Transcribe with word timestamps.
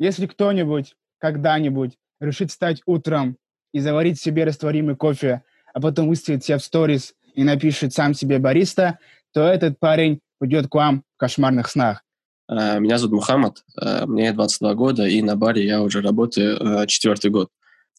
Если 0.00 0.26
кто-нибудь 0.26 0.94
когда-нибудь 1.18 1.98
решит 2.20 2.50
встать 2.50 2.80
утром 2.86 3.36
и 3.72 3.80
заварить 3.80 4.18
себе 4.18 4.44
растворимый 4.44 4.96
кофе, 4.96 5.42
а 5.74 5.80
потом 5.80 6.08
выставит 6.08 6.42
себя 6.42 6.56
в 6.56 6.64
сторис 6.64 7.14
и 7.34 7.44
напишет 7.44 7.92
сам 7.92 8.14
себе 8.14 8.38
бариста, 8.38 8.98
то 9.32 9.42
этот 9.42 9.78
парень 9.78 10.20
уйдет 10.40 10.68
к 10.68 10.74
вам 10.74 11.04
в 11.16 11.18
кошмарных 11.18 11.68
снах. 11.68 12.02
Э, 12.48 12.80
меня 12.80 12.96
зовут 12.96 13.16
Мухаммад, 13.16 13.62
э, 13.78 14.06
мне 14.06 14.32
22 14.32 14.74
года, 14.74 15.06
и 15.06 15.20
на 15.20 15.36
баре 15.36 15.66
я 15.66 15.82
уже 15.82 16.00
работаю 16.00 16.56
э, 16.56 16.86
четвертый 16.86 17.30
год. 17.30 17.50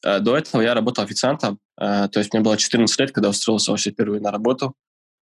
До 0.04 0.36
этого 0.36 0.64
я 0.64 0.74
работал 0.74 1.04
официантом, 1.04 1.60
то 1.78 2.10
есть 2.16 2.34
мне 2.34 2.42
было 2.42 2.58
14 2.58 3.00
лет, 3.00 3.12
когда 3.12 3.30
устроился 3.30 3.70
вообще 3.70 3.92
впервые 3.92 4.20
на 4.20 4.32
работу. 4.32 4.74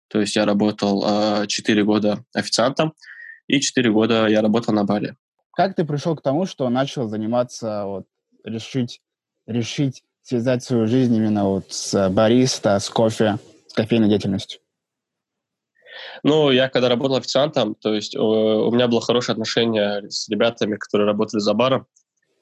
То 0.07 0.21
есть 0.21 0.37
я 0.37 0.45
работал 0.45 1.45
4 1.49 1.83
года 1.83 2.25
официантом, 2.33 2.95
и 3.49 3.61
4 3.61 3.91
года 3.91 4.29
я 4.29 4.41
работал 4.41 4.73
на 4.73 4.85
баре. 4.85 5.17
Как 5.59 5.75
ты 5.75 5.85
пришел 5.85 6.15
к 6.15 6.23
тому, 6.23 6.47
что 6.47 6.69
начал 6.69 7.09
заниматься, 7.09 7.83
вот, 7.85 8.07
решить, 8.45 9.01
решить 9.45 10.05
связать 10.23 10.63
свою 10.63 10.87
жизнь 10.87 11.17
именно 11.17 11.49
вот 11.49 11.73
с 11.73 12.09
бариста, 12.11 12.79
с 12.79 12.89
кофе, 12.89 13.41
с 13.67 13.73
кофейной 13.73 14.09
деятельностью? 14.09 14.61
Ну, 16.23 16.53
я 16.53 16.69
когда 16.69 16.89
работал 16.89 17.17
официантом, 17.17 17.75
то 17.75 17.93
есть 17.93 18.15
у 18.15 18.71
меня 18.71 18.87
было 18.87 19.01
хорошее 19.01 19.33
отношение 19.33 20.09
с 20.09 20.29
ребятами, 20.29 20.77
которые 20.77 21.09
работали 21.09 21.41
за 21.41 21.55
баром, 21.55 21.89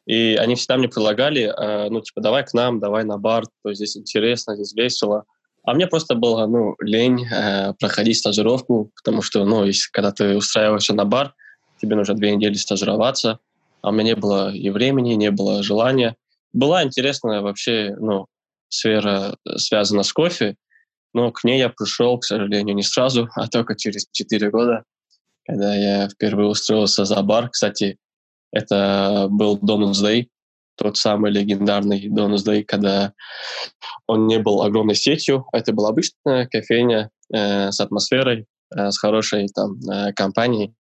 и 0.04 0.36
они 0.38 0.54
всегда 0.54 0.76
мне 0.76 0.88
предлагали, 0.88 1.44
э, 1.44 1.88
ну, 1.88 2.02
типа, 2.02 2.20
давай 2.20 2.44
к 2.44 2.52
нам, 2.52 2.80
давай 2.80 3.04
на 3.04 3.16
бар, 3.16 3.44
то 3.62 3.70
есть 3.70 3.78
здесь 3.78 3.96
интересно, 3.96 4.56
здесь 4.56 4.74
весело. 4.74 5.24
А 5.64 5.72
мне 5.72 5.86
просто 5.86 6.16
было, 6.16 6.46
ну, 6.46 6.74
лень 6.80 7.24
э, 7.24 7.72
проходить 7.80 8.18
стажировку, 8.18 8.92
потому 8.94 9.22
что, 9.22 9.46
ну, 9.46 9.64
если, 9.64 9.88
когда 9.90 10.12
ты 10.12 10.36
устраиваешься 10.36 10.92
на 10.92 11.06
бар, 11.06 11.32
тебе 11.80 11.96
нужно 11.96 12.14
две 12.14 12.34
недели 12.34 12.54
стажироваться, 12.54 13.38
а 13.82 13.90
у 13.90 13.92
меня 13.92 14.14
не 14.14 14.16
было 14.16 14.52
и 14.52 14.70
времени, 14.70 15.14
не 15.14 15.30
было 15.30 15.62
желания 15.62 16.16
была 16.56 16.82
интересная 16.82 17.42
вообще, 17.42 17.94
ну, 18.00 18.26
сфера, 18.68 19.36
э, 19.44 19.58
связана 19.58 20.02
с 20.02 20.12
кофе, 20.12 20.56
но 21.12 21.30
к 21.30 21.44
ней 21.44 21.58
я 21.58 21.68
пришел, 21.68 22.18
к 22.18 22.24
сожалению, 22.24 22.74
не 22.74 22.82
сразу, 22.82 23.28
а 23.34 23.46
только 23.48 23.76
через 23.76 24.06
4 24.10 24.50
года, 24.50 24.82
когда 25.46 25.74
я 25.74 26.08
впервые 26.08 26.48
устроился 26.48 27.04
за 27.04 27.22
бар. 27.22 27.50
Кстати, 27.50 27.98
это 28.52 29.28
был 29.30 29.58
Donald's 29.58 30.02
Day, 30.02 30.28
тот 30.76 30.96
самый 30.96 31.30
легендарный 31.30 32.08
Donald's 32.08 32.46
Day, 32.46 32.64
когда 32.64 33.12
он 34.06 34.26
не 34.26 34.38
был 34.38 34.62
огромной 34.62 34.94
сетью, 34.94 35.46
это 35.52 35.72
была 35.72 35.90
обычная 35.90 36.46
кофейня 36.46 37.10
э, 37.32 37.70
с 37.70 37.80
атмосферой, 37.80 38.46
э, 38.74 38.90
с 38.90 38.98
хорошей 38.98 39.48
там 39.48 39.78
э, 39.88 40.12
компанией. 40.14 40.74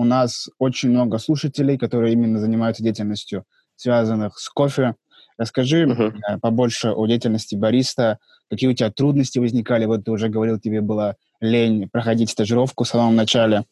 У 0.00 0.04
нас 0.04 0.48
очень 0.58 0.88
много 0.88 1.18
слушателей, 1.18 1.76
которые 1.76 2.14
именно 2.14 2.38
занимаются 2.38 2.82
деятельностью, 2.82 3.44
связанных 3.76 4.38
с 4.38 4.48
кофе. 4.48 4.94
Расскажи 5.36 5.84
uh-huh. 5.84 6.40
побольше 6.40 6.92
о 6.92 7.06
деятельности 7.06 7.54
бариста, 7.54 8.18
какие 8.48 8.70
у 8.70 8.72
тебя 8.72 8.90
трудности 8.90 9.38
возникали. 9.38 9.84
Вот 9.84 10.06
ты 10.06 10.10
уже 10.10 10.30
говорил, 10.30 10.58
тебе 10.58 10.80
было 10.80 11.16
лень 11.42 11.86
проходить 11.90 12.30
стажировку 12.30 12.84
в 12.84 12.88
самом 12.88 13.14
начале. 13.14 13.66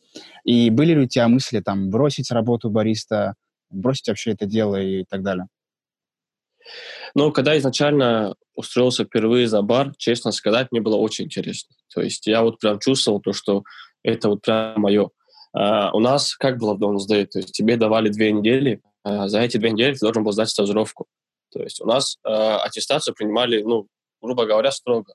И 0.45 0.69
были 0.69 0.93
ли 0.93 1.01
у 1.05 1.09
тебя 1.09 1.29
мысли 1.29 1.61
там 1.61 1.89
бросить 1.89 2.31
работу 2.31 2.69
бариста, 2.69 3.33
бросить 3.71 4.09
вообще 4.09 4.33
это 4.33 4.45
дело 4.45 4.77
и 4.77 5.05
так 5.05 5.23
далее? 5.23 5.47
Ну, 7.15 7.33
когда 7.33 7.57
изначально 7.57 8.35
устроился 8.55 9.07
впервые 9.07 9.49
за 9.49 9.63
бар, 9.63 9.95
честно 9.97 10.31
сказать, 10.31 10.69
мне 10.73 10.83
было 10.83 10.97
очень 10.97 11.25
интересно. 11.25 11.75
То 11.95 12.03
есть 12.03 12.27
я 12.27 12.43
вот 12.43 12.59
прям 12.59 12.79
чувствовал 12.81 13.19
то, 13.19 13.33
что 13.33 13.63
это 14.03 14.29
вот 14.29 14.43
прям 14.43 14.79
мое. 14.83 15.09
Uh, 15.57 15.91
у 15.95 16.01
нас 16.01 16.37
как 16.37 16.59
было 16.59 16.75
в 16.75 16.83
Down's 16.83 17.07
То 17.07 17.39
есть 17.39 17.53
тебе 17.53 17.77
давали 17.77 18.11
две 18.11 18.33
недели, 18.33 18.83
uh, 19.07 19.29
за 19.29 19.41
эти 19.41 19.57
две 19.57 19.71
недели 19.71 19.95
ты 19.95 20.01
должен 20.01 20.23
был 20.23 20.33
сдать 20.33 20.51
стажировку. 20.51 21.07
То 21.51 21.63
есть 21.63 21.81
у 21.81 21.87
нас 21.87 22.19
э, 22.25 22.31
аттестацию 22.31 23.15
принимали, 23.15 23.63
ну, 23.63 23.89
грубо 24.21 24.47
говоря, 24.47 24.71
строго. 24.71 25.15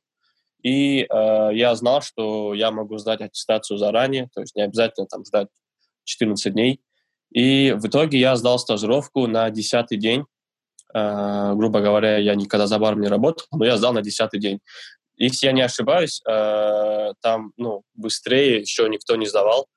И 0.62 1.02
э, 1.02 1.50
я 1.54 1.76
знал, 1.76 2.02
что 2.02 2.54
я 2.54 2.72
могу 2.72 2.98
сдать 2.98 3.22
аттестацию 3.22 3.78
заранее, 3.78 4.30
то 4.34 4.42
есть 4.42 4.56
не 4.56 4.64
обязательно 4.64 5.08
там 5.08 5.26
ждать 5.26 5.50
14 6.06 6.54
дней. 6.54 6.82
И 7.32 7.76
в 7.78 7.88
итоге 7.88 8.20
я 8.20 8.36
сдал 8.36 8.60
стажировку 8.60 9.28
на 9.28 9.50
10 9.50 10.00
день. 10.00 10.26
Э, 10.94 11.54
грубо 11.54 11.82
говоря, 11.82 12.18
я 12.18 12.36
никогда 12.36 12.68
за 12.68 12.80
баром 12.80 13.02
не 13.02 13.08
работал, 13.08 13.46
но 13.52 13.66
я 13.66 13.78
сдал 13.78 13.94
на 13.94 14.02
10 14.02 14.30
день. 14.40 14.60
Если 15.18 15.46
я 15.46 15.52
не 15.52 15.62
ошибаюсь, 15.62 16.22
э, 16.28 17.14
там 17.22 17.54
ну, 17.58 17.84
быстрее 17.94 18.62
еще 18.62 18.88
никто 18.90 19.16
не 19.16 19.28
сдавал. 19.28 19.68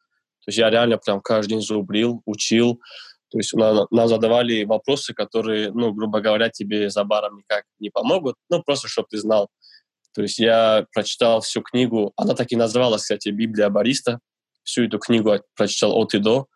То 0.46 0.50
есть 0.50 0.58
я 0.58 0.70
реально 0.70 0.96
прям 0.98 1.20
каждый 1.20 1.50
день 1.50 1.60
зубрил, 1.60 2.22
учил, 2.24 2.80
то 3.30 3.38
есть 3.38 3.52
нам, 3.54 3.86
нам 3.90 4.08
задавали 4.08 4.64
вопросы, 4.64 5.12
которые, 5.12 5.72
ну, 5.72 5.92
грубо 5.92 6.20
говоря, 6.20 6.48
тебе 6.48 6.88
за 6.88 7.02
баром 7.02 7.38
никак 7.38 7.64
не 7.80 7.90
помогут, 7.90 8.36
ну, 8.48 8.62
просто 8.62 8.86
чтобы 8.86 9.08
ты 9.10 9.18
знал. 9.18 9.48
То 10.14 10.22
есть 10.22 10.38
я 10.38 10.86
прочитал 10.94 11.40
всю 11.40 11.60
книгу, 11.62 12.12
она 12.16 12.34
так 12.34 12.52
и 12.52 12.56
называлась, 12.56 13.02
кстати, 13.02 13.30
«Библия 13.30 13.68
бариста». 13.68 14.20
Всю 14.62 14.84
эту 14.84 14.98
книгу 14.98 15.32
прочитал 15.54 15.96
от 15.96 16.14
и 16.14 16.18
до, 16.18 16.46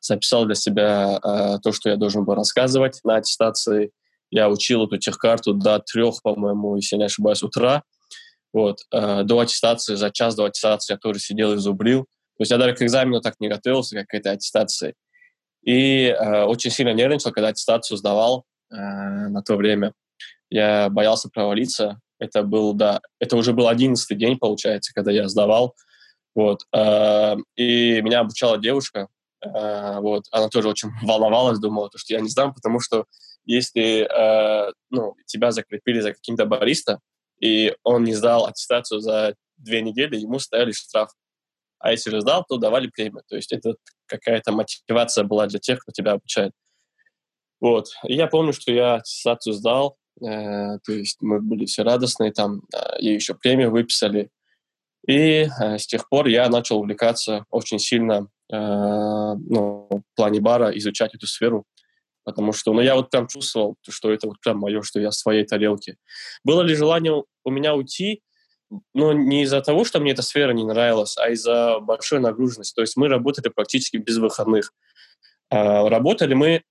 записал 0.00 0.44
для 0.44 0.54
себя 0.54 1.18
э, 1.22 1.58
то, 1.62 1.72
что 1.72 1.88
я 1.88 1.96
должен 1.96 2.24
был 2.24 2.34
рассказывать 2.34 3.00
на 3.04 3.16
аттестации. 3.16 3.90
Я 4.30 4.50
учил 4.50 4.84
эту 4.84 4.98
техкарту 4.98 5.54
до 5.54 5.78
трех, 5.78 6.20
по-моему, 6.22 6.76
если 6.76 6.96
не 6.96 7.04
ошибаюсь, 7.04 7.42
утра. 7.42 7.82
Вот, 8.52 8.80
э, 8.92 9.22
до 9.22 9.38
аттестации, 9.40 9.94
за 9.94 10.10
час 10.10 10.34
до 10.34 10.44
аттестации 10.44 10.94
я 10.94 10.98
тоже 10.98 11.20
сидел 11.20 11.54
и 11.54 11.56
зубрил. 11.56 12.06
То 12.36 12.42
есть 12.42 12.50
я 12.50 12.58
даже 12.58 12.74
к 12.74 12.82
экзамену 12.82 13.20
так 13.20 13.34
не 13.40 13.48
готовился, 13.48 13.96
как 13.96 14.08
к 14.08 14.14
этой 14.14 14.32
аттестации. 14.32 14.94
И 15.62 16.06
э, 16.06 16.42
очень 16.44 16.70
сильно 16.70 16.92
нервничал, 16.92 17.32
когда 17.32 17.48
аттестацию 17.48 17.96
сдавал 17.96 18.44
э, 18.70 18.76
на 18.76 19.42
то 19.42 19.56
время. 19.56 19.92
Я 20.50 20.88
боялся 20.90 21.28
провалиться. 21.28 22.00
Это 22.18 22.42
был, 22.42 22.74
да, 22.74 23.00
это 23.18 23.36
уже 23.36 23.52
был 23.52 23.68
одиннадцатый 23.68 24.16
день, 24.16 24.38
получается, 24.38 24.92
когда 24.94 25.10
я 25.10 25.28
сдавал. 25.28 25.74
Вот. 26.34 26.62
Э, 26.74 27.36
и 27.56 28.02
меня 28.02 28.20
обучала 28.20 28.58
девушка. 28.58 29.08
Э, 29.44 30.00
вот. 30.00 30.24
Она 30.30 30.48
тоже 30.48 30.68
очень 30.68 30.90
волновалась, 31.02 31.58
думала, 31.58 31.90
что 31.94 32.14
я 32.14 32.20
не 32.20 32.28
сдам, 32.28 32.52
потому 32.52 32.80
что 32.80 33.06
если 33.44 34.08
э, 34.10 34.72
ну, 34.90 35.14
тебя 35.26 35.50
закрепили 35.50 36.00
за 36.00 36.12
каким-то 36.12 36.46
бариста, 36.46 37.00
и 37.40 37.74
он 37.82 38.04
не 38.04 38.14
сдал 38.14 38.46
аттестацию 38.46 39.00
за 39.00 39.34
две 39.56 39.82
недели, 39.82 40.16
ему 40.16 40.38
ставили 40.38 40.72
штраф. 40.72 41.10
А 41.84 41.90
если 41.90 42.18
сдал, 42.18 42.46
то 42.48 42.56
давали 42.56 42.86
премию. 42.86 43.22
То 43.28 43.36
есть 43.36 43.52
это 43.52 43.74
какая-то 44.06 44.52
мотивация 44.52 45.22
была 45.22 45.46
для 45.46 45.58
тех, 45.58 45.80
кто 45.80 45.92
тебя 45.92 46.12
обучает. 46.12 46.52
Вот. 47.60 47.88
И 48.08 48.14
я 48.14 48.26
помню, 48.26 48.54
что 48.54 48.72
я 48.72 48.94
аттестацию 48.94 49.52
сдал, 49.52 49.98
э, 50.18 50.78
то 50.82 50.92
есть 50.92 51.18
мы 51.20 51.42
были 51.42 51.66
все 51.66 51.82
радостные, 51.82 52.32
там 52.32 52.62
э, 52.74 53.00
и 53.00 53.12
еще 53.12 53.34
премию 53.34 53.70
выписали. 53.70 54.30
И 55.06 55.46
э, 55.60 55.78
с 55.78 55.86
тех 55.86 56.08
пор 56.08 56.26
я 56.28 56.48
начал 56.48 56.78
увлекаться 56.78 57.44
очень 57.50 57.78
сильно 57.78 58.28
э, 58.50 58.56
ну, 58.56 59.88
в 59.90 60.16
плане 60.16 60.40
бара, 60.40 60.70
изучать 60.78 61.14
эту 61.14 61.26
сферу, 61.26 61.66
потому 62.24 62.54
что 62.54 62.72
ну, 62.72 62.80
я 62.80 62.94
вот 62.94 63.10
прям 63.10 63.26
чувствовал, 63.26 63.76
что 63.86 64.10
это 64.10 64.26
вот 64.26 64.40
прям 64.40 64.56
мое, 64.56 64.80
что 64.80 65.00
я 65.00 65.10
в 65.10 65.14
своей 65.14 65.44
тарелке. 65.44 65.98
Было 66.44 66.62
ли 66.62 66.74
желание 66.74 67.24
у 67.44 67.50
меня 67.50 67.74
уйти? 67.74 68.22
Но 68.92 69.12
не 69.12 69.42
из-за 69.42 69.60
того, 69.60 69.84
что 69.84 70.00
мне 70.00 70.12
эта 70.12 70.22
сфера 70.22 70.52
не 70.52 70.64
нравилась, 70.64 71.16
а 71.18 71.30
из-за 71.30 71.80
большой 71.80 72.20
нагруженности. 72.20 72.74
То 72.74 72.80
есть 72.80 72.96
мы 72.96 73.08
работали 73.08 73.48
практически 73.48 73.96
без 73.96 74.18
выходных. 74.18 74.72
А, 75.50 75.88
работали 75.88 76.34
мы, 76.34 76.62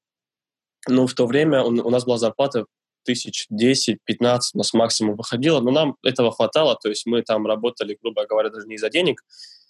ну, 0.87 1.07
в 1.07 1.13
то 1.13 1.25
время 1.25 1.63
у, 1.63 1.69
у 1.69 1.89
нас 1.89 2.05
была 2.05 2.17
зарплата 2.17 2.65
тысяч 3.05 3.47
10-15 3.51 4.39
у 4.53 4.57
нас 4.57 4.73
максимум 4.73 5.15
выходило, 5.15 5.59
но 5.59 5.71
нам 5.71 5.97
этого 6.03 6.31
хватало, 6.31 6.77
то 6.81 6.89
есть 6.89 7.05
мы 7.05 7.21
там 7.21 7.45
работали, 7.45 7.97
грубо 8.01 8.25
говоря, 8.25 8.49
даже 8.49 8.67
не 8.67 8.75
из-за 8.75 8.89
денег, 8.89 9.21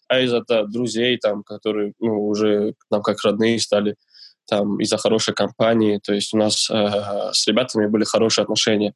а 0.07 0.19
из-за 0.19 0.43
да, 0.47 0.63
друзей, 0.65 1.17
там, 1.17 1.43
которые 1.43 1.93
ну, 1.99 2.27
уже 2.27 2.75
нам 2.89 3.01
как 3.01 3.21
родные 3.23 3.59
стали, 3.59 3.95
там, 4.47 4.79
из-за 4.79 4.97
хорошей 4.97 5.33
компании, 5.33 5.99
то 6.03 6.13
есть 6.13 6.33
у 6.33 6.37
нас 6.37 6.69
э, 6.69 7.31
с 7.31 7.47
ребятами 7.47 7.87
были 7.87 8.03
хорошие 8.03 8.43
отношения. 8.43 8.93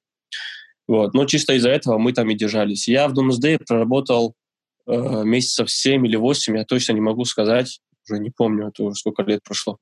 Вот. 0.88 1.14
Но 1.14 1.26
чисто 1.26 1.54
из-за 1.54 1.70
этого 1.70 1.98
мы 1.98 2.14
там 2.14 2.30
и 2.30 2.36
держались. 2.36 2.88
Я 2.88 3.08
в 3.08 3.14
Doomsday 3.14 3.60
проработал 3.66 4.36
э, 4.88 5.24
месяцев 5.24 5.70
7 5.70 6.06
или 6.08 6.16
8, 6.16 6.58
я 6.58 6.66
точно 6.66 6.94
не 6.94 7.02
могу 7.02 7.26
сказать, 7.26 7.80
уже 8.10 8.22
не 8.22 8.30
помню, 8.30 8.70
это 8.70 8.84
уже 8.84 8.96
сколько 8.96 9.24
лет 9.24 9.44
прошло. 9.44 9.78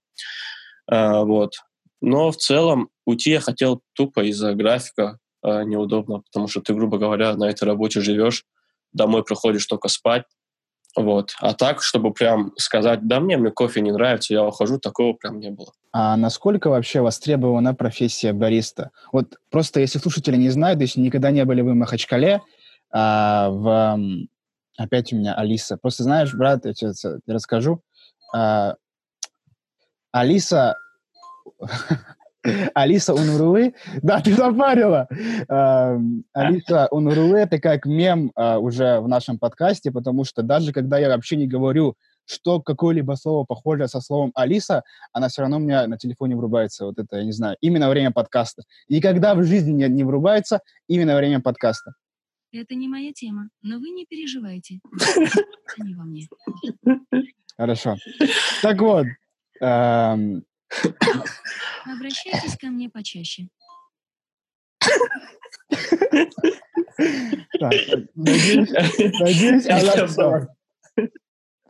Э, 0.92 1.24
вот. 1.24 1.54
Но 2.02 2.32
в 2.32 2.38
целом 2.38 2.90
уйти 3.06 3.32
я 3.32 3.40
хотел 3.40 3.82
тупо 3.94 4.24
из-за 4.26 4.54
графика 4.54 5.20
э, 5.44 5.64
неудобно, 5.64 6.22
потому 6.22 6.48
что 6.48 6.62
ты, 6.62 6.74
грубо 6.74 6.98
говоря, 6.98 7.36
на 7.36 7.50
этой 7.50 7.66
работе 7.66 8.02
живешь, 8.02 8.44
домой 8.92 9.24
приходишь 9.24 9.66
только 9.66 9.88
спать, 9.88 10.24
вот. 10.96 11.36
А 11.40 11.54
так, 11.54 11.82
чтобы 11.82 12.14
прям 12.14 12.54
сказать, 12.58 13.08
да 13.08 13.20
мне, 13.20 13.38
мне 13.38 13.52
кофе 13.52 13.82
не 13.82 13.92
нравится, 13.92 14.34
я 14.34 14.46
ухожу, 14.46 14.80
такого 14.80 15.14
прям 15.14 15.40
не 15.40 15.50
было. 15.50 15.72
А 15.92 16.16
насколько 16.16 16.70
вообще 16.70 17.02
востребована 17.02 17.76
профессия 17.76 18.34
бариста? 18.34 18.92
Вот 19.12 19.38
просто 19.50 19.80
если 19.80 20.00
слушатели 20.00 20.38
не 20.38 20.50
знают, 20.50 20.80
если 20.82 21.02
никогда 21.02 21.32
не 21.32 21.44
были 21.46 21.62
вы 21.62 21.72
в 21.72 21.76
Махачкале, 21.76 22.42
а, 22.92 23.50
в... 23.50 24.00
опять 24.78 25.12
у 25.12 25.18
меня 25.18 25.34
Алиса. 25.34 25.78
Просто 25.78 26.04
знаешь, 26.04 26.34
брат, 26.34 26.66
я 26.66 26.74
тебе 26.74 26.92
расскажу. 27.28 27.82
А, 28.34 28.76
Алиса 30.12 30.76
Алиса 32.74 33.14
Унурлы. 33.14 33.74
Да, 34.02 34.22
ты 34.22 34.34
запарила. 34.34 35.08
Алиса 36.34 36.88
Унурлы— 36.92 37.38
это 37.40 37.60
как 37.60 37.86
мем 37.86 38.32
а, 38.36 38.60
уже 38.60 39.00
в 39.00 39.08
нашем 39.08 39.38
подкасте, 39.40 39.92
потому 39.92 40.24
что 40.24 40.44
даже 40.44 40.72
когда 40.72 40.98
я 40.98 41.10
вообще 41.10 41.36
не 41.36 41.48
говорю, 41.48 41.96
что 42.26 42.60
какое-либо 42.60 43.14
слово 43.14 43.46
похожее 43.46 43.88
со 43.88 44.02
словом 44.02 44.32
Алиса, 44.36 44.84
она 45.14 45.28
все 45.28 45.42
равно 45.42 45.58
у 45.58 45.60
меня 45.60 45.88
на 45.88 45.98
телефоне 45.98 46.36
врубается. 46.36 46.86
Вот 46.86 46.98
это, 46.98 47.18
я 47.18 47.24
не 47.24 47.32
знаю, 47.32 47.56
именно 47.62 47.86
во 47.86 47.92
время 47.92 48.12
подкаста. 48.12 48.64
Никогда 48.90 49.36
в 49.36 49.44
жизни 49.44 49.72
не, 49.72 49.88
не 49.90 50.04
врубается 50.04 50.62
именно 50.88 51.14
во 51.14 51.20
время 51.20 51.42
подкаста. 51.42 51.94
Это 52.52 52.74
не 52.74 52.88
моя 52.88 53.12
тема, 53.12 53.50
но 53.62 53.80
вы 53.80 53.90
не 53.90 54.06
переживайте. 54.06 54.80
Они 55.80 55.94
во 55.94 56.04
мне. 56.04 56.28
Хорошо. 57.58 57.98
Так 58.62 58.82
вот, 58.82 59.06
Обращайтесь 61.86 62.58
ко 62.58 62.68
мне 62.68 62.90
почаще. 62.90 63.48
Так, 67.60 67.74
надеюсь, 68.16 68.72
надеюсь, 69.20 69.68
она 69.68 70.08
все. 70.08 70.48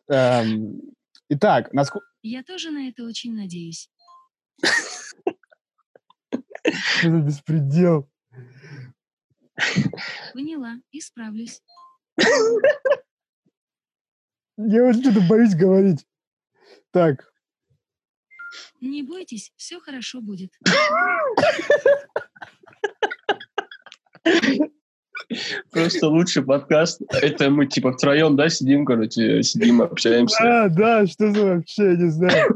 Эм, 0.07 0.81
итак, 1.29 1.73
насколько... 1.73 2.05
Я 2.21 2.43
тоже 2.43 2.69
на 2.69 2.89
это 2.89 3.03
очень 3.03 3.35
надеюсь. 3.35 3.89
Это 6.61 7.19
беспредел. 7.25 8.07
Поняла, 10.33 10.75
исправлюсь. 10.91 11.61
Я 14.57 14.83
вот 14.85 14.95
что-то 14.97 15.21
боюсь 15.27 15.55
говорить. 15.55 16.05
Так, 16.91 17.33
не 18.81 19.03
бойтесь, 19.03 19.51
все 19.55 19.79
хорошо 19.79 20.21
будет. 20.21 20.51
Просто 25.71 26.07
лучший 26.07 26.43
подкаст. 26.43 27.01
Это 27.09 27.49
мы 27.49 27.67
типа 27.67 27.93
втроем, 27.93 28.35
да, 28.35 28.49
сидим, 28.49 28.85
короче, 28.85 29.43
сидим, 29.43 29.81
общаемся. 29.81 30.37
Да, 30.41 30.69
да, 30.69 31.07
что 31.07 31.31
за 31.31 31.45
вообще, 31.45 31.95
не 31.97 32.09
знаю. 32.09 32.55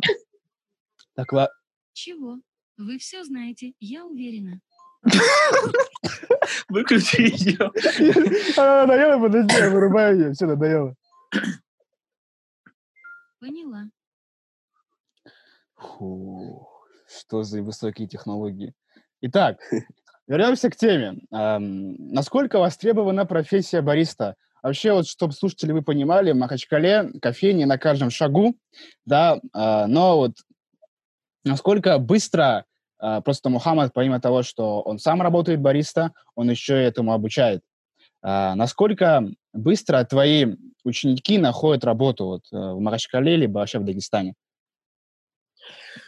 Так, 1.15 1.33
ладно. 1.33 1.53
Чего? 1.93 2.39
Вы 2.77 2.97
все 2.97 3.23
знаете, 3.23 3.73
я 3.79 4.05
уверена. 4.05 4.61
Выключи 6.69 7.21
ее. 7.21 7.71
Она 8.57 8.85
надоела, 8.85 9.19
подожди, 9.19 9.53
я 9.55 9.69
вырубаю 9.69 10.17
ее. 10.17 10.33
Все, 10.33 10.45
надоело. 10.45 10.95
Поняла. 13.39 13.89
Фу, 15.79 16.67
что 17.07 17.43
за 17.43 17.61
высокие 17.61 18.07
технологии. 18.07 18.73
Итак, 19.21 19.59
вернемся 20.27 20.69
к 20.69 20.75
теме. 20.75 21.19
Эм, 21.31 21.95
насколько 22.13 22.59
востребована 22.59 23.25
профессия 23.25 23.81
бариста? 23.81 24.35
Вообще, 24.61 24.91
вот, 24.91 25.07
чтобы 25.07 25.33
слушатели 25.33 25.71
вы 25.71 25.81
понимали, 25.81 26.31
в 26.31 26.35
Махачкале 26.35 27.11
кофейни 27.21 27.63
на 27.63 27.77
каждом 27.77 28.09
шагу, 28.09 28.55
да, 29.05 29.39
э, 29.55 29.85
но 29.85 30.17
вот 30.17 30.33
насколько 31.45 31.97
быстро 31.97 32.65
э, 33.01 33.21
просто 33.21 33.49
Мухаммад, 33.49 33.93
помимо 33.93 34.19
того, 34.19 34.43
что 34.43 34.81
он 34.81 34.99
сам 34.99 35.21
работает 35.21 35.61
бариста, 35.61 36.11
он 36.35 36.49
еще 36.49 36.81
и 36.81 36.85
этому 36.85 37.13
обучает. 37.13 37.61
Э, 38.21 38.53
насколько 38.55 39.23
быстро 39.53 40.03
твои 40.03 40.55
ученики 40.83 41.37
находят 41.37 41.85
работу 41.85 42.25
вот, 42.25 42.41
э, 42.51 42.57
в 42.57 42.79
Махачкале 42.79 43.37
либо 43.37 43.59
вообще 43.59 43.79
в 43.79 43.85
Дагестане? 43.85 44.35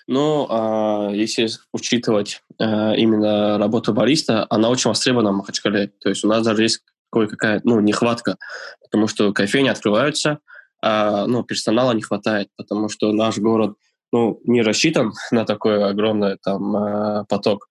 Но 0.07 0.47
а, 0.49 1.11
если 1.11 1.49
учитывать 1.71 2.41
а, 2.59 2.93
именно 2.93 3.57
работу 3.57 3.93
бариста, 3.93 4.45
она 4.49 4.69
очень 4.69 4.89
востребована 4.89 5.31
в 5.31 5.35
Махачкале. 5.37 5.87
То 5.99 6.09
есть 6.09 6.23
у 6.23 6.27
нас 6.27 6.43
даже 6.43 6.63
есть 6.63 6.81
кое-какая 7.11 7.61
ну, 7.63 7.79
нехватка, 7.79 8.37
потому 8.81 9.07
что 9.07 9.33
кофейни 9.33 9.69
открываются, 9.69 10.39
а 10.81 11.27
ну, 11.27 11.43
персонала 11.43 11.91
не 11.91 12.01
хватает, 12.01 12.49
потому 12.55 12.89
что 12.89 13.11
наш 13.11 13.37
город 13.37 13.75
ну, 14.11 14.39
не 14.45 14.61
рассчитан 14.61 15.13
на 15.31 15.45
такой 15.45 15.83
огромный 15.83 16.37
там, 16.43 16.75
а, 16.75 17.25
поток. 17.25 17.67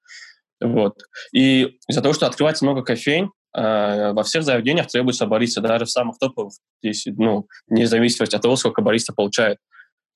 Вот. 0.61 0.99
И 1.33 1.79
из-за 1.89 2.03
того, 2.03 2.13
что 2.13 2.27
открывается 2.27 2.65
много 2.65 2.83
кофейн, 2.83 3.31
во 3.53 4.23
всех 4.23 4.45
заведениях 4.45 4.87
требуется 4.87 5.27
бариста, 5.27 5.61
даже 5.61 5.85
в 5.85 5.91
самых 5.91 6.19
топовых, 6.19 6.53
здесь, 6.81 7.05
ну, 7.07 7.49
вне 7.67 7.89
зависимости 7.89 8.37
от 8.37 8.43
того, 8.43 8.55
сколько 8.55 8.81
бариста 8.81 9.13
получает. 9.13 9.59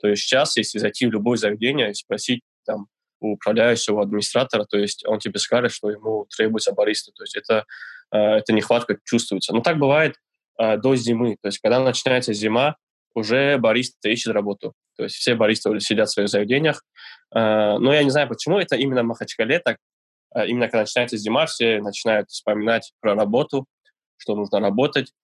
То 0.04 0.08
есть 0.08 0.24
сейчас, 0.24 0.54
если 0.58 0.76
зайти 0.76 1.06
в 1.06 1.12
любое 1.12 1.38
заведение 1.38 1.90
и 1.90 1.94
спросить 1.94 2.42
там 2.66 2.88
у 3.20 3.32
управляющего 3.32 4.02
администратора, 4.02 4.66
то 4.66 4.76
есть 4.76 5.02
он 5.06 5.18
тебе 5.18 5.38
скажет, 5.38 5.72
что 5.72 5.88
ему 5.88 6.26
требуется 6.36 6.72
бариста. 6.74 7.10
То 7.12 7.22
есть 7.22 7.34
это, 7.34 7.64
э, 8.12 8.18
это 8.18 8.52
нехватка 8.52 8.98
чувствуется. 9.02 9.54
Но 9.54 9.62
так 9.62 9.78
бывает 9.78 10.16
э, 10.60 10.76
до 10.76 10.94
зимы. 10.94 11.38
То 11.40 11.48
есть 11.48 11.58
когда 11.60 11.80
начинается 11.80 12.34
зима, 12.34 12.76
уже 13.14 13.56
бариста 13.56 14.10
ищет 14.10 14.34
работу. 14.34 14.74
То 14.98 15.04
есть 15.04 15.14
все 15.16 15.36
баристы 15.36 15.80
сидят 15.80 16.10
в 16.10 16.12
своих 16.12 16.28
заведениях. 16.28 16.84
Э, 17.34 17.78
но 17.78 17.94
я 17.94 18.04
не 18.04 18.10
знаю, 18.10 18.28
почему 18.28 18.58
это 18.58 18.76
именно 18.76 19.04
в 19.04 19.06
Махачкале 19.06 19.58
так. 19.58 19.78
Именно 20.36 20.66
когда 20.66 20.80
начинается 20.80 21.16
зима, 21.16 21.46
все 21.46 21.80
начинают 21.80 22.28
вспоминать 22.28 22.92
про 23.00 23.14
работу, 23.14 23.64
что 24.18 24.34
нужно 24.34 24.60
работать. 24.60 25.14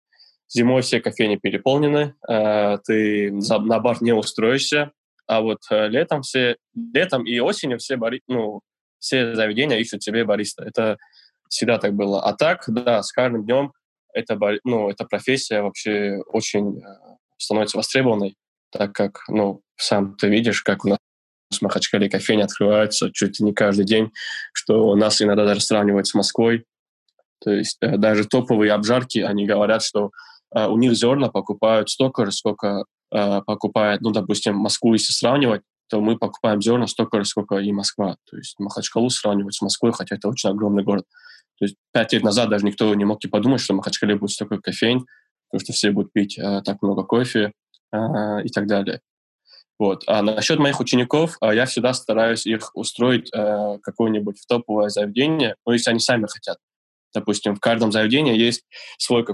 Зимой 0.52 0.82
все 0.82 1.00
кофейни 1.00 1.36
переполнены, 1.36 2.14
э, 2.28 2.78
ты 2.84 3.32
на 3.32 3.78
бар 3.78 4.02
не 4.02 4.12
устроишься, 4.12 4.90
а 5.26 5.42
вот 5.42 5.60
э, 5.70 5.86
летом 5.86 6.22
все, 6.22 6.56
летом 6.74 7.24
и 7.24 7.38
осенью 7.38 7.78
все, 7.78 7.96
бари, 7.96 8.20
ну, 8.26 8.60
все 8.98 9.34
заведения 9.36 9.78
ищут 9.78 10.02
себе 10.02 10.24
бариста. 10.24 10.64
Это 10.64 10.96
всегда 11.48 11.78
так 11.78 11.94
было. 11.94 12.22
А 12.24 12.34
так, 12.34 12.64
да, 12.66 13.00
с 13.02 13.12
каждым 13.12 13.44
днем 13.44 13.72
эта, 14.12 14.36
ну, 14.64 14.90
эта 14.90 15.04
профессия 15.04 15.62
вообще 15.62 16.20
очень 16.26 16.80
э, 16.80 16.82
становится 17.36 17.76
востребованной, 17.76 18.34
так 18.72 18.92
как, 18.92 19.20
ну, 19.28 19.62
сам 19.76 20.16
ты 20.16 20.28
видишь, 20.28 20.62
как 20.62 20.84
у 20.84 20.88
нас 20.88 20.98
в 21.52 21.62
Махачкале 21.62 22.10
кофейни 22.10 22.42
открываются 22.42 23.12
чуть 23.12 23.38
ли 23.38 23.46
не 23.46 23.52
каждый 23.52 23.84
день, 23.84 24.10
что 24.52 24.88
у 24.88 24.96
нас 24.96 25.22
иногда 25.22 25.44
даже 25.44 25.60
сравнивают 25.60 26.08
с 26.08 26.14
Москвой. 26.14 26.64
То 27.40 27.52
есть 27.52 27.78
даже 27.80 28.26
топовые 28.26 28.72
обжарки, 28.72 29.20
они 29.20 29.46
говорят, 29.46 29.82
что 29.82 30.10
у 30.54 30.76
них 30.76 30.94
зерна 30.94 31.28
покупают 31.28 31.90
столько 31.90 32.26
же, 32.26 32.32
сколько 32.32 32.84
а, 33.12 33.40
покупает, 33.42 34.00
ну, 34.00 34.10
допустим, 34.10 34.56
Москву, 34.56 34.92
если 34.92 35.12
сравнивать, 35.12 35.62
то 35.88 36.00
мы 36.00 36.16
покупаем 36.16 36.62
зерна 36.62 36.86
столько 36.86 37.18
же, 37.18 37.24
сколько 37.24 37.56
и 37.56 37.72
Москва. 37.72 38.16
То 38.30 38.36
есть 38.36 38.54
Махачкалу 38.58 39.10
сравнивать 39.10 39.54
с 39.54 39.62
Москвой, 39.62 39.92
хотя 39.92 40.16
это 40.16 40.28
очень 40.28 40.50
огромный 40.50 40.84
город. 40.84 41.04
То 41.58 41.64
есть 41.64 41.76
пять 41.92 42.12
лет 42.12 42.22
назад 42.22 42.48
даже 42.48 42.64
никто 42.64 42.94
не 42.94 43.04
мог 43.04 43.22
и 43.24 43.28
подумать, 43.28 43.60
что 43.60 43.74
в 43.74 43.76
Махачкале 43.76 44.14
будет 44.14 44.30
столько 44.30 44.58
кофейн, 44.58 45.04
потому 45.50 45.64
что 45.64 45.72
все 45.72 45.90
будут 45.90 46.12
пить 46.12 46.38
э, 46.38 46.62
так 46.64 46.80
много 46.80 47.02
кофе 47.02 47.52
э, 47.92 47.96
и 48.44 48.48
так 48.50 48.66
далее. 48.66 49.00
Вот. 49.78 50.04
А 50.06 50.22
насчет 50.22 50.58
моих 50.58 50.78
учеников, 50.78 51.36
э, 51.42 51.54
я 51.54 51.66
всегда 51.66 51.92
стараюсь 51.92 52.46
их 52.46 52.70
устроить 52.74 53.28
э, 53.34 53.78
какое-нибудь 53.82 54.38
в 54.38 54.46
топовое 54.46 54.90
заведение, 54.90 55.56
ну, 55.66 55.72
если 55.72 55.90
они 55.90 55.98
сами 55.98 56.26
хотят. 56.28 56.58
Допустим, 57.12 57.56
в 57.56 57.60
каждом 57.60 57.90
заведении 57.90 58.38
есть 58.38 58.62
свой 58.96 59.26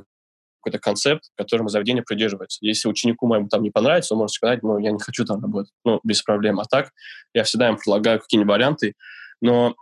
какой-то 0.66 0.82
концепт, 0.82 1.30
которому 1.36 1.68
заведение 1.68 2.02
придерживается. 2.02 2.58
Если 2.60 2.88
ученику 2.88 3.28
моему 3.28 3.48
там 3.48 3.62
не 3.62 3.70
понравится, 3.70 4.14
он 4.14 4.18
может 4.18 4.34
сказать, 4.34 4.64
ну, 4.64 4.78
я 4.78 4.90
не 4.90 4.98
хочу 4.98 5.24
там 5.24 5.40
работать, 5.40 5.72
ну, 5.84 6.00
без 6.02 6.22
проблем. 6.22 6.58
А 6.58 6.64
так 6.64 6.90
я 7.34 7.44
всегда 7.44 7.68
им 7.68 7.76
предлагаю 7.76 8.18
какие-нибудь 8.18 8.50
варианты, 8.50 8.94
но 9.40 9.76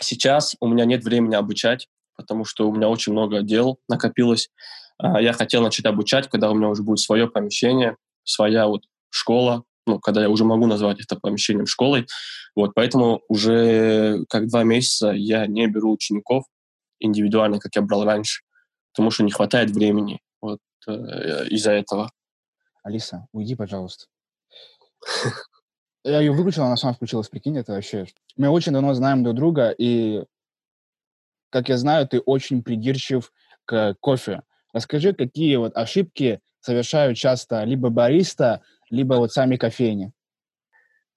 сейчас 0.00 0.56
у 0.60 0.66
меня 0.66 0.84
нет 0.84 1.04
времени 1.04 1.36
обучать, 1.36 1.86
потому 2.16 2.44
что 2.44 2.68
у 2.68 2.74
меня 2.74 2.88
очень 2.88 3.12
много 3.12 3.42
дел 3.42 3.78
накопилось. 3.88 4.50
А, 4.98 5.20
я 5.22 5.32
хотел 5.32 5.62
начать 5.62 5.86
обучать, 5.86 6.28
когда 6.28 6.50
у 6.50 6.54
меня 6.54 6.68
уже 6.68 6.82
будет 6.82 6.98
свое 6.98 7.28
помещение, 7.28 7.96
своя 8.24 8.66
вот 8.66 8.82
школа, 9.10 9.62
ну, 9.86 10.00
когда 10.00 10.22
я 10.22 10.28
уже 10.28 10.44
могу 10.44 10.66
назвать 10.66 11.00
это 11.00 11.14
помещением 11.14 11.66
школой. 11.66 12.08
Вот, 12.56 12.72
поэтому 12.74 13.22
уже 13.28 14.24
как 14.28 14.48
два 14.48 14.64
месяца 14.64 15.12
я 15.12 15.46
не 15.46 15.68
беру 15.68 15.92
учеников 15.92 16.46
индивидуально, 16.98 17.60
как 17.60 17.76
я 17.76 17.82
брал 17.82 18.04
раньше 18.04 18.40
потому 18.92 19.10
что 19.10 19.24
не 19.24 19.30
хватает 19.30 19.70
времени 19.70 20.20
вот 20.40 20.60
э, 20.86 21.46
из-за 21.48 21.72
этого. 21.72 22.10
Алиса, 22.82 23.26
уйди, 23.32 23.54
пожалуйста. 23.54 24.06
Я 26.02 26.20
ее 26.20 26.32
выключил, 26.32 26.64
она 26.64 26.76
сама 26.76 26.94
включилась, 26.94 27.28
прикинь, 27.28 27.58
это 27.58 27.72
вообще... 27.72 28.06
Мы 28.36 28.48
очень 28.48 28.72
давно 28.72 28.94
знаем 28.94 29.22
друг 29.22 29.36
друга, 29.36 29.70
и, 29.70 30.24
как 31.50 31.68
я 31.68 31.76
знаю, 31.76 32.08
ты 32.08 32.20
очень 32.20 32.62
придирчив 32.62 33.32
к 33.66 33.94
кофе. 34.00 34.42
Расскажи, 34.72 35.12
какие 35.12 35.56
вот 35.56 35.76
ошибки 35.76 36.40
совершают 36.60 37.18
часто 37.18 37.64
либо 37.64 37.90
бариста, 37.90 38.62
либо 38.88 39.14
вот 39.14 39.32
сами 39.32 39.56
кофейни? 39.56 40.12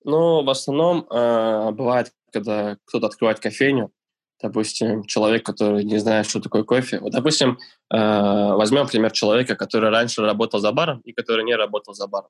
Ну, 0.03 0.43
в 0.43 0.49
основном 0.49 1.07
э, 1.09 1.71
бывает, 1.71 2.11
когда 2.33 2.77
кто-то 2.85 3.07
открывает 3.07 3.39
кофейню, 3.39 3.91
допустим, 4.43 5.05
человек, 5.05 5.45
который 5.45 5.85
не 5.85 5.97
знает, 5.97 6.29
что 6.29 6.41
такое 6.41 6.63
кофе. 6.63 6.99
Вот, 6.99 7.13
допустим, 7.13 7.57
э, 7.91 7.97
возьмем 7.97 8.87
пример 8.87 9.11
человека, 9.11 9.55
который 9.55 9.89
раньше 9.89 10.21
работал 10.21 10.59
за 10.59 10.73
баром 10.73 10.99
и 11.05 11.13
который 11.13 11.45
не 11.45 11.55
работал 11.55 11.93
за 11.93 12.07
баром. 12.07 12.29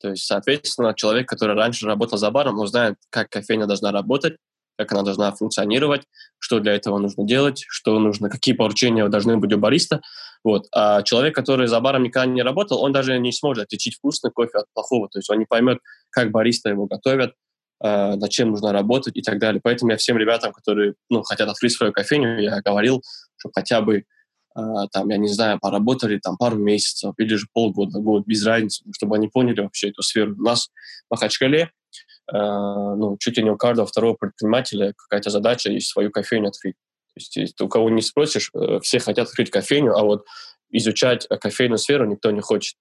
То 0.00 0.10
есть, 0.10 0.24
соответственно, 0.24 0.94
человек, 0.94 1.28
который 1.28 1.56
раньше 1.56 1.86
работал 1.86 2.18
за 2.18 2.30
баром, 2.30 2.58
он 2.60 2.68
знает, 2.68 2.94
как 3.10 3.28
кофейня 3.28 3.66
должна 3.66 3.90
работать, 3.90 4.36
как 4.78 4.92
она 4.92 5.02
должна 5.02 5.32
функционировать, 5.32 6.04
что 6.38 6.60
для 6.60 6.74
этого 6.74 6.98
нужно 6.98 7.24
делать, 7.24 7.64
что 7.68 7.98
нужно, 7.98 8.30
какие 8.30 8.54
поручения 8.54 9.06
должны 9.08 9.36
быть 9.36 9.52
у 9.52 9.58
бариста. 9.58 10.00
Вот. 10.44 10.68
А 10.72 11.02
человек, 11.02 11.34
который 11.34 11.66
за 11.66 11.80
баром 11.80 12.04
никогда 12.04 12.26
не 12.26 12.42
работал, 12.42 12.80
он 12.80 12.92
даже 12.92 13.18
не 13.18 13.32
сможет 13.32 13.64
отличить 13.64 13.96
вкусный 13.96 14.30
кофе 14.30 14.58
от 14.58 14.66
плохого. 14.72 15.08
То 15.08 15.18
есть 15.18 15.28
он 15.28 15.40
не 15.40 15.46
поймет, 15.46 15.80
как 16.10 16.30
бариста 16.30 16.70
его 16.70 16.86
готовят, 16.86 17.34
над 17.82 18.30
чем 18.30 18.50
нужно 18.50 18.72
работать 18.72 19.16
и 19.16 19.22
так 19.22 19.38
далее. 19.38 19.60
Поэтому 19.62 19.90
я 19.90 19.96
всем 19.96 20.18
ребятам, 20.18 20.52
которые 20.52 20.94
ну, 21.08 21.22
хотят 21.22 21.48
открыть 21.48 21.72
свою 21.72 21.92
кофейню, 21.92 22.40
я 22.40 22.60
говорил, 22.60 23.02
что 23.36 23.50
хотя 23.54 23.80
бы 23.80 23.96
э, 23.98 24.60
там, 24.92 25.08
я 25.08 25.16
не 25.16 25.28
знаю, 25.28 25.58
поработали 25.60 26.18
там 26.18 26.36
пару 26.36 26.56
месяцев 26.56 27.14
или 27.18 27.34
же 27.34 27.46
полгода, 27.52 27.98
год, 27.98 28.26
без 28.26 28.44
разницы, 28.44 28.84
чтобы 28.94 29.16
они 29.16 29.28
поняли 29.28 29.60
вообще 29.60 29.90
эту 29.90 30.02
сферу. 30.02 30.34
У 30.38 30.42
нас 30.42 30.68
в 31.08 31.10
Махачкале 31.10 31.62
э, 31.62 32.36
ну, 32.36 33.16
чуть 33.18 33.36
ли 33.38 33.42
не 33.42 33.50
у 33.50 33.56
каждого 33.56 33.86
второго 33.86 34.14
предпринимателя 34.14 34.92
какая-то 34.96 35.30
задача 35.30 35.70
есть 35.70 35.88
свою 35.88 36.10
кофейню 36.10 36.48
открыть. 36.48 36.74
То 36.74 37.16
есть, 37.16 37.36
если 37.36 37.64
у 37.64 37.68
кого 37.68 37.90
не 37.90 38.02
спросишь, 38.02 38.50
э, 38.54 38.78
все 38.82 38.98
хотят 39.00 39.28
открыть 39.28 39.50
кофейню, 39.50 39.96
а 39.96 40.04
вот 40.04 40.24
изучать 40.70 41.26
кофейную 41.28 41.78
сферу 41.78 42.06
никто 42.06 42.30
не 42.30 42.40
хочет. 42.40 42.76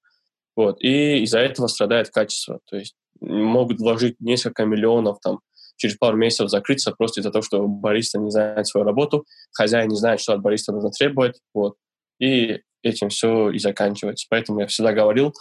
Вот. 0.55 0.81
И 0.81 1.23
из-за 1.23 1.39
этого 1.39 1.67
страдает 1.67 2.09
качество. 2.09 2.59
То 2.69 2.77
есть 2.77 2.95
могут 3.21 3.79
вложить 3.79 4.15
несколько 4.19 4.65
миллионов, 4.65 5.19
там, 5.21 5.39
через 5.77 5.95
пару 5.95 6.17
месяцев 6.17 6.49
закрыться 6.49 6.91
просто 6.91 7.21
из-за 7.21 7.31
того, 7.31 7.41
что 7.41 7.65
бариста 7.67 8.19
не 8.19 8.31
знает 8.31 8.67
свою 8.67 8.85
работу, 8.85 9.25
хозяин 9.53 9.89
не 9.89 9.95
знает, 9.95 10.19
что 10.19 10.33
от 10.33 10.41
бариста 10.41 10.73
нужно 10.73 10.91
требовать, 10.91 11.39
вот. 11.53 11.75
И 12.19 12.61
этим 12.83 13.09
все 13.09 13.49
и 13.49 13.59
заканчивается. 13.59 14.27
Поэтому 14.29 14.59
я 14.59 14.67
всегда 14.67 14.93
говорил, 14.93 15.33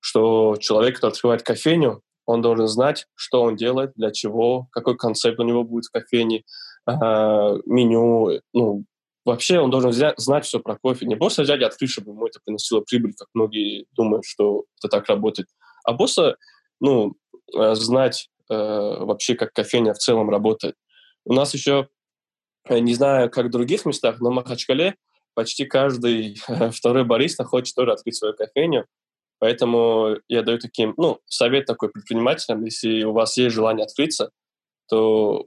что 0.00 0.56
человек, 0.58 0.96
который 0.96 1.12
открывает 1.12 1.42
кофейню, 1.42 2.02
он 2.26 2.42
должен 2.42 2.68
знать, 2.68 3.06
что 3.14 3.42
он 3.42 3.56
делает, 3.56 3.92
для 3.96 4.10
чего, 4.10 4.68
какой 4.72 4.96
концепт 4.96 5.38
у 5.40 5.44
него 5.44 5.64
будет 5.64 5.86
в 5.86 5.90
кофейне, 5.90 6.44
э, 6.86 6.92
меню, 6.92 8.40
ну, 8.52 8.84
вообще 9.24 9.58
он 9.58 9.70
должен 9.70 9.90
взять, 9.90 10.18
знать 10.18 10.44
все 10.44 10.60
про 10.60 10.76
кофе. 10.76 11.06
Не 11.06 11.16
просто 11.16 11.42
взять 11.42 11.60
и 11.60 11.64
открыть, 11.64 11.90
чтобы 11.90 12.12
ему 12.12 12.26
это 12.26 12.40
приносило 12.44 12.80
прибыль, 12.80 13.14
как 13.18 13.28
многие 13.34 13.86
думают, 13.92 14.24
что 14.24 14.64
это 14.78 14.88
так 14.88 15.08
работает, 15.08 15.48
а 15.84 15.94
просто 15.94 16.36
ну, 16.80 17.14
э, 17.56 17.74
знать 17.74 18.28
э, 18.48 18.54
вообще, 18.54 19.34
как 19.34 19.52
кофейня 19.52 19.94
в 19.94 19.98
целом 19.98 20.30
работает. 20.30 20.74
У 21.24 21.32
нас 21.32 21.54
еще, 21.54 21.88
э, 22.68 22.78
не 22.78 22.94
знаю, 22.94 23.30
как 23.30 23.46
в 23.46 23.50
других 23.50 23.84
местах, 23.84 24.20
но 24.20 24.30
в 24.30 24.34
Махачкале 24.34 24.96
почти 25.34 25.64
каждый 25.64 26.40
второй 26.72 27.04
бариста 27.04 27.44
хочет 27.44 27.74
тоже 27.74 27.92
открыть 27.92 28.16
свою 28.16 28.34
кофейню. 28.34 28.86
Поэтому 29.38 30.16
я 30.28 30.42
даю 30.42 30.58
таким, 30.58 30.92
ну, 30.98 31.18
совет 31.24 31.64
такой 31.64 31.88
предпринимателям, 31.88 32.62
если 32.64 33.04
у 33.04 33.12
вас 33.12 33.38
есть 33.38 33.54
желание 33.54 33.84
открыться, 33.84 34.30
то 34.88 35.46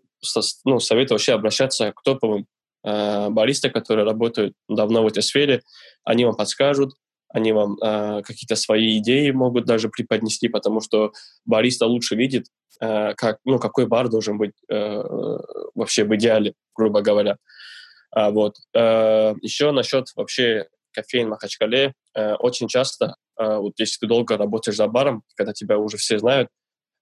ну, 0.66 0.80
советую 0.80 1.16
вообще 1.16 1.34
обращаться 1.34 1.92
к 1.92 2.02
топовым 2.02 2.48
э, 2.84 3.30
баристам, 3.30 3.72
которые 3.72 4.06
работают 4.06 4.56
давно 4.68 5.04
в 5.04 5.08
этой 5.08 5.22
сфере. 5.22 5.62
Они 6.04 6.26
вам 6.26 6.36
подскажут, 6.36 6.96
они 7.34 7.52
вам 7.52 7.78
э, 7.82 8.22
какие-то 8.22 8.56
свои 8.56 9.00
идеи 9.00 9.32
могут 9.32 9.66
даже 9.66 9.90
преподнести, 9.90 10.48
потому 10.48 10.82
что 10.82 11.12
бариста 11.46 11.88
лучше 11.88 12.16
видит, 12.16 12.46
э, 12.80 13.16
как, 13.16 13.40
ну, 13.44 13.58
какой 13.60 13.88
бар 13.88 14.08
должен 14.08 14.38
быть 14.38 14.54
э, 14.70 15.04
вообще 15.74 16.06
в 16.06 16.16
идеале, 16.16 16.54
грубо 16.76 17.02
говоря. 17.02 17.38
А, 18.12 18.30
вот. 18.30 18.58
Э, 18.76 19.34
еще 19.42 19.72
насчет 19.72 20.10
вообще 20.16 20.68
кофеин 20.92 21.26
в 21.26 21.30
Махачкале. 21.32 21.94
Э, 22.16 22.36
очень 22.36 22.68
часто, 22.68 23.16
э, 23.40 23.58
вот 23.58 23.74
если 23.80 23.98
ты 24.02 24.08
долго 24.08 24.38
работаешь 24.38 24.78
за 24.78 24.88
баром, 24.88 25.24
когда 25.36 25.54
тебя 25.54 25.80
уже 25.80 25.98
все 25.98 26.20
знают, 26.20 26.50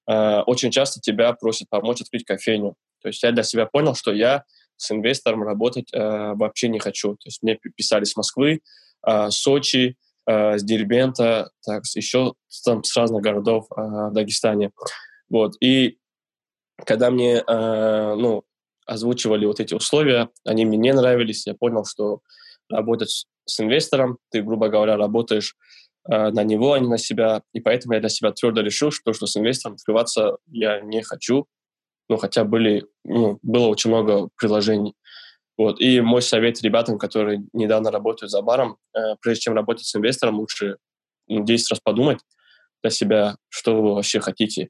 э, 0.10 0.40
очень 0.48 0.72
часто 0.72 1.02
тебя 1.02 1.34
просят 1.34 1.68
помочь 1.70 2.02
открыть 2.02 2.24
кофейню. 2.24 2.76
То 3.02 3.10
есть 3.10 3.22
я 3.22 3.34
для 3.34 3.44
себя 3.44 3.66
понял, 3.66 3.96
что 3.96 4.14
я 4.14 4.46
с 4.78 4.90
инвестором 4.92 5.44
работать 5.44 5.94
э, 5.94 6.00
вообще 6.36 6.70
не 6.70 6.80
хочу. 6.80 7.16
То 7.16 7.28
есть 7.28 7.44
мне 7.44 7.60
писали 7.76 8.06
с 8.06 8.16
Москвы, 8.16 8.62
э, 9.06 9.30
Сочи, 9.30 9.98
э, 10.32 10.58
с 10.58 10.64
Дербента, 10.64 11.52
так, 11.66 11.84
еще 11.96 12.34
там 12.66 12.84
с 12.84 12.96
разных 12.96 13.22
городов 13.22 13.68
э, 13.76 14.10
Дагестане. 14.12 14.72
Вот. 15.30 15.54
И 15.62 15.98
когда 16.86 17.12
мне 17.12 17.44
э, 17.46 18.16
ну, 18.16 18.44
озвучивали 18.86 19.46
вот 19.46 19.60
эти 19.60 19.74
условия, 19.74 20.30
они 20.46 20.66
мне 20.66 20.78
не 20.78 20.94
нравились, 20.94 21.48
я 21.48 21.54
понял, 21.54 21.86
что 21.86 22.22
работать 22.70 23.26
с 23.46 23.60
инвестором, 23.60 24.18
ты, 24.30 24.42
грубо 24.42 24.70
говоря, 24.70 24.98
работаешь 24.98 25.56
э, 26.10 26.30
на 26.32 26.44
него, 26.44 26.74
а 26.74 26.80
не 26.80 26.88
на 26.88 26.98
себя, 26.98 27.44
и 27.54 27.60
поэтому 27.60 27.94
я 27.94 28.00
для 28.00 28.10
себя 28.10 28.32
твердо 28.32 28.62
решил, 28.62 28.92
что, 28.92 29.14
что 29.14 29.28
с 29.28 29.38
инвестором 29.38 29.76
открываться 29.76 30.38
я 30.48 30.82
не 30.82 31.02
хочу, 31.02 31.48
ну, 32.10 32.18
хотя 32.18 32.44
были, 32.44 32.86
ну, 33.04 33.40
было 33.42 33.68
очень 33.68 33.90
много 33.90 34.30
предложений. 34.36 34.96
Вот. 35.62 35.80
И 35.80 36.02
мой 36.02 36.24
совет 36.24 36.60
ребятам, 36.64 36.98
которые 36.98 37.44
недавно 37.54 37.92
работают 37.92 38.32
за 38.32 38.42
баром, 38.42 38.78
э, 38.96 39.16
прежде 39.22 39.42
чем 39.42 39.54
работать 39.54 39.86
с 39.86 39.96
инвестором, 39.96 40.40
лучше 40.40 40.78
ну, 41.28 41.44
10 41.46 41.70
раз 41.70 41.80
подумать 41.80 42.18
для 42.82 42.90
себя, 42.90 43.36
что 43.48 43.80
вы 43.80 43.94
вообще 43.94 44.20
хотите. 44.22 44.70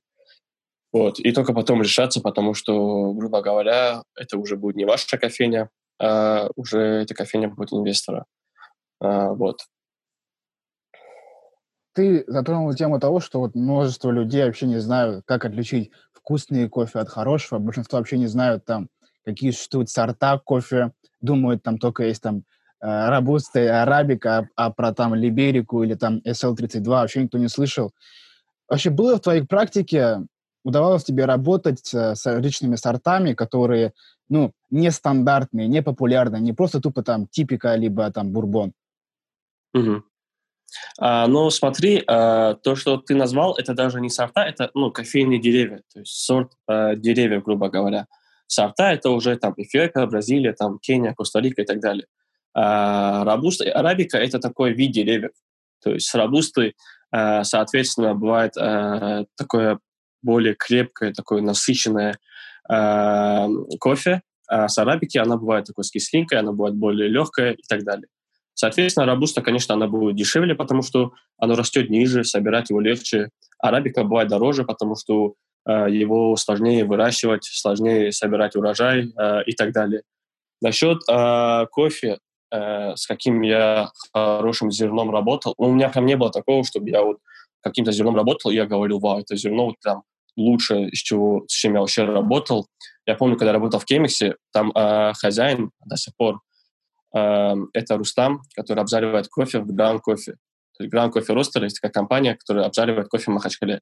Вот. 0.91 1.17
И 1.19 1.31
только 1.31 1.53
потом 1.53 1.81
решаться, 1.81 2.19
потому 2.19 2.53
что, 2.53 3.13
грубо 3.13 3.41
говоря, 3.41 4.03
это 4.17 4.37
уже 4.37 4.57
будет 4.57 4.75
не 4.75 4.83
ваша 4.83 5.17
кофейня, 5.17 5.69
а 5.97 6.49
уже 6.57 6.79
эта 6.79 7.13
кофейня 7.13 7.47
будет 7.47 7.71
инвестора. 7.71 8.25
А, 8.99 9.29
вот. 9.29 9.61
Ты 11.93 12.25
затронул 12.27 12.73
тему 12.73 12.99
того, 12.99 13.21
что 13.21 13.39
вот 13.39 13.55
множество 13.55 14.11
людей 14.11 14.43
вообще 14.43 14.65
не 14.65 14.79
знают, 14.79 15.23
как 15.25 15.45
отличить 15.45 15.91
вкусный 16.11 16.67
кофе 16.67 16.99
от 16.99 17.07
хорошего. 17.07 17.59
Большинство 17.59 17.97
вообще 17.97 18.17
не 18.17 18.27
знают 18.27 18.65
там, 18.65 18.89
какие 19.25 19.51
существуют 19.51 19.89
сорта 19.89 20.37
кофе, 20.37 20.91
думают, 21.21 21.63
там 21.63 21.77
только 21.77 22.03
есть 22.03 22.21
там 22.21 22.43
э, 22.81 23.09
робуста 23.09 23.59
и 23.59 23.67
арабика, 23.67 24.49
а, 24.55 24.65
а 24.65 24.71
про 24.71 24.93
там 24.93 25.15
либерику 25.15 25.83
или 25.83 25.95
там 25.95 26.21
SL32 26.25 26.83
вообще 26.85 27.23
никто 27.23 27.37
не 27.37 27.47
слышал. 27.47 27.91
Вообще 28.67 28.89
было 28.89 29.17
в 29.17 29.21
твоей 29.21 29.43
практике, 29.43 30.21
удавалось 30.63 31.03
тебе 31.03 31.25
работать 31.25 31.93
э, 31.93 32.15
с 32.15 32.25
различными 32.25 32.75
сортами, 32.75 33.33
которые, 33.33 33.93
ну, 34.29 34.53
нестандартные, 34.69 35.67
не 35.67 35.81
популярные, 35.81 36.41
не 36.41 36.53
просто 36.53 36.79
тупо 36.79 37.03
там 37.03 37.27
типика, 37.27 37.75
либо 37.75 38.11
там 38.11 38.31
бурбон? 38.31 38.73
Угу. 39.73 40.03
А, 40.99 41.27
ну, 41.27 41.49
смотри, 41.49 42.03
а, 42.07 42.55
то, 42.55 42.75
что 42.75 42.97
ты 42.97 43.15
назвал, 43.15 43.55
это 43.55 43.73
даже 43.73 43.99
не 43.99 44.09
сорта, 44.09 44.45
это, 44.45 44.71
ну, 44.73 44.91
кофейные 44.91 45.39
деревья, 45.39 45.81
то 45.93 45.99
есть 45.99 46.13
сорт 46.13 46.53
а, 46.67 46.95
деревьев, 46.95 47.43
грубо 47.43 47.69
говоря. 47.69 48.07
Сорта— 48.51 48.91
это 48.93 49.11
уже 49.11 49.37
там 49.37 49.53
Эфиопия, 49.55 50.05
Бразилия, 50.05 50.51
там 50.51 50.77
Кения, 50.79 51.13
Коста-Рика 51.13 51.61
и 51.61 51.65
так 51.65 51.79
далее. 51.79 52.05
А 52.53 53.23
робуста 53.23 53.63
и 53.63 53.69
арабика— 53.69 54.17
это 54.19 54.39
такой 54.39 54.73
вид 54.73 54.91
деревьев. 54.91 55.31
То 55.81 55.91
есть 55.91 56.07
с 56.09 56.13
робустой, 56.15 56.75
а, 57.11 57.45
соответственно, 57.45 58.13
бывает 58.13 58.57
а, 58.57 59.23
такое 59.37 59.79
более 60.21 60.53
крепкое, 60.55 61.13
такое 61.13 61.41
насыщенное 61.41 62.19
а, 62.67 63.47
кофе, 63.79 64.21
а 64.49 64.67
с 64.67 64.77
арабики 64.77 65.17
она 65.17 65.37
бывает 65.37 65.65
такой 65.65 65.85
с 65.85 65.91
кислинкой, 65.91 66.39
она 66.39 66.51
бывает 66.51 66.75
более 66.75 67.07
легкая 67.07 67.53
и 67.53 67.63
так 67.69 67.85
далее. 67.85 68.07
Соответственно, 68.53 69.05
робуста, 69.05 69.41
конечно, 69.41 69.75
она 69.75 69.87
будет 69.87 70.17
дешевле, 70.17 70.55
потому 70.55 70.81
что 70.81 71.13
оно 71.37 71.55
растет 71.55 71.89
ниже, 71.89 72.25
собирать 72.25 72.69
его 72.69 72.81
легче. 72.81 73.29
Арабика 73.59 74.03
бывает 74.03 74.27
дороже, 74.27 74.65
потому 74.65 74.97
что 74.97 75.35
его 75.69 76.35
сложнее 76.35 76.85
выращивать, 76.85 77.45
сложнее 77.45 78.11
собирать 78.11 78.55
урожай 78.55 79.11
э, 79.17 79.43
и 79.45 79.53
так 79.53 79.73
далее. 79.73 80.01
Насчет 80.61 80.99
э, 81.09 81.65
кофе, 81.71 82.19
с 82.53 83.07
каким 83.07 83.43
я 83.43 83.91
хорошим 84.13 84.71
зерном 84.71 85.09
работал, 85.09 85.53
у 85.57 85.71
меня 85.71 85.87
прям 85.87 86.05
не 86.05 86.17
было 86.17 86.31
такого, 86.31 86.65
чтобы 86.65 86.89
я 86.89 87.01
вот 87.01 87.19
каким-то 87.61 87.93
зерном 87.93 88.17
работал, 88.17 88.51
и 88.51 88.55
я 88.55 88.65
говорил, 88.65 88.99
вау, 88.99 89.19
это 89.19 89.37
зерно 89.37 89.67
вот 89.67 89.75
там 89.81 90.03
лучше, 90.35 90.89
с, 90.93 90.97
чего, 90.97 91.45
с 91.47 91.53
чем 91.53 91.75
я 91.75 91.79
вообще 91.79 92.03
работал. 92.03 92.67
Я 93.05 93.15
помню, 93.15 93.37
когда 93.37 93.53
работал 93.53 93.79
в 93.79 93.85
Кемиксе, 93.85 94.35
там 94.51 94.71
э, 94.71 95.13
хозяин 95.13 95.71
до 95.85 95.97
сих 95.97 96.15
пор, 96.15 96.41
э, 97.15 97.55
это 97.73 97.97
Рустам, 97.97 98.41
который 98.55 98.81
обжаривает 98.81 99.27
кофе 99.27 99.59
в 99.59 99.67
Гран 99.67 99.99
Кофе. 99.99 100.35
Есть 100.79 100.91
Гран 100.91 101.11
Кофе 101.11 101.33
Ростер— 101.33 101.63
это 101.65 101.75
такая 101.75 101.91
компания, 101.91 102.35
которая 102.35 102.65
обжаривает 102.65 103.07
кофе 103.07 103.25
в 103.25 103.33
Махачкале. 103.35 103.81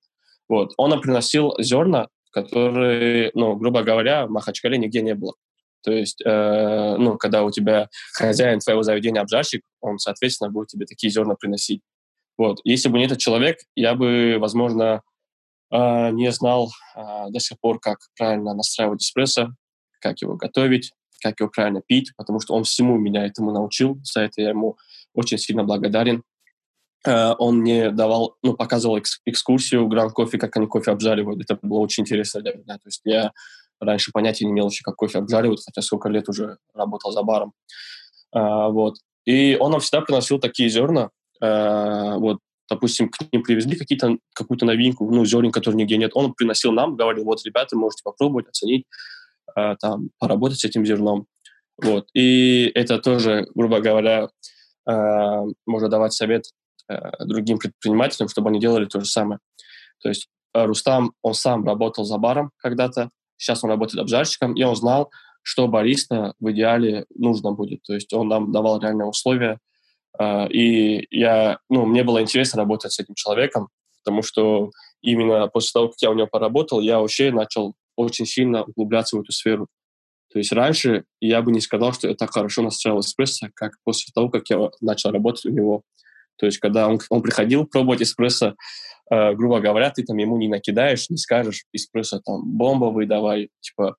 Вот. 0.49 0.73
Он 0.77 0.99
приносил 0.99 1.53
зерна, 1.59 2.07
которые, 2.31 3.31
ну, 3.35 3.55
грубо 3.55 3.83
говоря, 3.83 4.25
в 4.25 4.31
Махачкале 4.31 4.77
нигде 4.77 5.01
не 5.01 5.15
было. 5.15 5.35
То 5.83 5.91
есть, 5.91 6.21
э, 6.25 6.95
ну, 6.97 7.17
когда 7.17 7.43
у 7.43 7.51
тебя 7.51 7.87
хозяин 8.13 8.59
твоего 8.59 8.83
заведения 8.83 9.21
обжарщик, 9.21 9.61
он, 9.79 9.97
соответственно, 9.97 10.51
будет 10.51 10.67
тебе 10.67 10.85
такие 10.85 11.09
зерна 11.09 11.35
приносить. 11.35 11.81
Вот. 12.37 12.59
Если 12.63 12.89
бы 12.89 12.97
не 12.97 13.05
этот 13.05 13.19
человек, 13.19 13.59
я 13.75 13.95
бы, 13.95 14.37
возможно, 14.39 15.01
э, 15.71 16.09
не 16.11 16.31
знал 16.31 16.69
э, 16.95 17.29
до 17.29 17.39
сих 17.39 17.59
пор, 17.59 17.79
как 17.79 17.99
правильно 18.17 18.53
настраивать 18.53 19.03
эспрессо, 19.03 19.53
как 20.01 20.21
его 20.21 20.35
готовить, 20.35 20.91
как 21.21 21.39
его 21.39 21.49
правильно 21.49 21.81
пить, 21.85 22.11
потому 22.17 22.39
что 22.39 22.55
он 22.55 22.63
всему 22.63 22.97
меня 22.97 23.25
этому 23.25 23.51
научил. 23.51 23.99
За 24.03 24.21
это 24.21 24.41
я 24.41 24.49
ему 24.49 24.77
очень 25.13 25.37
сильно 25.37 25.63
благодарен. 25.63 26.23
Э, 27.05 27.33
он 27.37 27.59
мне 27.59 27.91
давал, 27.91 28.37
ну, 28.43 28.53
показывал 28.53 28.99
экскурсию 29.25 29.87
Гранд 29.87 30.13
Кофе, 30.13 30.37
как 30.37 30.55
они 30.57 30.67
кофе 30.67 30.91
обжаривают. 30.91 31.41
Это 31.41 31.57
было 31.61 31.79
очень 31.79 32.03
интересно 32.03 32.41
для 32.41 32.53
меня. 32.53 32.75
То 32.75 32.87
есть 32.87 33.01
я 33.05 33.31
раньше 33.79 34.11
понятия 34.11 34.45
не 34.45 34.51
имел 34.51 34.65
вообще, 34.65 34.83
как 34.83 34.95
кофе 34.95 35.19
обжаривают, 35.19 35.61
хотя 35.65 35.81
сколько 35.81 36.09
лет 36.09 36.27
уже 36.29 36.57
работал 36.73 37.11
за 37.11 37.23
баром. 37.23 37.53
А, 38.31 38.69
вот. 38.69 38.95
И 39.25 39.57
он 39.59 39.71
нам 39.71 39.79
всегда 39.79 40.01
приносил 40.01 40.39
такие 40.39 40.69
зерна. 40.69 41.09
А, 41.41 42.17
вот, 42.17 42.39
допустим, 42.69 43.09
к 43.09 43.17
ним 43.31 43.43
привезли 43.43 43.77
какие-то, 43.77 44.17
какую-то 44.33 44.65
новинку, 44.65 45.09
ну, 45.11 45.25
зерен, 45.25 45.51
которые 45.51 45.77
нигде 45.77 45.97
нет. 45.97 46.11
Он 46.13 46.33
приносил 46.33 46.71
нам, 46.71 46.95
говорил, 46.95 47.25
вот, 47.25 47.43
ребята, 47.45 47.75
можете 47.75 48.03
попробовать, 48.03 48.47
оценить, 48.49 48.85
а, 49.55 49.75
там, 49.75 50.09
поработать 50.19 50.59
с 50.59 50.65
этим 50.65 50.85
зерном. 50.85 51.25
Вот. 51.81 52.07
И 52.13 52.71
это 52.75 52.99
тоже, 52.99 53.47
грубо 53.55 53.79
говоря, 53.79 54.29
можно 54.85 55.87
давать 55.87 56.13
совет 56.13 56.45
другим 57.19 57.59
предпринимателям, 57.59 58.29
чтобы 58.29 58.49
они 58.49 58.59
делали 58.59 58.85
то 58.85 58.99
же 58.99 59.05
самое. 59.05 59.39
То 60.01 60.09
есть 60.09 60.29
Рустам, 60.53 61.13
он 61.21 61.33
сам 61.33 61.65
работал 61.65 62.05
за 62.05 62.17
баром 62.17 62.51
когда-то, 62.57 63.09
сейчас 63.37 63.63
он 63.63 63.69
работает 63.69 64.01
обжарщиком, 64.01 64.55
и 64.55 64.63
он 64.63 64.75
знал, 64.75 65.11
что 65.43 65.67
бариста 65.67 66.33
в 66.39 66.51
идеале 66.51 67.05
нужно 67.15 67.51
будет. 67.51 67.83
То 67.83 67.93
есть 67.93 68.11
он 68.13 68.27
нам 68.27 68.51
давал 68.51 68.79
реальные 68.79 69.07
условия, 69.07 69.59
и 70.49 71.07
я, 71.11 71.59
ну, 71.69 71.85
мне 71.85 72.03
было 72.03 72.21
интересно 72.21 72.59
работать 72.59 72.91
с 72.91 72.99
этим 72.99 73.15
человеком, 73.15 73.69
потому 74.03 74.23
что 74.23 74.71
именно 75.01 75.47
после 75.47 75.71
того, 75.73 75.89
как 75.89 76.01
я 76.01 76.09
у 76.09 76.13
него 76.13 76.27
поработал, 76.27 76.81
я 76.81 76.99
вообще 76.99 77.31
начал 77.31 77.75
очень 77.95 78.25
сильно 78.25 78.63
углубляться 78.63 79.17
в 79.17 79.21
эту 79.21 79.31
сферу. 79.31 79.67
То 80.31 80.39
есть 80.39 80.51
раньше 80.51 81.05
я 81.21 81.41
бы 81.41 81.51
не 81.51 81.61
сказал, 81.61 81.93
что 81.93 82.07
я 82.07 82.15
так 82.15 82.31
хорошо 82.31 82.61
настраивал 82.61 83.01
эспрессо, 83.01 83.47
как 83.53 83.73
после 83.83 84.11
того, 84.13 84.29
как 84.29 84.49
я 84.49 84.69
начал 84.81 85.11
работать 85.11 85.45
у 85.45 85.51
него. 85.51 85.83
То 86.39 86.45
есть 86.45 86.59
когда 86.59 86.87
он, 86.87 86.99
он 87.09 87.21
приходил 87.21 87.65
пробовать 87.65 88.01
эспрессо, 88.01 88.55
э, 89.11 89.33
грубо 89.33 89.59
говоря, 89.59 89.89
ты 89.91 90.03
там 90.03 90.17
ему 90.17 90.37
не 90.37 90.47
накидаешь, 90.47 91.09
не 91.09 91.17
скажешь, 91.17 91.65
эспрессо 91.73 92.19
там 92.19 92.41
бомбовый 92.45 93.05
давай, 93.05 93.49
типа, 93.59 93.95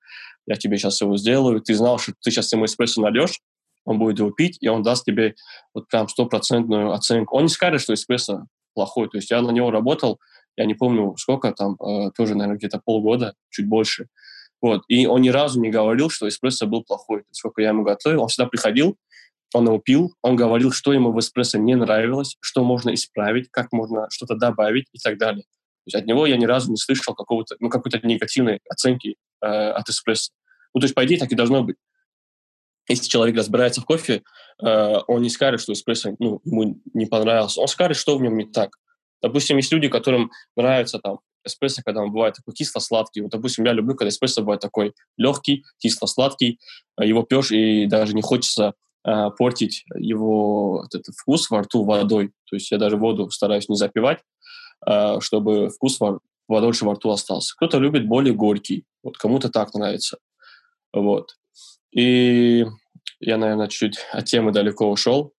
я 0.47 0.57
тебе 0.57 0.79
сейчас 0.79 1.01
его 1.01 1.17
сделаю. 1.17 1.61
Ты 1.61 1.75
знал, 1.75 1.99
что 1.99 2.13
ты 2.23 2.31
сейчас 2.31 2.53
ему 2.53 2.65
эспрессо 2.65 3.03
нальешь, 3.03 3.41
он 3.85 3.99
будет 3.99 4.19
его 4.19 4.31
пить, 4.31 4.59
и 4.61 4.69
он 4.69 4.83
даст 4.83 5.05
тебе 5.05 5.35
вот 5.75 5.89
прям 5.89 6.09
стопроцентную 6.09 6.93
оценку. 6.93 7.37
Он 7.37 7.45
не 7.45 7.49
скажет, 7.49 7.81
что 7.81 7.95
эспрессо 7.95 8.47
плохой. 8.75 9.09
То 9.09 9.19
есть 9.19 9.31
я 9.31 9.43
на 9.43 9.51
него 9.51 9.71
работал, 9.71 10.19
я 10.57 10.65
не 10.65 10.75
помню 10.75 11.15
сколько, 11.17 11.53
там 11.53 11.75
э, 11.75 12.11
тоже, 12.17 12.35
наверное, 12.35 12.59
где-то 12.59 12.81
полгода, 12.85 13.35
чуть 13.51 13.69
больше. 13.69 14.07
Вот. 14.61 14.83
И 14.89 15.07
он 15.07 15.23
ни 15.23 15.31
разу 15.31 15.61
не 15.61 15.71
говорил, 15.71 16.11
что 16.11 16.29
эспрессо 16.29 16.67
был 16.67 16.85
плохой. 16.85 17.25
Сколько 17.31 17.63
я 17.63 17.69
ему 17.69 17.83
готовил, 17.83 18.23
он 18.23 18.29
всегда 18.29 18.47
приходил, 18.47 18.97
он 19.55 19.67
его 19.67 19.79
пил, 19.79 20.15
он 20.23 20.37
говорил, 20.37 20.73
что 20.73 20.93
ему 20.93 21.13
в 21.13 21.19
эспрессо 21.19 21.59
не 21.59 21.75
нравилось, 21.75 22.37
что 22.41 22.65
можно 22.65 22.95
исправить, 22.95 23.49
как 23.51 23.73
можно 23.73 24.07
что-то 24.11 24.35
добавить 24.35 24.87
и 24.93 24.99
так 24.99 25.19
далее. 25.19 25.43
То 25.43 25.87
есть 25.87 25.97
от 25.97 26.07
него 26.07 26.27
я 26.27 26.37
ни 26.37 26.45
разу 26.45 26.71
не 26.71 26.77
слышал 26.77 27.15
какого-то, 27.15 27.57
ну, 27.59 27.69
какой-то 27.69 27.99
негативной 28.07 28.61
оценки 28.69 29.17
э, 29.43 29.47
от 29.47 29.89
эспрессо. 29.89 30.33
Ну, 30.75 30.81
то 30.81 30.85
есть, 30.85 30.95
по 30.95 31.05
идее, 31.05 31.19
так 31.19 31.33
и 31.33 31.35
должно 31.35 31.65
быть. 31.65 31.77
Если 32.89 33.09
человек 33.09 33.37
разбирается 33.37 33.81
в 33.81 33.85
кофе, 33.85 34.23
э, 34.63 34.97
он 35.07 35.23
не 35.23 35.31
скажет, 35.31 35.61
что 35.61 35.73
эспрессо 35.73 36.15
ну, 36.19 36.41
ему 36.45 36.81
не 36.93 37.07
понравился. 37.07 37.61
Он 37.61 37.69
скажет, 37.69 37.97
что 37.97 38.17
в 38.17 38.23
нем 38.23 38.37
не 38.37 38.45
так. 38.45 38.77
Допустим, 39.23 39.57
есть 39.57 39.73
люди, 39.73 39.89
которым 39.89 40.31
нравится 40.57 40.99
там 40.99 41.21
эспрессо, 41.45 41.83
когда 41.85 42.03
он 42.03 42.13
бывает 42.13 42.35
такой 42.35 42.55
кисло-сладкий. 42.55 43.23
Вот, 43.23 43.31
допустим, 43.31 43.65
я 43.65 43.73
люблю, 43.73 43.95
когда 43.95 44.11
эспрессо 44.11 44.43
бывает 44.43 44.61
такой 44.61 44.95
легкий, 45.17 45.65
кисло-сладкий, 45.79 46.59
э, 47.01 47.07
его 47.07 47.23
пьешь, 47.23 47.51
и 47.53 47.87
даже 47.87 48.15
не 48.15 48.23
хочется 48.23 48.75
э, 49.07 49.31
портить 49.39 49.85
его 49.97 50.83
вот 50.83 50.95
этот 50.95 51.15
вкус 51.15 51.51
во 51.51 51.63
рту 51.63 51.85
водой. 51.85 52.33
То 52.49 52.57
есть 52.57 52.71
я 52.71 52.79
даже 52.79 52.97
воду 52.97 53.31
стараюсь 53.31 53.69
не 53.69 53.77
запивать, 53.77 54.21
э, 54.87 55.21
чтобы 55.21 55.69
вкус 55.71 56.01
во, 56.01 56.21
подольше 56.47 56.85
во 56.85 56.95
рту 56.95 57.11
остался. 57.11 57.55
Кто-то 57.57 57.79
любит 57.79 58.07
более 58.07 58.35
горький, 58.35 58.85
вот 59.03 59.17
кому-то 59.17 59.49
так 59.49 59.75
нравится. 59.75 60.19
Вот. 60.93 61.37
И 61.93 62.67
я, 63.21 63.37
наверное, 63.37 63.69
чуть 63.69 63.99
от 64.13 64.25
темы 64.25 64.53
далеко 64.53 64.91
ушел. 64.91 65.33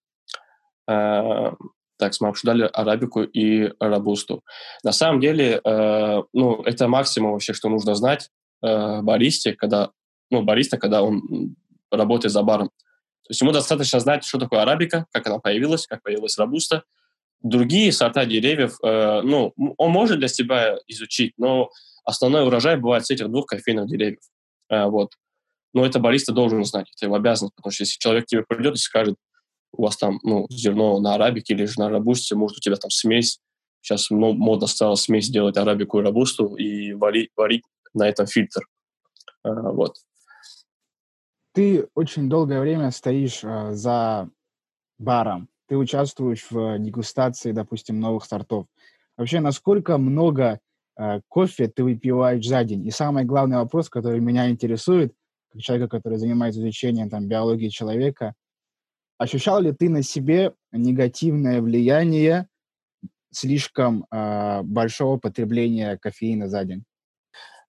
Э, 0.87 1.51
так, 1.97 2.13
мы 2.19 2.29
обсуждали 2.29 2.69
арабику 2.73 3.21
и 3.21 3.71
робусту. 3.79 4.43
На 4.83 4.91
самом 4.91 5.19
деле, 5.19 5.61
э, 5.63 6.23
ну, 6.33 6.61
это 6.63 6.87
максимум 6.87 7.33
вообще, 7.33 7.53
что 7.53 7.69
нужно 7.69 7.93
знать 7.93 8.29
э, 8.63 9.01
баристе, 9.01 9.53
когда, 9.53 9.91
ну, 10.31 10.41
бариста, 10.41 10.77
когда 10.77 11.03
он 11.03 11.55
работает 11.91 12.31
за 12.31 12.41
баром. 12.41 12.71
Есть 13.31 13.39
ему 13.39 13.53
достаточно 13.53 13.97
знать, 14.01 14.25
что 14.25 14.39
такое 14.39 14.61
арабика, 14.61 15.05
как 15.13 15.25
она 15.25 15.39
появилась, 15.39 15.87
как 15.87 16.03
появилась 16.03 16.37
робуста. 16.37 16.83
Другие 17.41 17.93
сорта 17.93 18.25
деревьев, 18.25 18.77
э, 18.83 19.21
ну, 19.21 19.53
он 19.77 19.91
может 19.91 20.19
для 20.19 20.27
себя 20.27 20.75
изучить, 20.87 21.33
но 21.37 21.69
основной 22.03 22.45
урожай 22.45 22.75
бывает 22.75 23.05
с 23.05 23.09
этих 23.09 23.29
двух 23.29 23.45
кофейных 23.45 23.87
деревьев. 23.87 24.19
Э, 24.69 24.87
вот. 24.87 25.13
Но 25.73 25.85
это 25.85 25.99
бариста 25.99 26.33
должен 26.33 26.65
знать, 26.65 26.91
это 26.93 27.05
его 27.05 27.15
обязанность, 27.15 27.55
потому 27.55 27.71
что 27.71 27.83
если 27.83 27.97
человек 27.99 28.25
к 28.25 28.27
тебе 28.27 28.43
придет 28.43 28.75
и 28.75 28.79
скажет, 28.79 29.15
у 29.71 29.83
вас 29.83 29.95
там 29.95 30.19
ну, 30.23 30.45
зерно 30.49 30.99
на 30.99 31.15
арабике 31.15 31.53
или 31.53 31.63
же 31.63 31.79
на 31.79 31.87
робусте, 31.87 32.35
может, 32.35 32.57
у 32.57 32.59
тебя 32.59 32.75
там 32.75 32.89
смесь. 32.89 33.39
Сейчас 33.79 34.11
модно 34.11 34.67
стало 34.67 34.95
смесь 34.95 35.29
делать 35.29 35.55
арабику 35.55 35.99
и 35.99 36.03
робусту 36.03 36.55
и 36.55 36.91
варить, 36.91 37.29
варить 37.37 37.63
на 37.93 38.09
этом 38.09 38.27
фильтр. 38.27 38.67
А, 39.43 39.71
вот. 39.71 39.95
Ты 41.53 41.87
очень 41.95 42.29
долгое 42.29 42.59
время 42.59 42.91
стоишь 42.91 43.41
а, 43.43 43.73
за 43.73 44.29
баром. 44.97 45.49
Ты 45.67 45.77
участвуешь 45.77 46.47
в 46.49 46.79
дегустации, 46.79 47.51
допустим, 47.51 47.99
новых 47.99 48.25
сортов. 48.25 48.67
Вообще, 49.17 49.39
насколько 49.39 49.97
много 49.97 50.59
а, 50.95 51.21
кофе 51.27 51.67
ты 51.67 51.83
выпиваешь 51.83 52.45
за 52.45 52.63
день? 52.63 52.85
И 52.87 52.91
самый 52.91 53.25
главный 53.25 53.57
вопрос, 53.57 53.89
который 53.89 54.19
меня 54.19 54.49
интересует, 54.49 55.13
как 55.51 55.61
человека, 55.61 55.97
который 55.97 56.17
занимается 56.17 56.61
изучением 56.61 57.09
там, 57.09 57.27
биологии 57.27 57.69
человека, 57.69 58.35
Ощущал 59.21 59.61
ли 59.61 59.71
ты 59.71 59.87
на 59.87 60.01
себе 60.01 60.55
негативное 60.71 61.61
влияние 61.61 62.47
слишком 63.29 64.07
э, 64.09 64.63
большого 64.63 65.17
потребления 65.17 65.95
кофеина 65.99 66.49
за 66.49 66.65
день? 66.65 66.85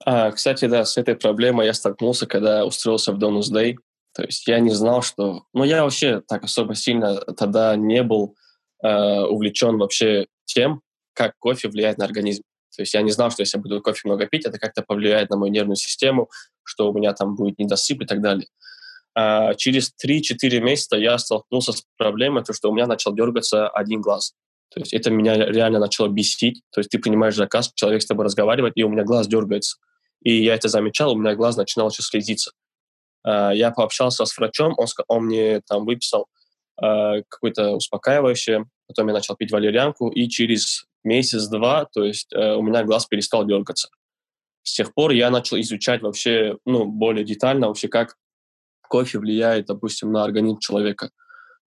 А, 0.04 0.30
кстати, 0.32 0.66
да, 0.66 0.84
с 0.84 0.96
этой 0.96 1.14
проблемой 1.14 1.66
я 1.66 1.74
столкнулся, 1.74 2.26
когда 2.26 2.64
устроился 2.64 3.12
в 3.12 3.18
Donus 3.18 3.52
Day. 3.52 3.76
То 4.14 4.24
есть 4.24 4.46
я 4.46 4.60
не 4.60 4.70
знал, 4.70 5.02
что... 5.02 5.44
Ну, 5.52 5.64
я 5.64 5.84
вообще 5.84 6.20
так 6.26 6.44
особо 6.44 6.74
сильно 6.74 7.20
тогда 7.20 7.76
не 7.76 8.02
был 8.02 8.34
э, 8.82 9.20
увлечен 9.22 9.78
вообще 9.78 10.26
тем, 10.44 10.82
как 11.14 11.38
кофе 11.38 11.68
влияет 11.68 11.98
на 11.98 12.04
организм. 12.04 12.42
То 12.76 12.82
есть 12.82 12.94
я 12.94 13.02
не 13.02 13.10
знал, 13.10 13.30
что 13.30 13.42
если 13.42 13.58
я 13.58 13.62
буду 13.62 13.80
кофе 13.80 14.00
много 14.04 14.26
пить, 14.26 14.44
это 14.44 14.58
как-то 14.58 14.82
повлияет 14.82 15.30
на 15.30 15.36
мою 15.36 15.52
нервную 15.52 15.76
систему, 15.76 16.30
что 16.64 16.90
у 16.90 16.94
меня 16.94 17.12
там 17.12 17.36
будет 17.36 17.58
недосып 17.58 18.02
и 18.02 18.06
так 18.06 18.20
далее. 18.20 18.48
А 19.14 19.54
через 19.54 19.92
3-4 20.04 20.60
месяца 20.60 20.96
я 20.96 21.18
столкнулся 21.18 21.72
с 21.72 21.84
проблемой, 21.96 22.44
то, 22.44 22.52
что 22.54 22.70
у 22.70 22.74
меня 22.74 22.86
начал 22.86 23.14
дергаться 23.14 23.68
один 23.68 24.00
глаз. 24.00 24.32
То 24.70 24.80
есть 24.80 24.94
это 24.94 25.10
меня 25.10 25.36
реально 25.36 25.78
начало 25.78 26.08
бесить. 26.08 26.62
То 26.70 26.80
есть 26.80 26.90
ты 26.90 26.98
принимаешь 26.98 27.34
заказ, 27.34 27.70
человек 27.74 28.02
с 28.02 28.06
тобой 28.06 28.24
разговаривает, 28.24 28.72
и 28.76 28.84
у 28.84 28.88
меня 28.88 29.04
глаз 29.04 29.26
дергается. 29.28 29.76
И 30.24 30.42
я 30.42 30.54
это 30.54 30.68
замечал, 30.68 31.12
у 31.12 31.18
меня 31.18 31.34
глаз 31.34 31.56
начинал 31.56 31.90
еще 31.90 32.02
слезиться. 32.02 32.52
А, 33.24 33.52
я 33.52 33.70
пообщался 33.70 34.24
с 34.24 34.36
врачом, 34.36 34.74
он, 34.76 34.86
он 35.08 35.24
мне 35.26 35.60
там 35.66 35.84
выписал 35.84 36.26
а, 36.76 37.22
какое-то 37.28 37.72
успокаивающее, 37.72 38.66
потом 38.86 39.08
я 39.08 39.14
начал 39.14 39.36
пить 39.36 39.52
валерьянку, 39.52 40.10
и 40.10 40.28
через 40.28 40.86
месяц-два, 41.04 41.86
то 41.86 42.04
есть 42.04 42.32
э, 42.32 42.54
у 42.54 42.62
меня 42.62 42.84
глаз 42.84 43.06
перестал 43.06 43.44
дергаться. 43.44 43.88
С 44.62 44.74
тех 44.74 44.94
пор 44.94 45.10
я 45.10 45.30
начал 45.30 45.58
изучать 45.58 46.00
вообще, 46.02 46.56
ну, 46.64 46.84
более 46.84 47.24
детально 47.24 47.66
вообще, 47.66 47.88
как 47.88 48.16
кофе 48.88 49.18
влияет, 49.18 49.66
допустим, 49.66 50.12
на 50.12 50.22
организм 50.22 50.58
человека. 50.58 51.10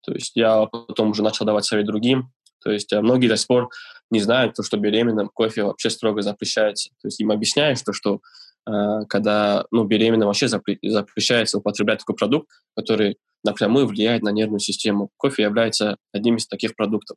То 0.03 0.13
есть 0.13 0.33
я 0.35 0.67
потом 0.67 1.11
уже 1.11 1.23
начал 1.23 1.47
давать 1.47 1.65
совет 1.65 1.87
другим. 1.87 2.33
То 2.63 2.71
есть 2.71 2.93
э, 2.93 3.01
многие 3.01 3.29
до 3.29 3.37
сих 3.37 3.47
пор 3.47 3.71
не 4.13 4.21
знают, 4.21 4.55
то, 4.55 4.63
что 4.63 4.77
беременным 4.77 5.29
кофе 5.33 5.65
вообще 5.65 5.91
строго 5.91 6.23
запрещается. 6.23 6.91
То 7.01 7.09
есть 7.09 7.21
им 7.21 7.31
объясняешь, 7.31 7.83
то, 7.83 7.93
что 7.93 8.21
э, 8.69 9.01
когда 9.09 9.65
ну, 9.71 9.85
беременным 9.85 10.29
вообще 10.29 10.49
запрещается 10.49 11.59
употреблять 11.59 12.01
такой 12.01 12.15
продукт, 12.15 12.49
который 12.77 13.17
напрямую 13.45 13.87
влияет 13.87 14.23
на 14.23 14.31
нервную 14.31 14.61
систему. 14.61 15.11
Кофе 15.17 15.43
является 15.43 15.97
одним 16.13 16.37
из 16.37 16.47
таких 16.47 16.77
продуктов. 16.77 17.17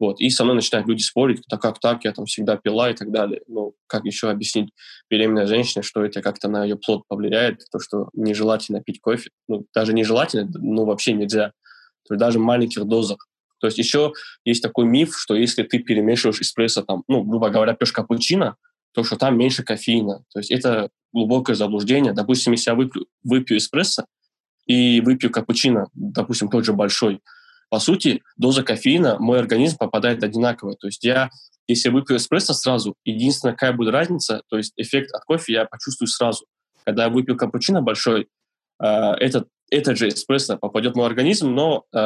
Вот. 0.00 0.20
И 0.20 0.30
со 0.30 0.44
мной 0.44 0.56
начинают 0.56 0.86
люди 0.88 1.02
спорить, 1.02 1.42
да 1.50 1.56
как 1.56 1.80
так, 1.80 2.04
я 2.04 2.12
там 2.12 2.26
всегда 2.26 2.56
пила 2.56 2.90
и 2.90 2.94
так 2.94 3.10
далее. 3.10 3.42
Ну, 3.48 3.74
как 3.88 4.04
еще 4.04 4.30
объяснить 4.30 4.70
беременной 5.10 5.46
женщине, 5.46 5.82
что 5.82 6.04
это 6.04 6.22
как-то 6.22 6.48
на 6.48 6.62
ее 6.64 6.76
плод 6.76 7.02
повлияет, 7.08 7.62
то, 7.70 7.80
что 7.80 8.08
нежелательно 8.12 8.80
пить 8.80 9.00
кофе. 9.00 9.30
Ну, 9.48 9.66
даже 9.74 9.92
нежелательно, 9.92 10.48
ну, 10.54 10.84
вообще 10.84 11.14
нельзя. 11.14 11.52
То 12.06 12.14
есть 12.14 12.20
даже 12.20 12.38
в 12.38 12.42
маленьких 12.42 12.84
дозах. 12.84 13.27
То 13.60 13.66
есть 13.66 13.78
еще 13.78 14.12
есть 14.44 14.62
такой 14.62 14.86
миф, 14.86 15.14
что 15.16 15.34
если 15.34 15.62
ты 15.62 15.78
перемешиваешь 15.78 16.40
эспрессо, 16.40 16.82
там, 16.82 17.02
ну, 17.08 17.22
грубо 17.22 17.50
говоря, 17.50 17.74
пьешь 17.74 17.92
капучино, 17.92 18.56
то 18.92 19.04
что 19.04 19.16
там 19.16 19.36
меньше 19.38 19.62
кофеина. 19.62 20.24
То 20.32 20.38
есть 20.40 20.50
это 20.50 20.90
глубокое 21.12 21.56
заблуждение. 21.56 22.12
Допустим, 22.12 22.52
если 22.52 22.70
я 22.70 22.76
выпью, 22.76 23.06
выпью 23.24 23.58
эспрессо 23.58 24.04
и 24.66 25.00
выпью 25.00 25.30
капучино, 25.30 25.88
допустим, 25.94 26.48
тот 26.48 26.64
же 26.64 26.72
большой, 26.72 27.20
по 27.70 27.80
сути, 27.80 28.22
доза 28.36 28.62
кофеина 28.62 29.18
мой 29.18 29.38
организм 29.38 29.76
попадает 29.76 30.24
одинаково. 30.24 30.74
То 30.76 30.86
есть 30.86 31.04
я, 31.04 31.30
если 31.66 31.90
выпью 31.90 32.16
эспрессо 32.16 32.54
сразу, 32.54 32.94
единственная 33.04 33.54
какая 33.54 33.72
будет 33.72 33.92
разница, 33.92 34.42
то 34.48 34.56
есть 34.56 34.72
эффект 34.76 35.12
от 35.14 35.24
кофе 35.24 35.52
я 35.52 35.64
почувствую 35.66 36.08
сразу. 36.08 36.46
Когда 36.84 37.04
я 37.04 37.08
выпью 37.10 37.36
капучино 37.36 37.82
большой, 37.82 38.28
э, 38.82 38.86
этот, 38.86 39.48
этот 39.70 39.98
же 39.98 40.08
эспрессо 40.08 40.56
попадет 40.56 40.94
в 40.94 40.96
мой 40.96 41.06
организм, 41.06 41.54
но 41.54 41.84
э, 41.92 41.98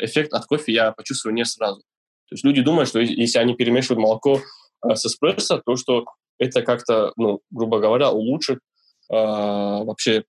эффект 0.00 0.32
от 0.32 0.46
кофе 0.46 0.72
я 0.72 0.92
почувствую 0.92 1.34
не 1.34 1.44
сразу. 1.44 1.80
То 2.28 2.34
есть 2.34 2.44
люди 2.44 2.62
думают, 2.62 2.88
что 2.88 3.00
если 3.00 3.38
они 3.38 3.54
перемешивают 3.54 4.00
молоко 4.00 4.40
э, 4.84 4.94
с 4.94 5.04
эспрессо, 5.06 5.60
то 5.64 5.76
что 5.76 6.04
это 6.38 6.62
как-то, 6.62 7.12
ну, 7.16 7.40
грубо 7.50 7.78
говоря, 7.78 8.10
улучшит 8.10 8.58
э, 9.10 9.14
вообще 9.14 10.24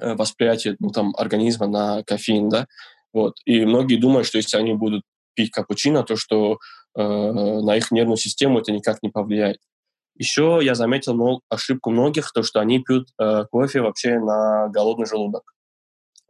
э, 0.00 0.14
восприятие 0.14 0.76
ну, 0.80 0.90
там, 0.90 1.14
организма 1.16 1.66
на 1.66 2.02
кофеин, 2.02 2.48
да. 2.48 2.66
Вот. 3.12 3.34
И 3.44 3.64
многие 3.64 3.96
думают, 3.96 4.26
что 4.26 4.38
если 4.38 4.56
они 4.56 4.72
будут 4.72 5.02
пить 5.34 5.50
капучино, 5.50 6.02
то 6.02 6.16
что 6.16 6.58
э, 6.96 7.02
на 7.02 7.76
их 7.76 7.90
нервную 7.90 8.16
систему 8.16 8.58
это 8.58 8.72
никак 8.72 9.02
не 9.02 9.10
повлияет. 9.10 9.58
Еще 10.16 10.60
я 10.62 10.74
заметил 10.74 11.14
ну, 11.14 11.40
ошибку 11.48 11.90
многих, 11.90 12.32
то, 12.32 12.42
что 12.42 12.60
они 12.60 12.80
пьют 12.80 13.08
э, 13.18 13.44
кофе 13.50 13.80
вообще 13.80 14.18
на 14.18 14.68
голодный 14.68 15.06
желудок. 15.06 15.52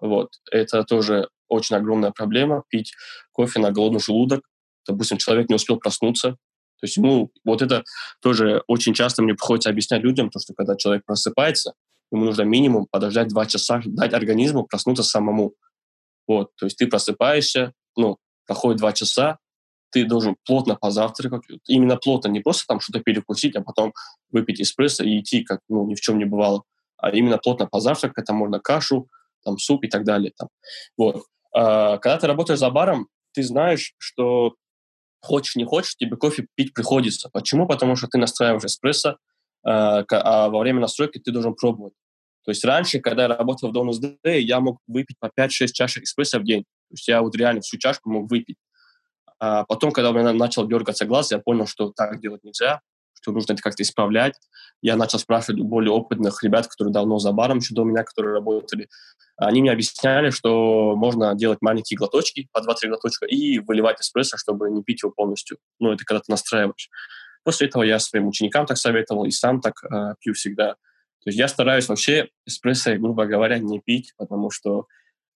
Вот. 0.02 0.30
Это 0.50 0.82
тоже 0.82 1.28
очень 1.48 1.76
огромная 1.76 2.10
проблема, 2.10 2.64
пить 2.68 2.92
кофе 3.30 3.60
на 3.60 3.70
голодный 3.70 4.00
желудок. 4.00 4.42
Допустим, 4.86 5.16
человек 5.16 5.48
не 5.48 5.54
успел 5.54 5.78
проснуться, 5.78 6.32
то 6.32 6.86
есть 6.86 6.96
ему 6.96 7.30
вот 7.44 7.62
это 7.62 7.84
тоже 8.20 8.64
очень 8.66 8.92
часто 8.92 9.22
мне 9.22 9.34
приходится 9.34 9.70
объяснять 9.70 10.02
людям, 10.02 10.30
то, 10.30 10.40
что 10.40 10.52
когда 10.52 10.74
человек 10.76 11.04
просыпается, 11.06 11.74
ему 12.10 12.24
нужно 12.24 12.42
минимум 12.42 12.88
подождать 12.90 13.28
два 13.28 13.46
часа, 13.46 13.80
дать 13.84 14.12
организму 14.12 14.66
проснуться 14.66 15.04
самому. 15.04 15.54
Вот, 16.26 16.50
то 16.56 16.66
есть 16.66 16.78
ты 16.78 16.88
просыпаешься, 16.88 17.72
ну, 17.96 18.18
проходит 18.46 18.80
два 18.80 18.92
часа, 18.92 19.38
ты 19.90 20.04
должен 20.04 20.34
плотно 20.44 20.74
позавтракать, 20.74 21.42
именно 21.68 21.96
плотно, 21.96 22.28
не 22.28 22.40
просто 22.40 22.64
там 22.66 22.80
что-то 22.80 22.98
перекусить, 22.98 23.54
а 23.54 23.62
потом 23.62 23.92
выпить 24.32 24.60
эспрессо 24.60 25.04
и 25.04 25.20
идти, 25.20 25.44
как 25.44 25.60
ну, 25.68 25.86
ни 25.86 25.94
в 25.94 26.00
чем 26.00 26.18
не 26.18 26.24
бывало, 26.24 26.64
а 26.96 27.10
именно 27.10 27.38
плотно 27.38 27.66
позавтракать, 27.66 28.24
это 28.24 28.32
можно 28.32 28.58
кашу, 28.58 29.08
там, 29.44 29.58
суп 29.58 29.84
и 29.84 29.88
так 29.88 30.04
далее. 30.04 30.32
Там. 30.36 30.48
Вот. 30.96 31.24
А, 31.54 31.98
когда 31.98 32.18
ты 32.18 32.26
работаешь 32.26 32.58
за 32.58 32.70
баром, 32.70 33.08
ты 33.32 33.42
знаешь, 33.42 33.94
что 33.98 34.54
хочешь 35.20 35.56
не 35.56 35.64
хочешь, 35.64 35.96
тебе 35.96 36.16
кофе 36.16 36.46
пить 36.54 36.74
приходится. 36.74 37.30
Почему? 37.32 37.66
Потому 37.66 37.96
что 37.96 38.08
ты 38.08 38.18
настраиваешь 38.18 38.64
эспрессо, 38.64 39.16
а, 39.64 40.04
а 40.10 40.48
во 40.48 40.58
время 40.60 40.80
настройки 40.80 41.18
ты 41.18 41.30
должен 41.30 41.54
пробовать. 41.54 41.94
То 42.44 42.50
есть 42.50 42.64
раньше, 42.64 43.00
когда 43.00 43.22
я 43.22 43.28
работал 43.28 43.70
в 43.70 43.76
Donald's 43.76 44.16
Day, 44.24 44.40
я 44.40 44.60
мог 44.60 44.78
выпить 44.88 45.16
по 45.20 45.26
5-6 45.26 45.68
чашек 45.72 46.02
эспрессо 46.02 46.40
в 46.40 46.44
день. 46.44 46.62
То 46.62 46.94
есть 46.94 47.08
я 47.08 47.22
вот 47.22 47.36
реально 47.36 47.60
всю 47.60 47.78
чашку 47.78 48.10
мог 48.10 48.30
выпить. 48.30 48.56
А 49.38 49.64
потом, 49.64 49.92
когда 49.92 50.10
у 50.10 50.12
меня 50.12 50.32
начал 50.32 50.66
дергаться 50.66 51.04
глаз, 51.04 51.30
я 51.30 51.38
понял, 51.38 51.66
что 51.66 51.92
так 51.92 52.20
делать 52.20 52.42
нельзя, 52.42 52.80
что 53.22 53.32
нужно 53.32 53.54
это 53.54 53.62
как-то 53.62 53.82
исправлять. 53.82 54.34
Я 54.82 54.96
начал 54.96 55.18
спрашивать 55.18 55.60
у 55.60 55.64
более 55.64 55.92
опытных 55.92 56.42
ребят, 56.42 56.66
которые 56.66 56.92
давно 56.92 57.18
за 57.18 57.32
баром 57.32 57.58
еще 57.58 57.74
до 57.74 57.84
меня, 57.84 58.02
которые 58.02 58.34
работали. 58.34 58.88
Они 59.36 59.62
мне 59.62 59.72
объясняли, 59.72 60.30
что 60.30 60.94
можно 60.96 61.34
делать 61.34 61.58
маленькие 61.62 61.96
глоточки, 61.96 62.48
по 62.52 62.58
2-3 62.58 62.88
глоточка, 62.88 63.26
и 63.26 63.58
выливать 63.60 64.00
эспрессо, 64.00 64.36
чтобы 64.36 64.70
не 64.70 64.82
пить 64.82 65.02
его 65.02 65.12
полностью. 65.12 65.58
Ну, 65.78 65.92
это 65.92 66.04
когда 66.04 66.20
ты 66.20 66.30
настраиваешь. 66.30 66.90
После 67.44 67.68
этого 67.68 67.82
я 67.82 67.98
своим 67.98 68.28
ученикам 68.28 68.66
так 68.66 68.76
советовал, 68.76 69.24
и 69.24 69.30
сам 69.30 69.60
так 69.60 69.82
э, 69.84 70.14
пью 70.20 70.34
всегда. 70.34 70.74
То 71.24 71.28
есть 71.28 71.38
я 71.38 71.48
стараюсь 71.48 71.88
вообще 71.88 72.28
эспрессо, 72.46 72.96
грубо 72.96 73.26
говоря, 73.26 73.58
не 73.58 73.80
пить, 73.80 74.12
потому 74.16 74.50
что 74.50 74.86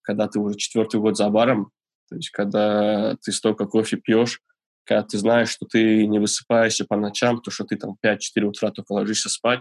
когда 0.02 0.28
ты 0.28 0.40
уже 0.40 0.56
четвертый 0.56 1.00
год 1.00 1.16
за 1.16 1.28
баром, 1.30 1.70
то 2.08 2.16
есть 2.16 2.30
когда 2.30 3.16
ты 3.22 3.32
столько 3.32 3.66
кофе 3.66 3.96
пьешь, 3.96 4.40
когда 4.86 5.02
ты 5.02 5.18
знаешь, 5.18 5.50
что 5.50 5.66
ты 5.66 6.06
не 6.06 6.18
высыпаешься 6.18 6.84
по 6.84 6.96
ночам, 6.96 7.40
то 7.40 7.50
что 7.50 7.64
ты 7.64 7.76
там 7.76 7.96
5-4 8.04 8.42
утра 8.44 8.70
только 8.70 8.92
ложишься 8.92 9.28
спать, 9.28 9.60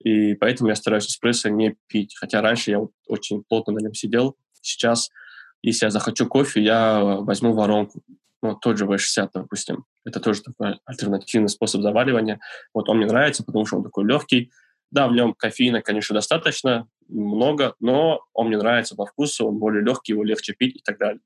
и 0.00 0.34
поэтому 0.34 0.68
я 0.68 0.74
стараюсь 0.74 1.06
эспрессо 1.06 1.48
не 1.48 1.76
пить. 1.86 2.16
Хотя 2.16 2.40
раньше 2.40 2.70
я 2.70 2.80
очень 3.06 3.42
плотно 3.48 3.72
на 3.72 3.80
нем 3.80 3.94
сидел. 3.94 4.36
Сейчас, 4.60 5.10
если 5.62 5.86
я 5.86 5.90
захочу 5.90 6.26
кофе, 6.26 6.60
я 6.62 7.00
возьму 7.00 7.52
воронку. 7.52 8.02
Ну, 8.40 8.54
тот 8.54 8.78
же 8.78 8.84
V60, 8.84 9.30
допустим. 9.34 9.84
Это 10.04 10.20
тоже 10.20 10.42
такой 10.42 10.78
альтернативный 10.84 11.48
способ 11.48 11.82
заваривания. 11.82 12.38
Вот 12.72 12.88
он 12.88 12.98
мне 12.98 13.06
нравится, 13.06 13.42
потому 13.42 13.66
что 13.66 13.78
он 13.78 13.82
такой 13.82 14.04
легкий, 14.04 14.52
да, 14.90 15.08
в 15.08 15.12
нем 15.12 15.34
кофеина, 15.34 15.82
конечно, 15.82 16.14
достаточно, 16.14 16.86
много, 17.08 17.74
но 17.80 18.20
он 18.32 18.48
мне 18.48 18.56
нравится 18.56 18.94
по 18.94 19.06
вкусу, 19.06 19.46
он 19.46 19.58
более 19.58 19.82
легкий, 19.82 20.12
его 20.12 20.24
легче 20.24 20.54
пить 20.54 20.76
и 20.76 20.82
так 20.82 20.98
далее. 20.98 21.20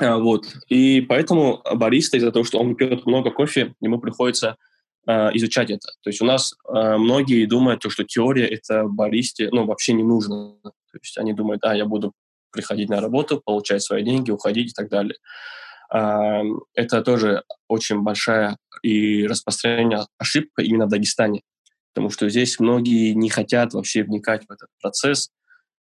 А, 0.00 0.18
вот. 0.18 0.46
И 0.68 1.00
поэтому 1.02 1.62
бариста, 1.74 2.16
из-за 2.16 2.32
того, 2.32 2.44
что 2.44 2.58
он 2.58 2.74
пьет 2.74 3.06
много 3.06 3.30
кофе, 3.30 3.74
ему 3.80 3.98
приходится 3.98 4.56
э, 5.06 5.12
изучать 5.34 5.70
это. 5.70 5.88
То 6.02 6.10
есть 6.10 6.20
у 6.22 6.24
нас 6.24 6.54
э, 6.68 6.96
многие 6.96 7.46
думают, 7.46 7.82
что 7.86 8.04
теория 8.04 8.46
это 8.46 8.84
баристе 8.84 9.50
ну, 9.52 9.66
вообще 9.66 9.92
не 9.92 10.02
нужно. 10.02 10.56
То 10.62 10.98
есть 11.02 11.18
они 11.18 11.32
думают, 11.32 11.62
а, 11.64 11.76
я 11.76 11.84
буду 11.84 12.12
приходить 12.50 12.88
на 12.88 13.00
работу, 13.00 13.40
получать 13.44 13.82
свои 13.82 14.02
деньги, 14.02 14.30
уходить 14.30 14.70
и 14.70 14.74
так 14.74 14.88
далее. 14.88 15.16
Э, 15.94 16.42
это 16.74 17.02
тоже 17.02 17.44
очень 17.68 18.00
большая 18.00 18.56
и 18.82 19.26
распространенная 19.26 20.06
ошибка 20.18 20.62
именно 20.62 20.86
в 20.86 20.90
Дагестане 20.90 21.42
потому 21.92 22.10
что 22.10 22.28
здесь 22.28 22.58
многие 22.58 23.12
не 23.12 23.28
хотят 23.28 23.74
вообще 23.74 24.02
вникать 24.02 24.46
в 24.46 24.52
этот 24.52 24.68
процесс, 24.80 25.30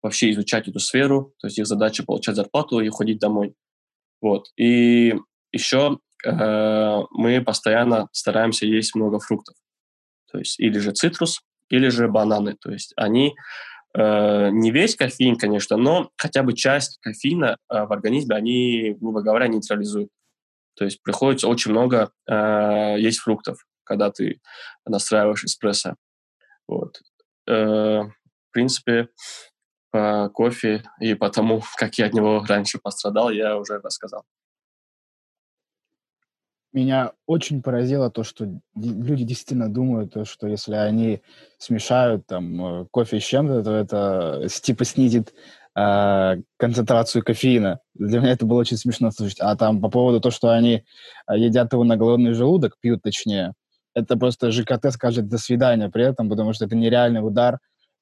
вообще 0.02 0.30
изучать 0.30 0.68
эту 0.68 0.80
сферу, 0.80 1.34
то 1.38 1.46
есть 1.46 1.58
их 1.58 1.66
задача 1.66 2.04
получать 2.04 2.36
зарплату 2.36 2.80
и 2.80 2.88
уходить 2.88 3.18
домой. 3.18 3.54
Вот. 4.20 4.46
И 4.56 5.14
еще 5.52 5.98
э, 6.24 7.02
мы 7.10 7.42
постоянно 7.42 8.08
стараемся 8.12 8.66
есть 8.66 8.94
много 8.94 9.18
фруктов. 9.18 9.56
То 10.30 10.38
есть 10.38 10.58
или 10.60 10.78
же 10.78 10.92
цитрус, 10.92 11.40
или 11.68 11.88
же 11.88 12.08
бананы. 12.08 12.56
То 12.60 12.70
есть 12.70 12.92
они 12.96 13.34
э, 13.96 14.50
не 14.50 14.70
весь 14.70 14.96
кофеин, 14.96 15.36
конечно, 15.36 15.76
но 15.76 16.10
хотя 16.16 16.42
бы 16.42 16.52
часть 16.54 16.98
кофеина 17.00 17.56
э, 17.70 17.84
в 17.84 17.92
организме 17.92 18.36
они, 18.36 18.96
грубо 19.00 19.22
говоря, 19.22 19.48
нейтрализуют. 19.48 20.10
То 20.74 20.84
есть 20.84 21.02
приходится 21.02 21.48
очень 21.48 21.70
много 21.70 22.10
э, 22.26 22.96
есть 22.98 23.18
фруктов 23.18 23.58
когда 23.88 24.10
ты 24.10 24.40
настраиваешь 24.84 25.44
эспрессо. 25.44 25.96
Вот. 26.68 27.00
Э, 27.48 28.02
в 28.02 28.52
принципе, 28.52 29.08
по 29.90 30.30
кофе 30.32 30.82
и 31.00 31.14
по 31.14 31.30
тому, 31.30 31.62
как 31.76 31.94
я 31.98 32.06
от 32.06 32.14
него 32.14 32.44
раньше 32.46 32.78
пострадал, 32.78 33.30
я 33.30 33.56
уже 33.56 33.78
рассказал. 33.78 34.24
Меня 36.72 37.12
очень 37.26 37.62
поразило 37.62 38.10
то, 38.10 38.22
что 38.24 38.46
люди 38.76 39.24
действительно 39.24 39.72
думают, 39.72 40.12
то, 40.12 40.26
что 40.26 40.46
если 40.46 40.74
они 40.74 41.22
смешают 41.56 42.26
там 42.26 42.82
э, 42.82 42.86
кофе 42.90 43.20
с 43.20 43.24
чем-то, 43.24 43.64
то 43.64 43.74
это 43.74 44.48
типа 44.48 44.84
снизит 44.84 45.32
э, 45.74 46.42
концентрацию 46.58 47.24
кофеина. 47.24 47.80
Для 47.94 48.20
меня 48.20 48.32
это 48.32 48.44
было 48.44 48.58
очень 48.58 48.76
смешно 48.76 49.10
слушать. 49.10 49.40
А 49.40 49.56
там 49.56 49.80
по 49.80 49.88
поводу 49.88 50.20
того, 50.20 50.30
что 50.30 50.50
они 50.50 50.84
э, 51.26 51.38
едят 51.38 51.72
его 51.72 51.84
на 51.84 51.96
голодный 51.96 52.34
желудок, 52.34 52.76
пьют 52.78 53.00
точнее, 53.02 53.54
это 53.94 54.18
просто 54.18 54.52
ЖКТ 54.52 54.92
скажет 54.92 55.26
«до 55.26 55.38
свидания» 55.38 55.88
при 55.88 56.04
этом, 56.04 56.28
потому 56.28 56.52
что 56.52 56.66
это 56.66 56.76
нереальный 56.76 57.26
удар 57.26 57.58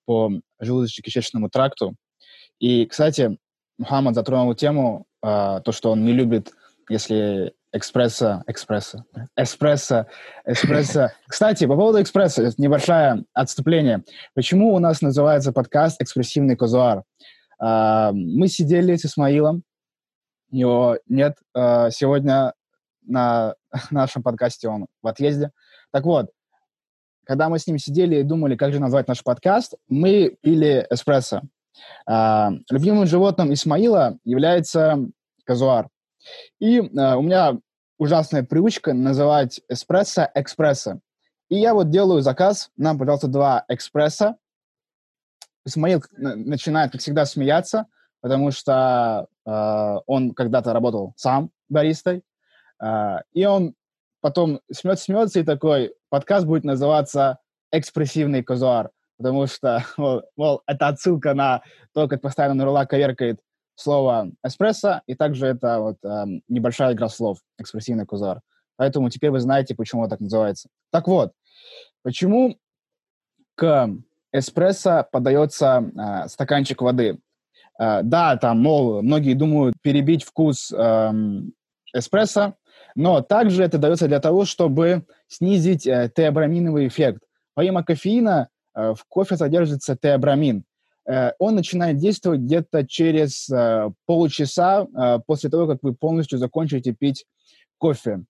по 0.07 0.31
желудочно-кишечному 0.62 1.49
тракту. 1.51 1.95
И, 2.59 2.87
кстати, 2.87 3.38
Мухаммад 3.79 4.14
затронул 4.14 4.55
тему, 4.55 5.07
э, 5.23 5.61
то, 5.64 5.73
что 5.73 5.90
он 5.90 6.05
не 6.05 6.12
любит, 6.12 6.53
если 6.88 7.53
экспресса, 7.73 8.42
экспресса, 8.47 9.05
эспрессо, 9.37 10.07
эспрессо. 10.47 11.11
Кстати, 11.29 11.66
по 11.66 11.77
поводу 11.77 12.01
экспресса, 12.01 12.51
небольшое 12.57 13.25
отступление. 13.35 14.03
Почему 14.35 14.75
у 14.75 14.79
нас 14.79 15.03
называется 15.03 15.53
подкаст 15.53 16.01
«Экспрессивный 16.01 16.57
казуар»? 16.57 17.03
Э, 17.62 18.12
мы 18.12 18.49
сидели 18.49 18.97
с 18.97 19.05
Исмаилом, 19.05 19.62
его 20.51 20.99
нет 21.07 21.37
э, 21.55 21.90
сегодня 21.90 22.55
на 23.03 23.55
нашем 23.90 24.23
подкасте, 24.23 24.69
он 24.69 24.87
в 25.03 25.07
отъезде. 25.07 25.51
Так 25.92 26.05
вот, 26.05 26.31
когда 27.26 27.48
мы 27.48 27.58
с 27.58 27.66
ним 27.66 27.78
сидели 27.78 28.16
и 28.16 28.22
думали, 28.22 28.56
как 28.56 28.72
же 28.72 28.80
назвать 28.80 29.08
наш 29.08 29.22
подкаст, 29.22 29.74
мы 29.88 30.36
пили 30.40 30.86
эспрессо. 30.90 31.42
А, 32.06 32.52
любимым 32.70 33.06
животным 33.06 33.52
Исмаила 33.52 34.18
является 34.24 34.98
казуар. 35.44 35.88
И 36.60 36.78
а, 36.78 37.16
у 37.16 37.22
меня 37.22 37.58
ужасная 37.98 38.44
привычка 38.44 38.94
называть 38.94 39.60
эспрессо 39.68 40.28
экспрессо. 40.34 41.00
И 41.48 41.56
я 41.56 41.74
вот 41.74 41.90
делаю 41.90 42.22
заказ, 42.22 42.70
нам, 42.76 42.98
пожалуйста, 42.98 43.28
два 43.28 43.64
экспресса. 43.68 44.36
Исмаил 45.64 46.02
начинает, 46.16 46.92
как 46.92 47.00
всегда, 47.00 47.24
смеяться, 47.24 47.86
потому 48.20 48.50
что 48.52 49.26
э, 49.44 49.96
он 50.06 50.32
когда-то 50.32 50.72
работал 50.72 51.12
сам 51.16 51.50
баристой, 51.68 52.22
э, 52.80 53.16
и 53.32 53.44
он 53.46 53.74
потом 54.26 54.60
смеется-смеется 54.72 55.38
и 55.38 55.44
такой, 55.44 55.94
подкаст 56.08 56.46
будет 56.46 56.64
называться 56.64 57.38
«Экспрессивный 57.70 58.42
казуар», 58.42 58.90
потому 59.18 59.46
что, 59.46 59.84
мол, 59.96 60.22
мол, 60.36 60.62
это 60.66 60.88
отсылка 60.88 61.32
на 61.32 61.62
то, 61.94 62.08
как 62.08 62.22
постоянно 62.22 62.54
Нурула 62.54 62.86
коверкает 62.86 63.38
слово 63.76 64.32
эспрессо, 64.44 65.02
и 65.06 65.14
также 65.14 65.46
это 65.46 65.78
вот 65.78 65.98
э, 66.02 66.24
небольшая 66.48 66.94
игра 66.94 67.08
слов, 67.08 67.38
экспрессивный 67.56 68.04
кузар. 68.04 68.40
Поэтому 68.74 69.10
теперь 69.10 69.30
вы 69.30 69.38
знаете, 69.38 69.76
почему 69.76 70.08
так 70.08 70.18
называется. 70.18 70.70
Так 70.90 71.06
вот, 71.06 71.30
почему 72.02 72.58
к 73.54 73.88
эспрессо 74.32 75.06
подается 75.12 75.88
э, 76.24 76.26
стаканчик 76.26 76.82
воды? 76.82 77.20
Э, 77.78 78.00
да, 78.02 78.36
там, 78.38 78.60
мол, 78.60 79.02
многие 79.02 79.34
думают 79.34 79.76
перебить 79.82 80.24
вкус 80.24 80.72
э, 80.72 81.12
эспрессо, 81.94 82.56
но 82.96 83.20
также 83.20 83.62
это 83.62 83.78
дается 83.78 84.09
для 84.09 84.20
того, 84.20 84.46
чтобы 84.46 85.04
снизить 85.28 85.87
э, 85.87 86.11
теобраминовый 86.12 86.88
эффект. 86.88 87.22
Помимо 87.54 87.85
кофеина 87.85 88.48
э, 88.74 88.94
в 88.94 89.04
кофе 89.06 89.37
содержится 89.37 89.96
теобрамин. 90.00 90.64
Э, 91.06 91.32
он 91.38 91.54
начинает 91.54 91.98
действовать 91.98 92.40
где-то 92.40 92.87
через 92.87 93.50
э, 93.50 93.90
полчаса 94.06 94.87
э, 94.87 95.18
после 95.26 95.50
того, 95.50 95.66
как 95.66 95.78
вы 95.82 95.94
полностью 95.94 96.38
закончите 96.38 96.92
пить 96.92 97.26
кофе. 97.76 98.24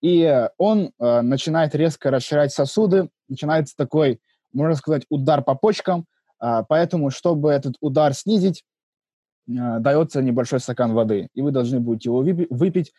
И 0.00 0.22
э, 0.22 0.50
он 0.56 0.92
э, 1.00 1.20
начинает 1.22 1.74
резко 1.74 2.12
расширять 2.12 2.52
сосуды, 2.52 3.08
начинается 3.28 3.76
такой, 3.76 4.20
можно 4.52 4.76
сказать, 4.76 5.02
удар 5.08 5.42
по 5.42 5.56
почкам, 5.56 6.06
э, 6.40 6.62
поэтому, 6.68 7.10
чтобы 7.10 7.50
этот 7.50 7.74
удар 7.80 8.14
снизить, 8.14 8.64
э, 9.48 9.80
дается 9.80 10.22
небольшой 10.22 10.60
стакан 10.60 10.92
воды, 10.92 11.28
и 11.34 11.42
вы 11.42 11.50
должны 11.50 11.80
будете 11.80 12.10
его 12.10 12.20
выпить 12.50 12.92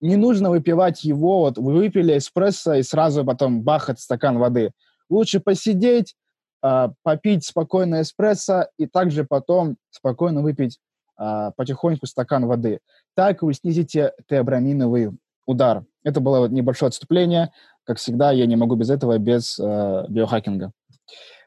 не 0.00 0.16
нужно 0.16 0.50
выпивать 0.50 1.04
его, 1.04 1.40
вот 1.40 1.58
вы 1.58 1.74
выпили 1.74 2.18
эспрессо 2.18 2.74
и 2.74 2.82
сразу 2.82 3.24
потом 3.24 3.62
бахать 3.62 4.00
стакан 4.00 4.38
воды. 4.38 4.72
Лучше 5.08 5.40
посидеть, 5.40 6.14
э, 6.62 6.88
попить 7.02 7.44
спокойно 7.44 8.02
эспрессо 8.02 8.68
и 8.78 8.86
также 8.86 9.24
потом 9.24 9.76
спокойно 9.90 10.42
выпить 10.42 10.78
э, 11.18 11.50
потихоньку 11.56 12.06
стакан 12.06 12.46
воды. 12.46 12.80
Так 13.14 13.42
вы 13.42 13.54
снизите 13.54 14.12
теобраминовый 14.28 15.12
удар. 15.46 15.84
Это 16.04 16.20
было 16.20 16.40
вот 16.40 16.50
небольшое 16.50 16.88
отступление. 16.88 17.52
Как 17.84 17.98
всегда, 17.98 18.32
я 18.32 18.46
не 18.46 18.56
могу 18.56 18.74
без 18.74 18.90
этого, 18.90 19.18
без 19.18 19.58
э, 19.58 20.04
биохакинга. 20.08 20.72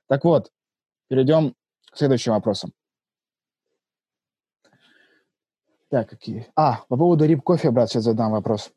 Так 0.08 0.24
вот, 0.24 0.50
перейдем 1.08 1.54
к 1.92 1.98
следующим 1.98 2.32
вопросам. 2.32 2.72
Так, 5.90 6.10
какие? 6.10 6.48
А, 6.56 6.84
по 6.88 6.98
поводу 6.98 7.26
рип 7.26 7.42
кофе, 7.42 7.72
брат, 7.72 7.90
сейчас 7.90 8.04
задам 8.04 8.32
вопрос. 8.32 8.72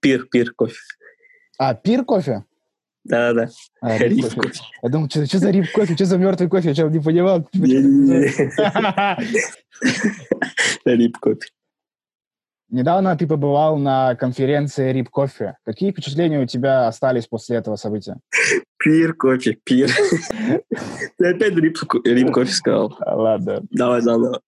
Пир, 0.00 0.26
пир 0.26 0.52
кофе. 0.52 0.76
А, 1.58 1.74
пир 1.74 2.04
кофе? 2.04 2.44
Да, 3.04 3.32
да. 3.32 3.48
А, 3.80 3.96
рип 3.96 4.24
кофе. 4.24 4.40
кофе. 4.40 4.60
Я 4.82 4.88
думал, 4.88 5.08
что, 5.08 5.26
что 5.26 5.38
за 5.38 5.50
рип 5.50 5.70
кофе, 5.72 5.94
что 5.94 6.04
за 6.04 6.18
мертвый 6.18 6.48
кофе, 6.48 6.68
я 6.68 6.74
сейчас 6.74 6.92
не 6.92 7.00
понимал. 7.00 7.48
Рип 10.84 11.18
кофе. 11.18 11.48
Недавно 12.70 13.16
ты 13.16 13.26
побывал 13.26 13.78
на 13.78 14.14
конференции 14.14 14.92
Рип 14.92 15.08
Кофе. 15.08 15.56
Какие 15.64 15.90
впечатления 15.90 16.38
у 16.38 16.46
тебя 16.46 16.86
остались 16.86 17.26
после 17.26 17.56
этого 17.56 17.76
события? 17.76 18.18
Пир 18.76 19.14
кофе, 19.14 19.56
пир. 19.64 19.88
Ты 21.16 21.30
опять 21.30 21.54
Рип, 21.54 22.30
кофе 22.30 22.52
сказал. 22.52 22.94
Ладно. 23.00 23.62
Давай 23.70 24.02
заново. 24.02 24.42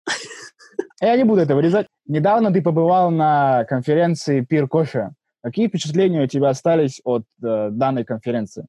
Я 1.00 1.16
не 1.16 1.24
буду 1.24 1.40
это 1.40 1.54
вырезать. 1.54 1.86
Недавно 2.06 2.52
ты 2.52 2.62
побывал 2.62 3.10
на 3.10 3.64
конференции 3.64 4.42
Пир 4.42 4.68
Кофе. 4.68 5.10
Какие 5.42 5.68
впечатления 5.68 6.22
у 6.22 6.26
тебя 6.26 6.50
остались 6.50 7.00
от 7.04 7.22
э, 7.42 7.68
данной 7.70 8.04
конференции? 8.04 8.66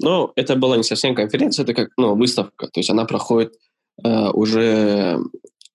Ну, 0.00 0.32
это 0.36 0.56
была 0.56 0.76
не 0.76 0.82
совсем 0.82 1.14
конференция, 1.14 1.64
это 1.64 1.72
как 1.72 1.88
ну, 1.96 2.14
выставка. 2.14 2.66
То 2.66 2.80
есть 2.80 2.90
она 2.90 3.06
проходит 3.06 3.54
э, 4.04 4.28
уже 4.30 5.18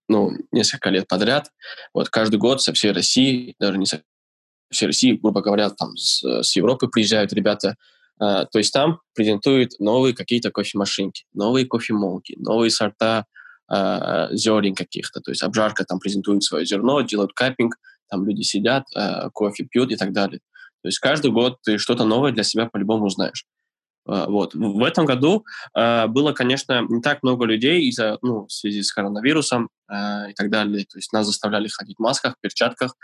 ну, 0.08 0.32
несколько 0.52 0.92
лет 0.92 1.08
подряд. 1.08 1.52
Вот 1.94 2.10
каждый 2.10 2.38
год 2.38 2.62
со 2.62 2.74
всей 2.74 2.92
России, 2.92 3.56
даже 3.60 3.80
не 3.80 3.88
со 3.88 4.04
всей 4.70 4.86
России, 4.86 5.14
грубо 5.14 5.42
говоря, 5.42 5.72
там 5.72 5.98
с, 5.98 6.24
с 6.44 6.56
Европы 6.56 6.88
приезжают 6.88 7.34
ребята. 7.34 7.76
Э, 8.22 8.46
то 8.52 8.60
есть 8.60 8.72
там 8.72 9.00
презентуют 9.16 9.72
новые 9.80 10.14
какие-то 10.14 10.52
кофемашинки, 10.52 11.26
новые 11.34 11.66
кофемолки, 11.66 12.36
новые 12.38 12.70
сорта 12.70 13.26
э, 13.72 14.30
зерен 14.32 14.76
каких-то. 14.76 15.22
То 15.22 15.32
есть 15.32 15.44
обжарка 15.44 15.86
там 15.86 16.00
презентует 16.00 16.44
свое 16.44 16.66
зерно, 16.66 17.02
делают 17.02 17.34
капинг, 17.34 17.76
там 18.10 18.26
люди 18.26 18.42
сидят, 18.42 18.86
э, 18.96 19.30
кофе 19.32 19.66
пьют 19.66 19.92
и 19.92 19.96
так 19.96 20.12
далее. 20.14 20.40
То 20.82 20.88
есть 20.88 21.00
каждый 21.00 21.32
год 21.32 21.60
ты 21.64 21.78
что-то 21.78 22.06
новое 22.06 22.32
для 22.32 22.44
себя 22.44 22.66
по-любому 22.66 23.06
узнаешь. 23.06 23.46
Uh, 24.06 24.30
вот. 24.30 24.54
В 24.54 24.84
этом 24.84 25.06
году 25.06 25.46
было, 25.74 26.34
конечно, 26.34 26.86
не 26.90 27.02
так 27.02 27.24
много 27.24 27.46
людей 27.46 27.88
из-за, 27.88 28.18
ну, 28.22 28.48
в 28.48 28.52
связи 28.52 28.84
с 28.84 28.92
коронавирусом 28.92 29.70
и 29.90 30.34
так 30.36 30.50
далее. 30.50 30.84
То 30.84 30.98
есть 30.98 31.14
нас 31.14 31.26
заставляли 31.26 31.70
ходить 31.70 31.96
в 31.98 32.02
масках, 32.02 32.36
перчатках. 32.42 32.98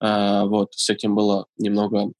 Вот. 0.00 0.72
С 0.72 0.88
этим 0.88 1.14
было 1.14 1.44
немного, 1.58 2.10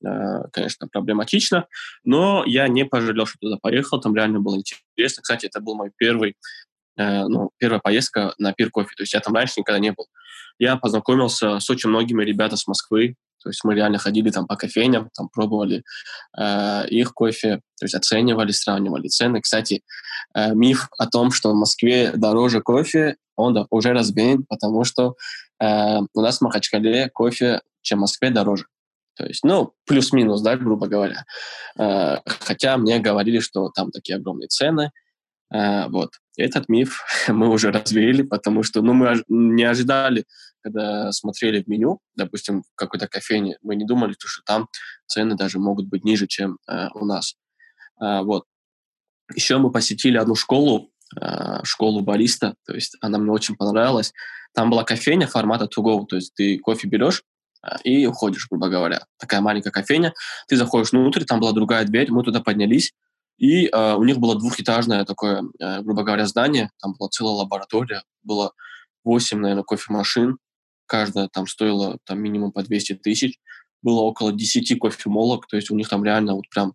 конечно, 0.52 0.86
проблематично. 0.86 1.66
Но 2.04 2.44
я 2.44 2.68
не 2.68 2.84
пожалел, 2.84 3.24
что 3.24 3.38
туда 3.40 3.56
поехал. 3.56 4.00
Там 4.02 4.14
реально 4.14 4.40
было 4.40 4.56
интересно. 4.56 5.22
Кстати, 5.22 5.46
это 5.46 5.60
был 5.60 5.74
мой 5.74 5.90
первый 5.96 6.36
Э, 6.96 7.26
ну, 7.26 7.50
первая 7.58 7.80
поездка 7.80 8.34
на 8.38 8.52
пир 8.52 8.70
кофе. 8.70 8.90
То 8.96 9.02
есть 9.02 9.14
я 9.14 9.20
там 9.20 9.34
раньше 9.34 9.60
никогда 9.60 9.78
не 9.78 9.92
был. 9.92 10.06
Я 10.58 10.76
познакомился 10.76 11.60
с 11.60 11.68
очень 11.68 11.90
многими 11.90 12.24
ребятами 12.24 12.56
с 12.56 12.66
Москвы. 12.66 13.16
То 13.42 13.50
есть 13.50 13.62
мы 13.64 13.74
реально 13.74 13.98
ходили 13.98 14.30
там 14.30 14.46
по 14.46 14.56
кофейням, 14.56 15.10
там 15.14 15.28
пробовали 15.28 15.84
э, 16.36 16.88
их 16.88 17.14
кофе, 17.14 17.60
то 17.78 17.84
есть 17.84 17.94
оценивали, 17.94 18.50
сравнивали 18.50 19.08
цены. 19.08 19.40
Кстати, 19.40 19.82
э, 20.34 20.52
миф 20.54 20.88
о 20.98 21.06
том, 21.06 21.30
что 21.30 21.52
в 21.52 21.54
Москве 21.54 22.12
дороже 22.12 22.60
кофе, 22.60 23.16
он 23.36 23.54
да, 23.54 23.66
уже 23.70 23.92
развеян, 23.92 24.44
потому 24.48 24.84
что 24.84 25.14
э, 25.62 25.98
у 26.12 26.20
нас 26.20 26.38
в 26.38 26.40
Махачкале 26.40 27.10
кофе, 27.10 27.60
чем 27.82 27.98
в 27.98 28.00
Москве, 28.02 28.30
дороже. 28.30 28.66
То 29.16 29.26
есть, 29.26 29.44
ну, 29.44 29.74
плюс-минус, 29.86 30.42
да, 30.42 30.56
грубо 30.56 30.88
говоря. 30.88 31.24
Э, 31.78 32.16
хотя 32.24 32.76
мне 32.78 32.98
говорили, 32.98 33.38
что 33.38 33.70
там 33.70 33.90
такие 33.90 34.16
огромные 34.16 34.48
цены, 34.48 34.90
вот. 35.50 36.10
Этот 36.36 36.68
миф 36.68 37.02
мы 37.28 37.48
уже 37.48 37.70
развеяли, 37.70 38.22
потому 38.22 38.62
что 38.62 38.82
ну, 38.82 38.92
мы 38.92 39.22
не 39.28 39.64
ожидали, 39.64 40.24
когда 40.62 41.12
смотрели 41.12 41.62
в 41.62 41.68
меню, 41.68 42.00
допустим, 42.16 42.62
в 42.62 42.74
какой-то 42.74 43.06
кофейне, 43.06 43.56
мы 43.62 43.76
не 43.76 43.84
думали, 43.84 44.14
что 44.18 44.42
там 44.44 44.68
цены 45.06 45.36
даже 45.36 45.58
могут 45.58 45.86
быть 45.86 46.04
ниже, 46.04 46.26
чем 46.26 46.58
э, 46.68 46.88
у 46.94 47.04
нас. 47.04 47.36
А, 48.00 48.22
вот. 48.22 48.44
Еще 49.34 49.58
мы 49.58 49.72
посетили 49.72 50.18
одну 50.18 50.36
школу, 50.36 50.90
школу 51.64 52.00
бариста, 52.00 52.54
то 52.64 52.74
есть 52.74 52.96
она 53.00 53.18
мне 53.18 53.32
очень 53.32 53.56
понравилась. 53.56 54.12
Там 54.54 54.70
была 54.70 54.84
кофейня 54.84 55.26
формата 55.26 55.68
go, 55.76 56.06
то 56.06 56.16
есть 56.16 56.32
ты 56.34 56.58
кофе 56.58 56.86
берешь, 56.86 57.24
и 57.84 58.06
уходишь, 58.06 58.48
грубо 58.48 58.68
говоря. 58.68 59.06
Такая 59.18 59.40
маленькая 59.40 59.70
кофейня. 59.70 60.14
Ты 60.48 60.56
заходишь 60.56 60.92
внутрь, 60.92 61.24
там 61.24 61.40
была 61.40 61.52
другая 61.52 61.84
дверь, 61.84 62.10
мы 62.10 62.22
туда 62.22 62.40
поднялись, 62.40 62.92
и 63.38 63.66
э, 63.66 63.94
у 63.94 64.04
них 64.04 64.18
было 64.18 64.38
двухэтажное 64.38 65.04
такое, 65.04 65.44
э, 65.60 65.82
грубо 65.82 66.02
говоря, 66.02 66.26
здание. 66.26 66.70
Там 66.80 66.94
была 66.98 67.08
целая 67.10 67.34
лаборатория. 67.34 68.02
Было 68.22 68.52
8, 69.04 69.38
наверное, 69.38 69.62
кофемашин. 69.62 70.38
Каждая 70.86 71.28
там 71.28 71.46
стоила 71.46 71.98
там, 72.04 72.20
минимум 72.20 72.52
по 72.52 72.62
200 72.62 72.94
тысяч. 72.94 73.38
Было 73.82 74.00
около 74.00 74.32
10 74.32 74.78
кофемолок. 74.78 75.46
То 75.48 75.56
есть 75.56 75.70
у 75.70 75.76
них 75.76 75.88
там 75.88 76.02
реально 76.04 76.34
вот 76.34 76.48
прям 76.48 76.74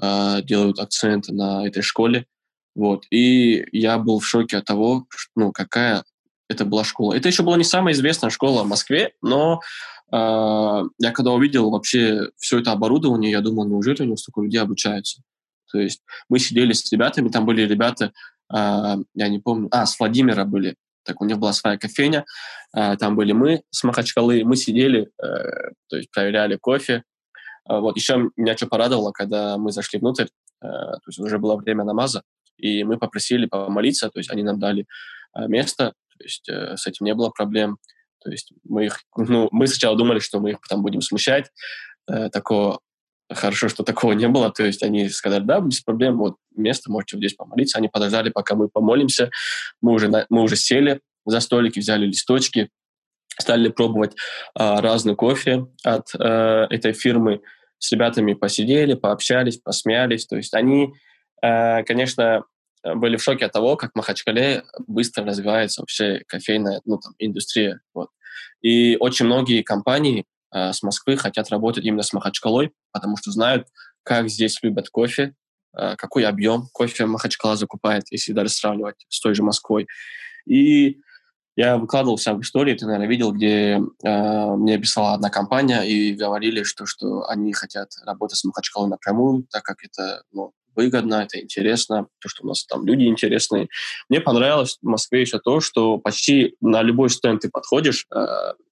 э, 0.00 0.42
делают 0.42 0.78
акцент 0.78 1.28
на 1.28 1.66
этой 1.66 1.82
школе. 1.82 2.26
Вот. 2.74 3.04
И 3.10 3.66
я 3.72 3.98
был 3.98 4.18
в 4.20 4.26
шоке 4.26 4.56
от 4.56 4.64
того, 4.64 5.06
ну, 5.36 5.52
какая 5.52 6.04
это 6.48 6.64
была 6.64 6.84
школа. 6.84 7.12
Это 7.12 7.28
еще 7.28 7.42
была 7.42 7.58
не 7.58 7.64
самая 7.64 7.92
известная 7.92 8.30
школа 8.30 8.62
в 8.62 8.68
Москве, 8.68 9.12
но 9.20 9.60
э, 10.10 10.16
я 10.16 11.12
когда 11.12 11.32
увидел 11.32 11.68
вообще 11.70 12.30
все 12.38 12.60
это 12.60 12.72
оборудование, 12.72 13.30
я 13.30 13.42
думал, 13.42 13.66
неужели 13.66 14.02
у 14.02 14.04
него 14.06 14.16
столько 14.16 14.40
людей 14.40 14.60
обучаются? 14.60 15.22
То 15.70 15.78
есть 15.78 16.02
мы 16.28 16.38
сидели 16.38 16.72
с 16.72 16.90
ребятами, 16.92 17.28
там 17.28 17.46
были 17.46 17.62
ребята, 17.62 18.12
э, 18.52 18.96
я 19.14 19.28
не 19.28 19.38
помню, 19.38 19.68
а, 19.70 19.86
с 19.86 19.98
Владимира 19.98 20.44
были, 20.44 20.76
так 21.04 21.20
у 21.20 21.24
них 21.24 21.38
была 21.38 21.52
своя 21.52 21.78
кофейня, 21.78 22.24
э, 22.76 22.96
там 22.96 23.16
были 23.16 23.32
мы 23.32 23.62
с 23.70 23.84
Махачкалы, 23.84 24.44
мы 24.44 24.56
сидели, 24.56 25.10
э, 25.22 25.70
то 25.88 25.96
есть 25.96 26.10
проверяли 26.10 26.56
кофе. 26.56 27.04
Э, 27.68 27.78
вот 27.80 27.96
еще 27.96 28.30
меня 28.36 28.56
что 28.56 28.66
порадовало, 28.66 29.12
когда 29.12 29.58
мы 29.58 29.72
зашли 29.72 29.98
внутрь, 29.98 30.24
э, 30.24 30.28
то 30.60 31.00
есть 31.06 31.18
уже 31.18 31.38
было 31.38 31.56
время 31.56 31.84
намаза, 31.84 32.22
и 32.56 32.84
мы 32.84 32.98
попросили 32.98 33.46
помолиться, 33.46 34.10
то 34.10 34.18
есть 34.18 34.30
они 34.30 34.42
нам 34.42 34.58
дали 34.58 34.86
место, 35.34 35.92
то 36.18 36.24
есть 36.24 36.48
э, 36.48 36.76
с 36.76 36.86
этим 36.86 37.06
не 37.06 37.14
было 37.14 37.30
проблем. 37.30 37.78
То 38.20 38.30
есть 38.30 38.52
мы 38.64 38.86
их, 38.86 39.00
ну, 39.16 39.48
мы 39.52 39.68
сначала 39.68 39.96
думали, 39.96 40.18
что 40.18 40.40
мы 40.40 40.50
их 40.50 40.58
там 40.68 40.82
будем 40.82 41.00
смущать, 41.00 41.52
такого 42.32 42.80
Хорошо, 43.30 43.68
что 43.68 43.82
такого 43.82 44.12
не 44.12 44.26
было. 44.26 44.50
То 44.50 44.64
есть 44.64 44.82
они 44.82 45.08
сказали, 45.10 45.42
да, 45.42 45.60
без 45.60 45.80
проблем, 45.80 46.16
вот 46.16 46.36
место, 46.56 46.90
можете 46.90 47.16
вот 47.16 47.20
здесь 47.20 47.34
помолиться. 47.34 47.78
Они 47.78 47.88
подождали, 47.88 48.30
пока 48.30 48.54
мы 48.54 48.68
помолимся. 48.68 49.30
Мы 49.82 49.92
уже, 49.92 50.10
мы 50.30 50.42
уже 50.42 50.56
сели 50.56 51.00
за 51.26 51.40
столики, 51.40 51.78
взяли 51.78 52.06
листочки, 52.06 52.70
стали 53.38 53.68
пробовать 53.68 54.16
а, 54.54 54.80
разный 54.80 55.14
кофе 55.14 55.66
от 55.84 56.08
а, 56.18 56.66
этой 56.70 56.92
фирмы. 56.92 57.42
С 57.78 57.92
ребятами 57.92 58.32
посидели, 58.32 58.94
пообщались, 58.94 59.58
посмеялись. 59.58 60.26
То 60.26 60.36
есть 60.36 60.54
они, 60.54 60.94
а, 61.42 61.82
конечно, 61.82 62.44
были 62.82 63.16
в 63.16 63.22
шоке 63.22 63.44
от 63.44 63.52
того, 63.52 63.76
как 63.76 63.92
в 63.92 63.96
Махачкале 63.96 64.64
быстро 64.86 65.26
развивается 65.26 65.82
вообще 65.82 66.22
кофейная 66.26 66.80
ну, 66.86 66.98
там, 66.98 67.12
индустрия. 67.18 67.80
Вот. 67.92 68.08
И 68.62 68.96
очень 68.98 69.26
многие 69.26 69.62
компании 69.62 70.24
э, 70.52 70.72
с 70.72 70.82
Москвы 70.82 71.16
хотят 71.16 71.50
работать 71.50 71.84
именно 71.84 72.02
с 72.02 72.12
Махачкалой, 72.12 72.72
потому 72.92 73.16
что 73.16 73.30
знают, 73.30 73.68
как 74.02 74.28
здесь 74.28 74.62
любят 74.62 74.88
кофе, 74.88 75.34
э, 75.76 75.96
какой 75.96 76.24
объем 76.24 76.68
кофе 76.72 77.06
Махачкала 77.06 77.56
закупает, 77.56 78.04
если 78.10 78.32
даже 78.32 78.50
сравнивать 78.50 79.04
с 79.08 79.20
той 79.20 79.34
же 79.34 79.42
Москвой. 79.42 79.86
И 80.46 81.00
я 81.56 81.76
выкладывал 81.76 82.16
вся 82.16 82.34
в 82.34 82.40
истории, 82.40 82.74
ты, 82.74 82.86
наверное, 82.86 83.08
видел, 83.08 83.32
где 83.32 83.80
э, 84.04 84.46
мне 84.54 84.78
писала 84.78 85.14
одна 85.14 85.28
компания 85.28 85.82
и 85.82 86.12
говорили, 86.12 86.62
что, 86.62 86.86
что 86.86 87.28
они 87.28 87.52
хотят 87.52 87.90
работать 88.06 88.38
с 88.38 88.44
Махачкалой 88.44 88.88
напрямую, 88.88 89.44
так 89.50 89.64
как 89.64 89.78
это 89.82 90.22
ну, 90.30 90.52
выгодно, 90.76 91.16
это 91.16 91.40
интересно, 91.40 92.06
то, 92.20 92.28
что 92.28 92.44
у 92.44 92.46
нас 92.46 92.64
там 92.64 92.86
люди 92.86 93.06
интересные. 93.06 93.66
Мне 94.08 94.20
понравилось 94.20 94.78
в 94.80 94.86
Москве 94.86 95.22
еще 95.22 95.40
то, 95.40 95.58
что 95.58 95.98
почти 95.98 96.54
на 96.60 96.82
любой 96.82 97.10
стенд 97.10 97.40
ты 97.40 97.50
подходишь, 97.50 98.06
э, 98.14 98.16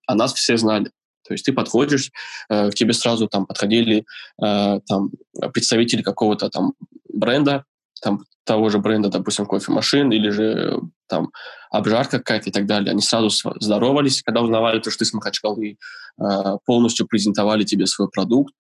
о 0.07 0.15
нас 0.15 0.33
все 0.35 0.57
знали. 0.57 0.93
То 1.27 1.35
есть 1.35 1.45
ты 1.45 1.53
подходишь, 1.53 2.11
э, 2.49 2.71
к 2.71 2.75
тебе 2.75 2.93
сразу 2.93 3.27
там 3.27 3.47
подходили 3.47 4.05
э, 4.43 4.81
там 4.87 5.11
представители 5.53 6.03
какого-то 6.03 6.49
там 6.51 6.75
бренда, 7.13 7.65
там 8.03 8.25
того 8.45 8.69
же 8.69 8.79
бренда, 8.79 9.09
допустим, 9.09 9.47
кофемашин 9.47 10.13
или 10.13 10.31
же 10.31 10.81
там 11.09 11.31
обжарка 11.71 12.19
какая-то 12.19 12.51
и 12.51 12.53
так 12.53 12.67
далее. 12.67 12.93
Они 12.93 13.01
сразу 13.01 13.31
здоровались, 13.61 14.23
когда 14.23 14.41
узнавали 14.43 14.79
то, 14.79 14.91
что 14.91 15.01
ты 15.01 15.05
с 15.07 15.13
Махачкалы, 15.13 15.77
э, 16.21 16.57
полностью 16.65 17.07
презентовали 17.07 17.65
тебе 17.65 17.87
свой 17.87 18.09
продукт, 18.09 18.55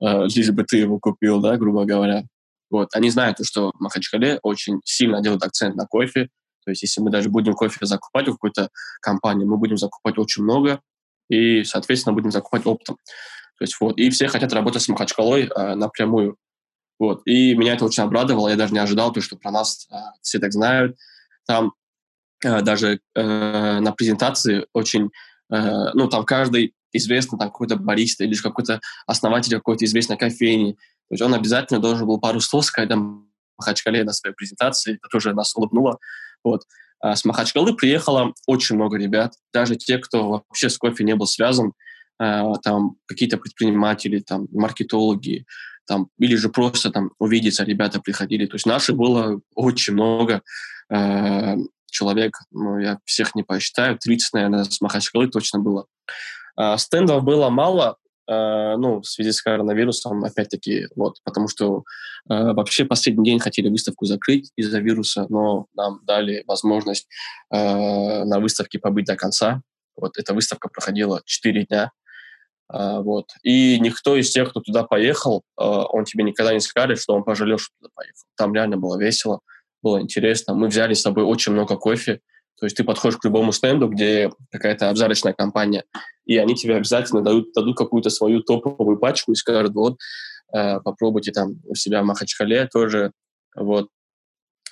лишь 0.00 0.50
бы 0.50 0.64
ты 0.64 0.78
его 0.78 0.98
купил, 0.98 1.40
да, 1.40 1.56
грубо 1.56 1.84
говоря. 1.84 2.24
Вот. 2.70 2.88
Они 2.94 3.08
знают, 3.10 3.36
что 3.44 3.70
в 3.70 3.80
Махачкале 3.80 4.40
очень 4.42 4.80
сильно 4.84 5.22
делают 5.22 5.44
акцент 5.44 5.76
на 5.76 5.86
кофе. 5.86 6.28
То 6.64 6.70
есть 6.70 6.82
если 6.82 7.00
мы 7.00 7.10
даже 7.10 7.28
будем 7.28 7.52
кофе 7.54 7.86
закупать 7.86 8.26
у 8.26 8.32
какой-то 8.32 8.68
компании, 9.00 9.44
мы 9.44 9.58
будем 9.58 9.76
закупать 9.76 10.18
очень 10.18 10.42
много 10.42 10.80
и, 11.32 11.64
соответственно, 11.64 12.14
будем 12.14 12.30
закупать 12.30 12.66
оптом. 12.66 12.96
То 13.58 13.64
есть 13.64 13.76
вот. 13.80 13.98
И 13.98 14.10
все 14.10 14.28
хотят 14.28 14.52
работать 14.52 14.82
с 14.82 14.88
Махачкалой 14.88 15.48
э, 15.48 15.74
напрямую. 15.74 16.36
Вот. 16.98 17.22
И 17.26 17.54
меня 17.54 17.74
это 17.74 17.84
очень 17.84 18.02
обрадовало. 18.02 18.48
Я 18.48 18.56
даже 18.56 18.72
не 18.72 18.78
ожидал, 18.78 19.12
то, 19.12 19.20
что 19.20 19.36
про 19.36 19.50
нас 19.50 19.86
э, 19.90 19.94
все 20.20 20.38
так 20.38 20.52
знают. 20.52 20.96
Там 21.46 21.72
э, 22.44 22.60
даже 22.62 23.00
э, 23.14 23.80
на 23.80 23.92
презентации 23.92 24.66
очень... 24.72 25.10
Э, 25.50 25.92
ну, 25.94 26.08
там 26.08 26.24
каждый 26.24 26.74
известный 26.92 27.38
там 27.38 27.48
какой-то 27.48 27.76
бариста 27.76 28.24
или 28.24 28.34
какой-то 28.34 28.80
основатель 29.06 29.54
какой-то 29.54 29.84
известной 29.86 30.18
кофейни 30.18 30.76
то 31.12 31.14
есть 31.14 31.22
он 31.22 31.34
обязательно 31.34 31.78
должен 31.78 32.06
был 32.06 32.18
пару 32.18 32.40
слов 32.40 32.64
сказать 32.64 32.88
там, 32.88 33.28
Махачкале 33.58 34.02
на 34.02 34.14
своей 34.14 34.34
презентации. 34.34 34.94
Это 34.94 35.08
тоже 35.10 35.34
нас 35.34 35.54
улыбнуло. 35.54 35.98
Вот. 36.42 36.62
А 37.02 37.16
с 37.16 37.24
Махачкалы 37.24 37.74
приехало 37.74 38.32
очень 38.46 38.76
много 38.76 38.96
ребят, 38.96 39.34
даже 39.52 39.74
те, 39.76 39.98
кто 39.98 40.28
вообще 40.28 40.70
с 40.70 40.78
кофе 40.78 41.02
не 41.02 41.16
был 41.16 41.26
связан, 41.26 41.72
а, 42.18 42.54
там 42.58 42.94
какие-то 43.06 43.38
предприниматели, 43.38 44.20
там 44.20 44.46
маркетологи, 44.52 45.44
там, 45.84 46.08
или 46.18 46.36
же 46.36 46.48
просто 46.48 46.90
там 46.90 47.10
увидеться 47.18 47.64
ребята 47.64 48.00
приходили. 48.00 48.46
То 48.46 48.54
есть 48.54 48.66
наших 48.66 48.96
было 48.96 49.40
очень 49.56 49.94
много 49.94 50.42
э, 50.88 51.56
человек, 51.90 52.38
ну, 52.52 52.78
я 52.78 52.98
всех 53.04 53.34
не 53.34 53.42
посчитаю, 53.42 53.98
30, 53.98 54.32
наверное, 54.32 54.62
с 54.62 54.80
Махачкалы 54.80 55.26
точно 55.26 55.58
было. 55.58 55.86
Э, 56.56 56.78
стендов 56.78 57.24
было 57.24 57.50
мало, 57.50 57.96
Э, 58.01 58.01
ну, 58.28 59.00
в 59.00 59.06
связи 59.06 59.32
с 59.32 59.42
коронавирусом, 59.42 60.24
опять-таки, 60.24 60.88
вот, 60.94 61.16
потому 61.24 61.48
что 61.48 61.84
э, 62.30 62.52
вообще 62.52 62.84
последний 62.84 63.24
день 63.24 63.40
хотели 63.40 63.68
выставку 63.68 64.04
закрыть 64.04 64.52
из-за 64.56 64.78
вируса, 64.78 65.26
но 65.28 65.66
нам 65.74 66.00
дали 66.04 66.44
возможность 66.46 67.08
э, 67.52 68.24
на 68.24 68.38
выставке 68.40 68.78
побыть 68.78 69.06
до 69.06 69.16
конца. 69.16 69.62
Вот 69.96 70.18
эта 70.18 70.34
выставка 70.34 70.68
проходила 70.68 71.20
4 71.24 71.64
дня, 71.64 71.90
э, 72.72 73.00
вот. 73.00 73.30
И 73.42 73.80
никто 73.80 74.16
из 74.16 74.30
тех, 74.30 74.50
кто 74.50 74.60
туда 74.60 74.84
поехал, 74.84 75.42
э, 75.60 75.64
он 75.64 76.04
тебе 76.04 76.24
никогда 76.24 76.54
не 76.54 76.60
скажет, 76.60 77.00
что 77.00 77.14
он 77.14 77.24
пожалел, 77.24 77.58
что 77.58 77.74
туда 77.80 77.90
поехал. 77.94 78.24
Там 78.36 78.54
реально 78.54 78.76
было 78.76 78.96
весело, 78.98 79.40
было 79.82 80.00
интересно. 80.00 80.54
Мы 80.54 80.68
взяли 80.68 80.94
с 80.94 81.02
собой 81.02 81.24
очень 81.24 81.52
много 81.52 81.76
кофе, 81.76 82.20
то 82.58 82.66
есть 82.66 82.76
ты 82.76 82.84
подходишь 82.84 83.18
к 83.18 83.24
любому 83.24 83.52
стенду, 83.52 83.88
где 83.88 84.30
какая-то 84.50 84.90
обжарочная 84.90 85.32
компания, 85.32 85.84
и 86.24 86.36
они 86.38 86.54
тебе 86.54 86.76
обязательно 86.76 87.22
дадут, 87.22 87.52
дадут 87.54 87.76
какую-то 87.76 88.10
свою 88.10 88.42
топовую 88.42 88.98
пачку 88.98 89.32
и 89.32 89.36
скажут, 89.36 89.74
вот, 89.74 89.98
э, 90.54 90.80
попробуйте 90.80 91.32
там 91.32 91.60
у 91.66 91.74
себя 91.74 92.02
в 92.02 92.06
Махачкале 92.06 92.68
тоже, 92.72 93.12
вот. 93.56 93.88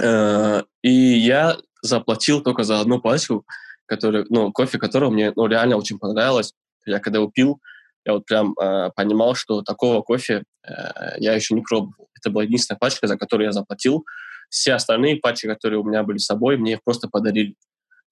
Э, 0.00 0.62
и 0.82 0.90
я 0.90 1.56
заплатил 1.82 2.42
только 2.42 2.62
за 2.62 2.80
одну 2.80 3.00
пачку, 3.00 3.44
который, 3.86 4.24
ну, 4.28 4.52
кофе 4.52 4.78
которого 4.78 5.10
мне 5.10 5.32
ну, 5.34 5.46
реально 5.46 5.76
очень 5.76 5.98
понравилось. 5.98 6.54
Я 6.86 7.00
когда 7.00 7.18
его 7.18 7.30
пил, 7.30 7.60
я 8.04 8.14
вот 8.14 8.24
прям 8.24 8.54
э, 8.58 8.90
понимал, 8.94 9.34
что 9.34 9.62
такого 9.62 10.02
кофе 10.02 10.44
э, 10.66 10.72
я 11.18 11.34
еще 11.34 11.54
не 11.54 11.62
пробовал. 11.62 12.08
Это 12.14 12.30
была 12.30 12.44
единственная 12.44 12.78
пачка, 12.78 13.06
за 13.06 13.16
которую 13.16 13.46
я 13.46 13.52
заплатил. 13.52 14.04
Все 14.48 14.72
остальные 14.72 15.16
пачки, 15.16 15.46
которые 15.46 15.80
у 15.80 15.84
меня 15.84 16.02
были 16.02 16.18
с 16.18 16.26
собой, 16.26 16.56
мне 16.56 16.72
их 16.74 16.82
просто 16.84 17.08
подарили. 17.08 17.54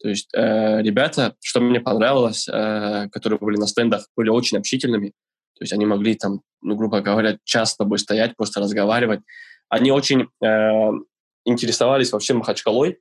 То 0.01 0.09
есть 0.09 0.29
э, 0.35 0.83
ребята, 0.83 1.35
что 1.43 1.61
мне 1.61 1.81
понравилось, 1.81 2.49
э, 2.49 3.09
которые 3.11 3.39
были 3.39 3.57
на 3.57 3.67
стендах, 3.67 4.09
были 4.17 4.29
очень 4.29 4.59
общительными. 4.59 5.09
То 5.59 5.65
есть 5.65 5.73
они 5.73 5.87
могли 5.87 6.15
там, 6.15 6.43
ну, 6.63 6.77
грубо 6.77 7.01
говоря, 7.01 7.39
час 7.45 7.73
с 7.73 7.77
тобой 7.77 7.99
стоять, 7.99 8.37
просто 8.37 8.61
разговаривать. 8.61 9.21
Они 9.69 9.91
очень 9.91 10.29
э, 10.43 10.91
интересовались 11.45 12.13
вообще 12.13 12.35
Махачкалой, 12.35 12.99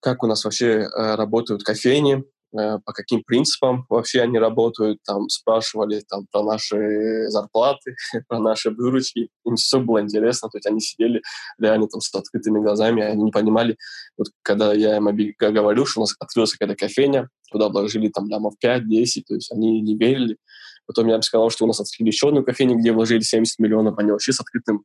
как 0.00 0.22
у 0.24 0.26
нас 0.26 0.44
вообще 0.44 0.66
э, 0.66 1.14
работают 1.14 1.62
кофейни, 1.62 2.24
по 2.52 2.92
каким 2.92 3.22
принципам 3.22 3.84
вообще 3.88 4.22
они 4.22 4.38
работают, 4.38 5.00
там 5.04 5.28
спрашивали 5.28 6.00
там 6.08 6.26
про 6.30 6.42
наши 6.42 7.28
зарплаты, 7.28 7.96
про 8.28 8.40
наши 8.40 8.70
выручки, 8.70 9.28
им 9.44 9.56
все 9.56 9.80
было 9.80 10.00
интересно, 10.00 10.48
то 10.48 10.56
есть 10.58 10.66
они 10.66 10.80
сидели 10.80 11.20
реально 11.58 11.88
там 11.88 12.00
с 12.00 12.14
открытыми 12.14 12.60
глазами, 12.60 13.02
они 13.02 13.24
не 13.24 13.30
понимали, 13.30 13.76
вот 14.16 14.28
когда 14.42 14.72
я 14.72 14.96
им 14.96 15.08
говорю, 15.38 15.86
что 15.86 16.00
у 16.00 16.02
нас 16.04 16.14
открылась 16.18 16.52
какая-то 16.52 16.76
кофейня, 16.76 17.28
туда 17.50 17.68
вложили 17.68 18.08
там 18.08 18.28
лямов 18.28 18.54
5-10, 18.64 19.22
то 19.26 19.34
есть 19.34 19.52
они 19.52 19.80
не 19.80 19.96
верили, 19.96 20.38
потом 20.86 21.08
я 21.08 21.16
им 21.16 21.22
сказал, 21.22 21.50
что 21.50 21.64
у 21.64 21.68
нас 21.68 21.80
открыли 21.80 22.08
еще 22.08 22.28
одну 22.28 22.42
кофейню, 22.42 22.76
где 22.76 22.92
вложили 22.92 23.20
70 23.20 23.58
миллионов, 23.58 23.98
они 23.98 24.10
вообще 24.10 24.32
с 24.32 24.40
открытым 24.40 24.84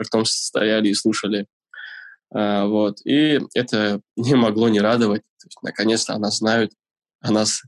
ртом 0.00 0.24
стояли 0.24 0.88
и 0.88 0.94
слушали, 0.94 1.46
Uh, 2.34 2.66
вот. 2.66 3.00
И 3.04 3.40
это 3.54 4.00
не 4.16 4.34
могло 4.34 4.70
не 4.70 4.80
радовать. 4.80 5.22
Наконец-то 5.62 6.14
она 6.14 6.30
знают, 6.30 6.72
о 7.22 7.30
нас 7.30 7.62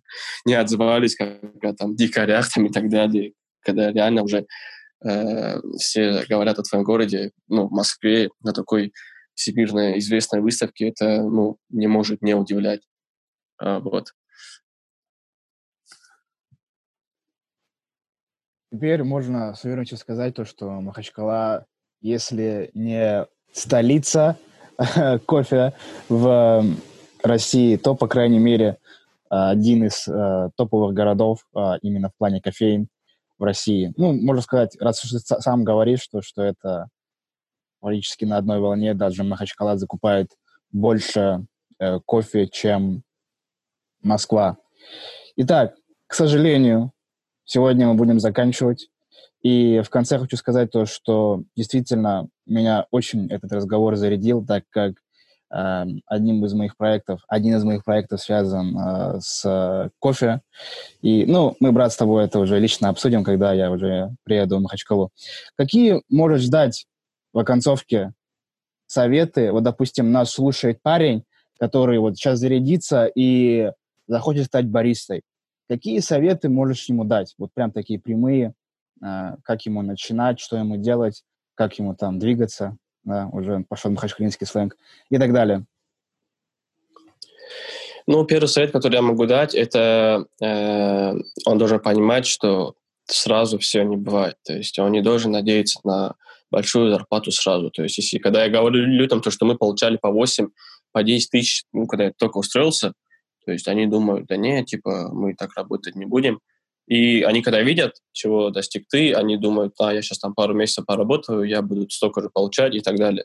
не 0.45 0.55
отзывались 0.55 1.17
как 1.17 1.43
о 1.63 1.75
там, 1.75 1.97
дикарях 1.97 2.53
там, 2.53 2.67
и 2.67 2.73
так 2.73 2.89
далее, 2.89 3.33
когда 3.61 3.93
реально 3.93 4.23
уже 4.23 4.47
э, 5.05 5.61
все 5.79 6.25
говорят 6.29 6.59
о 6.59 6.63
твоем 6.63 6.85
городе, 6.85 7.31
ну, 7.49 7.69
в 7.69 7.71
Москве 7.71 8.31
на 8.43 8.53
такой 8.53 8.93
всемирно 9.35 9.99
известной 9.99 10.41
выставке, 10.41 10.89
это 10.89 11.23
ну, 11.23 11.59
не 11.71 11.87
может 11.87 12.23
не 12.23 12.35
удивлять. 12.35 12.83
А, 13.59 13.81
вот. 13.81 14.13
Теперь 18.73 19.05
можно 19.05 19.55
с 19.55 19.65
уверенностью 19.65 19.99
сказать 19.99 20.35
то, 20.35 20.45
что 20.45 20.69
Махачкала, 20.81 21.67
если 22.01 22.71
не 22.75 23.27
столица 23.53 24.37
кофе 25.27 25.75
в 26.09 26.65
России, 27.23 27.77
то, 27.77 27.95
по 27.95 28.09
крайней 28.09 28.41
мере, 28.41 28.79
один 29.35 29.85
из 29.85 30.07
э, 30.07 30.51
топовых 30.57 30.95
городов 30.95 31.47
э, 31.57 31.79
именно 31.83 32.11
в 32.11 32.17
плане 32.17 32.41
кофеин 32.41 32.89
в 33.39 33.43
России. 33.43 33.93
Ну, 33.97 34.13
можно 34.13 34.43
сказать, 34.43 34.77
раз 34.81 35.01
ты 35.01 35.19
сам 35.19 35.65
говоришь, 35.65 36.03
что, 36.03 36.23
что 36.23 36.43
это 36.43 36.89
практически 37.81 38.25
на 38.25 38.37
одной 38.37 38.61
волне, 38.61 38.95
даже 38.95 39.25
Махачкала 39.25 39.77
закупает 39.77 40.31
больше 40.71 41.47
э, 41.79 41.99
кофе, 42.07 42.47
чем 42.49 43.03
Москва. 44.03 44.57
Итак, 45.37 45.75
к 46.07 46.15
сожалению, 46.15 46.93
сегодня 47.45 47.89
мы 47.89 47.95
будем 47.95 48.21
заканчивать. 48.21 48.89
И 49.43 49.83
в 49.85 49.91
конце 49.91 50.19
хочу 50.19 50.37
сказать 50.37 50.71
то, 50.71 50.87
что 50.87 51.43
действительно 51.55 52.29
меня 52.47 52.87
очень 52.91 53.31
этот 53.31 53.53
разговор 53.53 53.97
зарядил, 53.97 54.45
так 54.47 54.65
как 54.71 54.95
одним 55.55 56.45
из 56.45 56.53
моих 56.55 56.77
проектов, 56.77 57.21
один 57.29 57.55
из 57.57 57.65
моих 57.65 57.85
проектов 57.85 58.21
связан 58.21 58.77
э, 58.77 59.21
с 59.21 59.91
кофе. 60.01 60.41
И, 61.01 61.27
ну, 61.27 61.57
мы, 61.61 61.71
брат, 61.71 61.93
с 61.93 61.97
тобой 61.97 62.25
это 62.25 62.41
уже 62.41 62.59
лично 62.59 62.89
обсудим, 62.89 63.23
когда 63.23 63.53
я 63.53 63.71
уже 63.71 64.11
приеду 64.25 64.59
в 64.59 64.63
Махачкалу. 64.63 65.11
Какие 65.57 66.03
можешь 66.09 66.49
дать 66.49 66.87
в 67.33 67.39
оконцовке 67.39 68.13
советы? 68.87 69.53
Вот, 69.53 69.63
допустим, 69.63 70.11
нас 70.11 70.31
слушает 70.31 70.83
парень, 70.83 71.23
который 71.61 71.99
вот 72.01 72.17
сейчас 72.17 72.41
зарядится 72.41 73.07
и 73.07 73.71
захочет 74.09 74.47
стать 74.47 74.67
баристой. 74.67 75.23
Какие 75.69 76.01
советы 76.01 76.49
можешь 76.49 76.89
ему 76.89 77.05
дать? 77.05 77.35
Вот 77.39 77.51
прям 77.55 77.71
такие 77.71 78.01
прямые, 78.01 78.55
э, 79.03 79.37
как 79.45 79.63
ему 79.67 79.83
начинать, 79.83 80.41
что 80.41 80.57
ему 80.57 80.79
делать, 80.79 81.23
как 81.55 81.79
ему 81.79 81.95
там 81.95 82.19
двигаться? 82.19 82.77
Да, 83.05 83.29
уже 83.33 83.65
пошел 83.69 83.91
махачкалинский 83.91 84.47
сленг 84.47 84.77
и 85.11 85.19
так 85.19 85.33
далее. 85.33 85.65
Ну, 88.07 88.25
первый 88.25 88.49
совет, 88.49 88.71
который 88.71 88.95
я 88.95 89.03
могу 89.03 89.27
дать, 89.27 89.55
это 89.55 90.27
э, 90.41 91.13
он 91.47 91.59
должен 91.59 91.81
понимать, 91.81 92.27
что 92.27 92.75
сразу 93.07 93.59
все 93.59 93.83
не 93.83 93.97
бывает. 93.97 94.37
То 94.45 94.55
есть 94.55 94.79
он 94.79 94.93
не 94.93 95.01
должен 95.01 95.33
надеяться 95.33 95.81
на 95.85 96.15
большую 96.51 96.91
зарплату 96.91 97.31
сразу. 97.31 97.71
То 97.71 97.83
есть 97.83 97.99
если 97.99 98.19
когда 98.19 98.45
я 98.45 98.51
говорю 98.51 98.85
людям, 98.85 99.21
то, 99.21 99.31
что 99.31 99.47
мы 99.47 99.57
получали 99.57 99.97
по 99.97 100.11
8, 100.11 100.49
по 100.93 101.03
10 101.03 101.31
тысяч, 101.31 101.65
ну, 101.73 101.87
когда 101.87 102.05
я 102.05 102.13
только 102.13 102.39
устроился, 102.39 102.93
то 103.45 103.53
есть 103.53 103.69
они 103.69 103.87
думают, 103.87 104.27
да 104.27 104.37
не, 104.37 104.65
типа, 104.65 105.11
мы 105.13 105.35
так 105.35 105.55
работать 105.55 105.97
не 105.97 106.07
будем. 106.07 106.41
И 106.87 107.23
они, 107.23 107.43
когда 107.43 107.63
видят, 107.63 107.95
чего 108.13 108.51
достиг 108.51 108.87
ты, 108.89 109.15
они 109.15 109.37
думают, 109.37 109.75
а, 109.81 109.93
я 109.93 110.03
сейчас 110.03 110.19
там 110.19 110.35
пару 110.35 110.55
месяцев 110.55 110.85
поработаю, 110.85 111.45
я 111.45 111.63
буду 111.63 111.89
столько 111.89 112.21
же 112.21 112.29
получать 112.29 112.75
и 112.75 112.81
так 112.81 112.97
далее. 112.97 113.25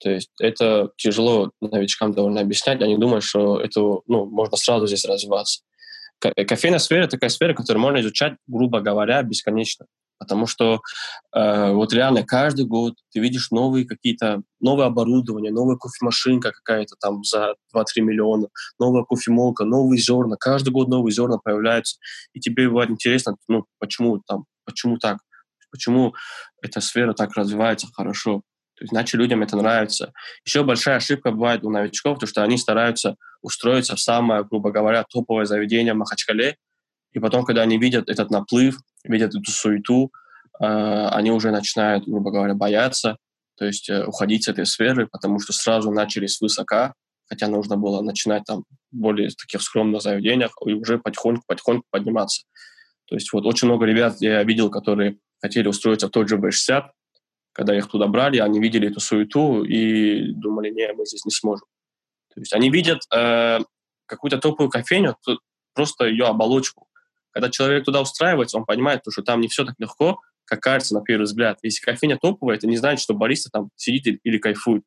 То 0.00 0.10
есть 0.10 0.30
это 0.40 0.90
тяжело 0.96 1.50
новичкам 1.60 2.12
довольно 2.12 2.40
объяснять. 2.40 2.82
Они 2.82 2.96
думают, 2.96 3.24
что 3.24 3.60
это 3.60 3.80
ну, 4.06 4.26
можно 4.26 4.56
сразу 4.56 4.86
здесь 4.86 5.04
развиваться. 5.04 5.62
Кофейная 6.20 6.78
сфера— 6.80 7.06
такая 7.08 7.30
сфера, 7.30 7.54
которую 7.54 7.80
можно 7.80 8.00
изучать, 8.00 8.34
грубо 8.46 8.80
говоря, 8.80 9.22
бесконечно. 9.22 9.86
Потому 10.18 10.46
что 10.46 10.80
э, 11.34 11.72
вот 11.72 11.92
реально 11.92 12.24
каждый 12.24 12.66
год 12.66 12.94
ты 13.12 13.20
видишь 13.20 13.50
новые 13.50 13.86
какие-то, 13.86 14.42
новое 14.60 14.86
оборудование, 14.86 15.52
новая 15.52 15.76
кофемашинка 15.76 16.50
какая-то 16.50 16.96
там 17.00 17.22
за 17.22 17.54
2-3 17.74 18.00
миллиона, 18.00 18.48
новая 18.78 19.04
кофемолка, 19.04 19.64
новые 19.64 20.00
зерна. 20.00 20.36
Каждый 20.36 20.70
год 20.70 20.88
новые 20.88 21.12
зерна 21.12 21.38
появляются. 21.38 21.98
И 22.32 22.40
тебе 22.40 22.68
бывает 22.68 22.90
интересно, 22.90 23.36
ну, 23.46 23.64
почему 23.78 24.20
там, 24.26 24.44
почему 24.64 24.98
так? 24.98 25.18
Почему 25.70 26.14
эта 26.62 26.80
сфера 26.80 27.12
так 27.12 27.34
развивается 27.36 27.86
хорошо? 27.92 28.42
То 28.78 28.84
есть, 28.84 28.92
иначе 28.92 29.18
людям 29.18 29.42
это 29.42 29.56
нравится. 29.56 30.12
Еще 30.44 30.62
большая 30.62 30.96
ошибка 30.96 31.32
бывает 31.32 31.64
у 31.64 31.70
новичков, 31.70 32.20
то 32.20 32.26
что 32.26 32.44
они 32.44 32.56
стараются 32.56 33.16
устроиться 33.42 33.96
в 33.96 34.00
самое, 34.00 34.44
грубо 34.44 34.70
говоря, 34.70 35.04
топовое 35.08 35.46
заведение 35.46 35.94
в 35.94 35.96
Махачкале, 35.96 36.56
и 37.18 37.20
потом, 37.20 37.44
когда 37.44 37.62
они 37.62 37.78
видят 37.78 38.08
этот 38.08 38.30
наплыв, 38.30 38.78
видят 39.02 39.34
эту 39.34 39.50
суету, 39.50 40.12
э, 40.60 40.64
они 40.64 41.32
уже 41.32 41.50
начинают, 41.50 42.06
грубо 42.06 42.30
говоря, 42.30 42.54
бояться, 42.54 43.16
то 43.56 43.64
есть 43.64 43.90
э, 43.90 44.04
уходить 44.04 44.44
с 44.44 44.48
этой 44.48 44.66
сферы, 44.66 45.08
потому 45.10 45.40
что 45.40 45.52
сразу 45.52 45.90
начали 45.90 46.28
с 46.28 46.40
высока, 46.40 46.94
хотя 47.28 47.48
нужно 47.48 47.76
было 47.76 48.02
начинать 48.02 48.44
там 48.44 48.62
более 48.92 49.30
таких 49.30 49.62
скромных 49.62 50.00
заведениях 50.00 50.52
и 50.64 50.74
уже 50.74 50.98
потихоньку-потихоньку 50.98 51.86
подниматься. 51.90 52.44
То 53.06 53.16
есть 53.16 53.32
вот 53.32 53.44
очень 53.46 53.66
много 53.66 53.84
ребят 53.84 54.18
я 54.20 54.44
видел, 54.44 54.70
которые 54.70 55.18
хотели 55.42 55.66
устроиться 55.66 56.06
в 56.06 56.10
тот 56.10 56.28
же 56.28 56.36
B60, 56.36 56.84
когда 57.52 57.76
их 57.76 57.88
туда 57.88 58.06
брали, 58.06 58.38
они 58.38 58.60
видели 58.60 58.88
эту 58.88 59.00
суету 59.00 59.64
и 59.64 60.30
думали, 60.34 60.70
не, 60.70 60.92
мы 60.92 61.04
здесь 61.04 61.24
не 61.24 61.32
сможем. 61.32 61.66
То 62.32 62.40
есть 62.40 62.52
они 62.52 62.70
видят 62.70 63.00
э, 63.12 63.58
какую-то 64.06 64.38
топовую 64.38 64.70
кофейню, 64.70 65.16
просто 65.78 66.06
ее 66.06 66.26
оболочку. 66.26 66.87
Когда 67.38 67.50
человек 67.50 67.84
туда 67.84 68.00
устраивается, 68.00 68.56
он 68.56 68.64
понимает, 68.64 69.02
что 69.08 69.22
там 69.22 69.40
не 69.40 69.46
все 69.46 69.64
так 69.64 69.76
легко, 69.78 70.20
как 70.44 70.58
кажется 70.58 70.94
на 70.94 71.02
первый 71.02 71.22
взгляд. 71.22 71.60
Если 71.62 71.80
кофейня 71.80 72.18
топовая, 72.20 72.56
это 72.56 72.66
не 72.66 72.76
значит, 72.76 73.00
что 73.00 73.14
бариста 73.14 73.48
там 73.48 73.70
сидит 73.76 74.18
или 74.24 74.38
кайфует. 74.38 74.82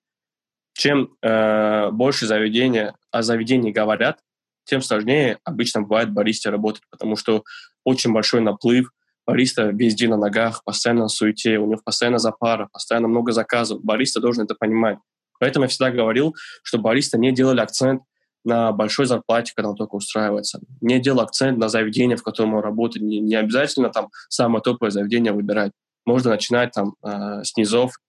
Чем 0.74 1.16
э, 1.22 1.92
больше 1.92 2.26
заведения 2.26 2.94
о 3.10 3.22
заведении 3.22 3.72
говорят, 3.72 4.20
тем 4.66 4.82
сложнее 4.82 5.38
обычно 5.46 5.84
бывает 5.84 6.12
баристе 6.12 6.50
работать, 6.50 6.84
потому 6.90 7.16
что 7.16 7.46
очень 7.86 8.12
большой 8.12 8.42
наплыв, 8.42 8.92
бариста 9.26 9.68
весь 9.68 9.96
день 9.96 10.10
на 10.10 10.18
ногах, 10.18 10.66
постоянно 10.66 11.04
на 11.04 11.08
суете, 11.08 11.58
у 11.58 11.68
него 11.68 11.80
постоянно 11.82 12.18
запара, 12.18 12.68
постоянно 12.74 13.08
много 13.08 13.32
заказов. 13.32 13.82
Бариста 13.82 14.20
должен 14.20 14.44
это 14.44 14.56
понимать. 14.56 14.98
Поэтому 15.40 15.64
я 15.64 15.70
всегда 15.70 15.90
говорил, 15.90 16.36
что 16.64 16.80
бариста 16.80 17.18
не 17.18 17.32
делали 17.32 17.62
акцент 17.62 18.02
на 18.44 18.72
большой 18.72 19.06
зарплате, 19.06 19.54
когда 19.56 19.70
он 19.70 19.76
только 19.76 19.96
устраивается. 19.96 20.60
Не 20.82 21.00
делал 21.00 21.22
акцент 21.22 21.58
на 21.58 21.70
заведение, 21.70 22.18
в 22.18 22.24
котором 22.24 22.56
он 22.56 22.64
работает. 22.64 23.06
Не, 23.06 23.20
не 23.20 23.36
обязательно 23.36 23.90
там 23.90 24.10
самое 24.30 24.62
топовое 24.62 24.92
заведение 24.92 25.32
выбирать. 25.32 25.72
Можно 26.06 26.32
начинать 26.32 26.72
там 26.72 26.96
э, 27.04 27.44
с 27.44 27.54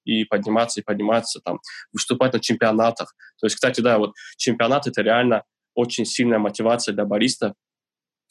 и 0.05 0.25
подниматься, 0.25 0.81
и 0.81 0.83
подниматься, 0.83 1.41
там, 1.45 1.61
выступать 1.93 2.33
на 2.33 2.41
чемпионатах. 2.41 3.15
То 3.39 3.47
есть, 3.47 3.57
кстати, 3.57 3.83
да, 3.83 3.99
вот 3.99 4.15
чемпионат— 4.39 4.87
это 4.89 5.03
реально 5.03 5.43
очень 5.75 6.07
сильная 6.07 6.39
мотивация 6.39 6.95
для 6.95 7.05
бариста, 7.05 7.55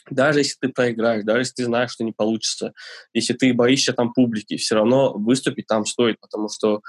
даже 0.09 0.39
если 0.39 0.55
ты 0.59 0.69
проиграешь, 0.69 1.23
даже 1.23 1.41
если 1.41 1.53
ты 1.53 1.65
знаешь, 1.65 1.91
что 1.91 2.03
не 2.03 2.11
получится, 2.11 2.73
если 3.13 3.33
ты 3.33 3.53
боишься 3.53 3.93
там 3.93 4.13
публики, 4.13 4.57
все 4.57 4.75
равно 4.75 5.13
выступить 5.13 5.67
там 5.67 5.85
стоит, 5.85 6.19
потому 6.19 6.49
что 6.49 6.81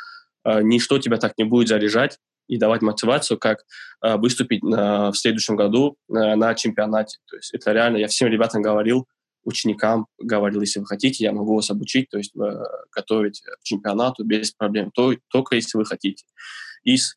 э, 0.44 0.62
ничто 0.62 0.98
тебя 0.98 1.18
так 1.18 1.36
не 1.36 1.44
будет 1.44 1.68
заряжать 1.68 2.18
и 2.48 2.58
давать 2.58 2.82
мотивацию, 2.82 3.38
как 3.38 3.64
э, 4.02 4.16
выступить 4.16 4.62
на, 4.62 5.10
в 5.10 5.16
следующем 5.16 5.56
году 5.56 5.96
э, 6.08 6.34
на 6.34 6.54
чемпионате. 6.54 7.18
То 7.28 7.36
есть 7.36 7.54
это 7.54 7.72
реально, 7.72 7.98
я 7.98 8.08
всем 8.08 8.28
ребятам 8.28 8.62
говорил, 8.62 9.06
ученикам 9.44 10.06
говорил, 10.18 10.60
если 10.60 10.80
вы 10.80 10.86
хотите, 10.86 11.24
я 11.24 11.32
могу 11.32 11.54
вас 11.54 11.70
обучить, 11.70 12.08
то 12.10 12.18
есть 12.18 12.34
э, 12.36 12.62
готовить 12.94 13.40
к 13.40 13.62
чемпионату 13.62 14.24
без 14.24 14.52
проблем, 14.52 14.90
то, 14.92 15.14
только 15.28 15.56
если 15.56 15.78
вы 15.78 15.84
хотите. 15.84 16.24
Из 16.84 17.16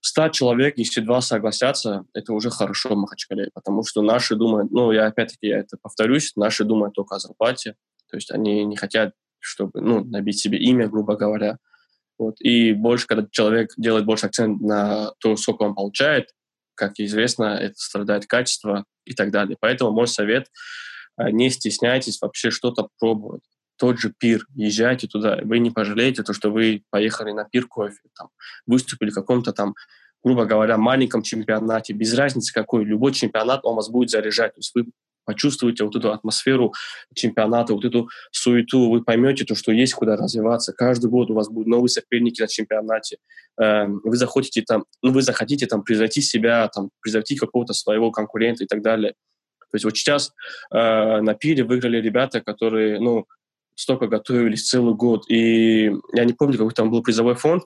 100 0.00 0.28
человек, 0.28 0.78
если 0.78 1.00
два 1.00 1.20
согласятся, 1.20 2.04
это 2.14 2.32
уже 2.32 2.50
хорошо 2.50 2.90
в 2.90 2.96
Махачкале, 2.96 3.50
потому 3.52 3.84
что 3.84 4.02
наши 4.02 4.36
думают, 4.36 4.70
ну, 4.70 4.92
я 4.92 5.06
опять-таки, 5.06 5.48
я 5.48 5.58
это 5.58 5.76
повторюсь, 5.80 6.32
наши 6.36 6.64
думают 6.64 6.94
только 6.94 7.16
о 7.16 7.18
зарплате, 7.18 7.74
то 8.10 8.16
есть 8.16 8.30
они 8.30 8.64
не 8.64 8.76
хотят, 8.76 9.12
чтобы, 9.40 9.80
ну, 9.80 10.04
набить 10.04 10.38
себе 10.38 10.58
имя, 10.58 10.88
грубо 10.88 11.16
говоря. 11.16 11.58
Вот. 12.18 12.40
И 12.40 12.72
больше, 12.72 13.06
когда 13.06 13.26
человек 13.30 13.70
делает 13.76 14.04
больше 14.04 14.26
акцент 14.26 14.60
на 14.60 15.12
то, 15.20 15.36
сколько 15.36 15.62
он 15.62 15.74
получает, 15.74 16.30
как 16.74 16.98
известно, 16.98 17.56
это 17.56 17.74
страдает 17.76 18.26
качество 18.26 18.84
и 19.04 19.14
так 19.14 19.30
далее. 19.30 19.56
Поэтому 19.60 19.92
мой 19.92 20.06
совет– 20.06 20.48
не 21.18 21.50
стесняйтесь 21.50 22.20
вообще 22.20 22.50
что-то 22.50 22.88
пробовать. 22.98 23.42
Тот 23.76 23.98
же 23.98 24.12
пир, 24.16 24.46
езжайте 24.54 25.06
туда, 25.06 25.38
вы 25.42 25.58
не 25.60 25.70
пожалеете 25.70 26.22
то, 26.22 26.32
что 26.32 26.50
вы 26.50 26.82
поехали 26.90 27.32
на 27.32 27.44
пир 27.44 27.66
кофе, 27.66 28.00
там, 28.16 28.28
выступили 28.66 29.10
в 29.10 29.14
каком-то 29.14 29.52
там, 29.52 29.74
грубо 30.22 30.46
говоря, 30.46 30.76
маленьком 30.78 31.22
чемпионате, 31.22 31.92
без 31.92 32.14
разницы 32.14 32.52
какой, 32.52 32.84
любой 32.84 33.12
чемпионат, 33.12 33.64
он 33.64 33.76
вас 33.76 33.88
будет 33.88 34.10
заряжать, 34.10 34.54
то 34.54 34.58
есть 34.58 34.72
вы 34.74 34.86
почувствуете 35.28 35.84
вот 35.84 35.94
эту 35.94 36.10
атмосферу 36.10 36.72
чемпионата, 37.14 37.74
вот 37.74 37.84
эту 37.84 38.08
суету, 38.32 38.88
вы 38.90 39.04
поймете 39.04 39.44
то, 39.44 39.54
что 39.54 39.72
есть 39.72 39.92
куда 39.92 40.16
развиваться. 40.16 40.72
Каждый 40.72 41.10
год 41.10 41.30
у 41.30 41.34
вас 41.34 41.50
будут 41.50 41.68
новые 41.68 41.90
соперники 41.90 42.40
на 42.40 42.48
чемпионате. 42.48 43.18
Эм, 43.60 44.00
вы 44.02 44.16
захотите 44.16 44.62
там, 44.62 44.86
ну, 45.02 45.12
вы 45.12 45.20
захотите 45.20 45.66
там 45.66 45.82
превзойти 45.82 46.22
себя, 46.22 46.66
там, 46.68 46.88
превзойти 47.02 47.36
какого-то 47.36 47.74
своего 47.74 48.10
конкурента 48.10 48.64
и 48.64 48.66
так 48.66 48.80
далее. 48.80 49.12
То 49.60 49.74
есть 49.74 49.84
вот 49.84 49.98
сейчас 49.98 50.32
э, 50.72 51.20
на 51.20 51.34
пире 51.34 51.62
выиграли 51.62 52.00
ребята, 52.00 52.40
которые, 52.40 52.98
ну, 52.98 53.26
столько 53.74 54.06
готовились 54.06 54.66
целый 54.66 54.94
год. 54.94 55.30
И 55.30 55.92
я 56.14 56.24
не 56.24 56.32
помню, 56.32 56.56
какой 56.56 56.72
там 56.72 56.90
был 56.90 57.02
призовой 57.02 57.34
фонд, 57.34 57.64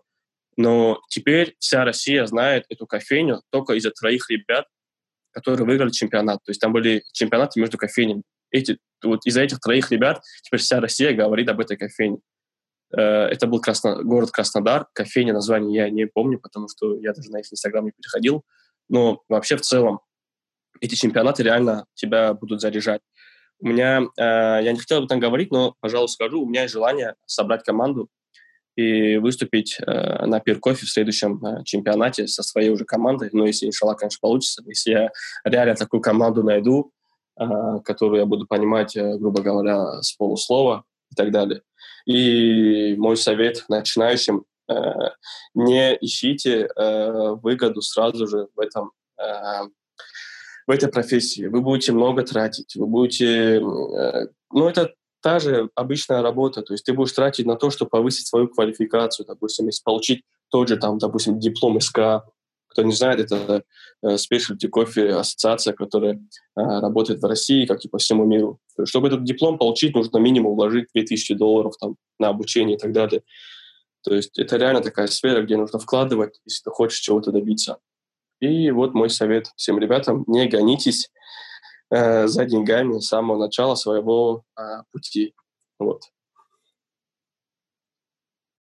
но 0.57 1.01
теперь 1.09 1.55
вся 1.61 1.85
Россия 1.85 2.27
знает 2.27 2.65
эту 2.71 2.89
кофейню 2.89 3.41
только 3.51 3.75
из-за 3.75 3.93
троих 3.93 4.29
ребят, 4.31 4.67
которые 5.33 5.67
выиграли 5.67 5.91
чемпионат. 5.91 6.39
То 6.45 6.51
есть 6.51 6.61
там 6.61 6.73
были 6.73 7.03
чемпионаты 7.13 7.61
между 7.61 7.79
кофейнями. 7.79 8.23
Эти, 8.51 8.79
вот 9.03 9.25
из-за 9.25 9.43
этих 9.43 9.61
троих 9.61 9.91
ребят 9.91 10.21
теперь 10.43 10.61
вся 10.61 10.81
Россия 10.81 11.15
говорит 11.15 11.49
об 11.49 11.61
этой 11.61 11.77
кофейне. 11.77 12.19
Э, 12.97 13.27
это 13.27 13.47
был 13.47 13.61
Красно... 13.61 14.03
город 14.03 14.31
Краснодар. 14.31 14.87
Кофейня, 14.93 15.33
название 15.33 15.85
я 15.85 15.91
не 15.91 16.07
помню, 16.07 16.39
потому 16.39 16.69
что 16.69 16.99
я 16.99 17.13
даже 17.13 17.31
на 17.31 17.41
их 17.41 17.53
инстаграм 17.53 17.85
не 17.85 17.93
переходил. 17.93 18.45
Но 18.89 19.23
вообще 19.29 19.57
в 19.57 19.63
целом 19.63 20.01
эти 20.81 20.95
чемпионаты 20.95 21.43
реально 21.43 21.87
тебя 21.95 22.35
будут 22.35 22.61
заряжать. 22.61 23.01
У 23.59 23.69
меня, 23.69 24.03
э, 24.03 24.23
я 24.65 24.73
не 24.73 24.79
хотел 24.79 24.99
об 24.99 25.05
этом 25.05 25.21
говорить, 25.21 25.51
но, 25.51 25.75
пожалуй, 25.81 26.09
скажу, 26.09 26.43
у 26.43 26.49
меня 26.49 26.63
есть 26.63 26.75
желание 26.75 27.15
собрать 27.27 27.63
команду 27.63 28.09
и 28.77 29.19
выступить 29.19 29.79
э, 29.81 30.27
на 30.27 30.41
пир 30.41 30.59
кофе 30.59 30.87
в 30.87 30.91
следующем 30.91 31.45
э, 31.45 31.63
чемпионате 31.65 32.27
со 32.27 32.43
своей 32.43 32.71
уже 32.71 32.85
командой. 32.85 33.29
Ну, 33.33 33.47
если, 33.47 33.67
иншаллах, 33.67 33.99
конечно, 33.99 34.19
получится. 34.21 34.63
Если 34.67 34.93
я 34.93 35.11
реально 35.45 35.75
такую 35.75 36.01
команду 36.01 36.43
найду, 36.43 36.93
э, 37.39 37.45
которую 37.85 38.21
я 38.21 38.27
буду 38.27 38.47
понимать, 38.47 38.97
э, 38.97 39.17
грубо 39.19 39.43
говоря, 39.43 40.01
с 40.03 40.13
полуслова 40.13 40.85
и 41.11 41.15
так 41.15 41.31
далее. 41.31 41.63
И 42.07 42.97
мой 42.97 43.17
совет 43.17 43.65
начинающим 43.69 44.45
э, 44.69 44.75
не 45.55 45.97
ищите 46.01 46.69
э, 46.75 47.31
выгоду 47.43 47.83
сразу 47.83 48.27
же 48.27 48.49
в 48.57 48.61
этом 48.61 48.93
э, 49.19 49.69
в 50.67 50.71
этой 50.71 50.89
профессии. 50.89 51.47
Вы 51.47 51.61
будете 51.61 51.93
много 51.93 52.23
тратить, 52.23 52.75
вы 52.77 52.87
будете... 52.87 53.57
Э, 53.57 54.29
ну, 54.51 54.69
это 54.69 54.95
та 55.23 55.39
же 55.39 55.71
обычная 55.75 56.23
работа, 56.23 56.63
то 56.63 56.75
есть 56.75 56.85
ты 56.85 56.93
будешь 56.93 57.13
тратить 57.13 57.47
на 57.47 57.57
то, 57.57 57.71
чтобы 57.71 57.91
повысить 57.91 58.27
свою 58.27 58.49
квалификацию, 58.49 59.27
допустим, 59.27 59.67
если 59.67 59.83
получить 59.83 60.25
тот 60.51 60.69
же, 60.69 60.77
там, 60.77 60.99
допустим, 60.99 61.39
диплом 61.39 61.81
СК, 61.81 62.25
кто 62.69 62.83
не 62.83 62.93
знает, 62.93 63.21
это 63.21 63.65
э, 64.03 64.15
Specialty 64.15 64.69
Coffee 64.71 65.09
ассоциация, 65.11 65.75
которая 65.75 66.15
э, 66.15 66.21
работает 66.57 67.21
в 67.21 67.27
России, 67.27 67.67
как 67.67 67.85
и 67.85 67.89
по 67.89 67.99
всему 67.99 68.25
миру. 68.25 68.61
Чтобы 68.85 69.09
этот 69.09 69.25
диплом 69.25 69.59
получить, 69.59 69.95
нужно 69.95 70.19
минимум 70.19 70.55
вложить 70.55 70.87
2000 70.95 71.35
долларов 71.35 71.75
там, 71.79 71.97
на 72.19 72.29
обучение 72.29 72.77
и 72.77 72.79
так 72.79 72.93
далее. 72.93 73.23
То 74.03 74.15
есть 74.15 74.39
это 74.39 74.57
реально 74.57 74.81
такая 74.81 75.07
сфера, 75.07 75.43
где 75.43 75.57
нужно 75.57 75.79
вкладывать, 75.79 76.41
если 76.47 76.65
ты 76.65 76.71
хочешь 76.71 77.01
чего-то 77.01 77.31
добиться. 77.31 77.79
И 78.41 78.71
вот 78.71 78.95
мой 78.95 79.11
совет 79.11 79.47
всем 79.57 79.79
ребятам, 79.79 80.25
не 80.27 80.49
гонитесь, 80.49 81.11
Э, 81.95 82.27
за 82.27 82.47
деньгами 82.47 83.01
с 83.01 83.09
самого 83.09 83.37
начала 83.37 83.75
своего 83.75 84.45
а, 84.57 84.85
пути. 84.93 85.35
Вот. 85.79 86.01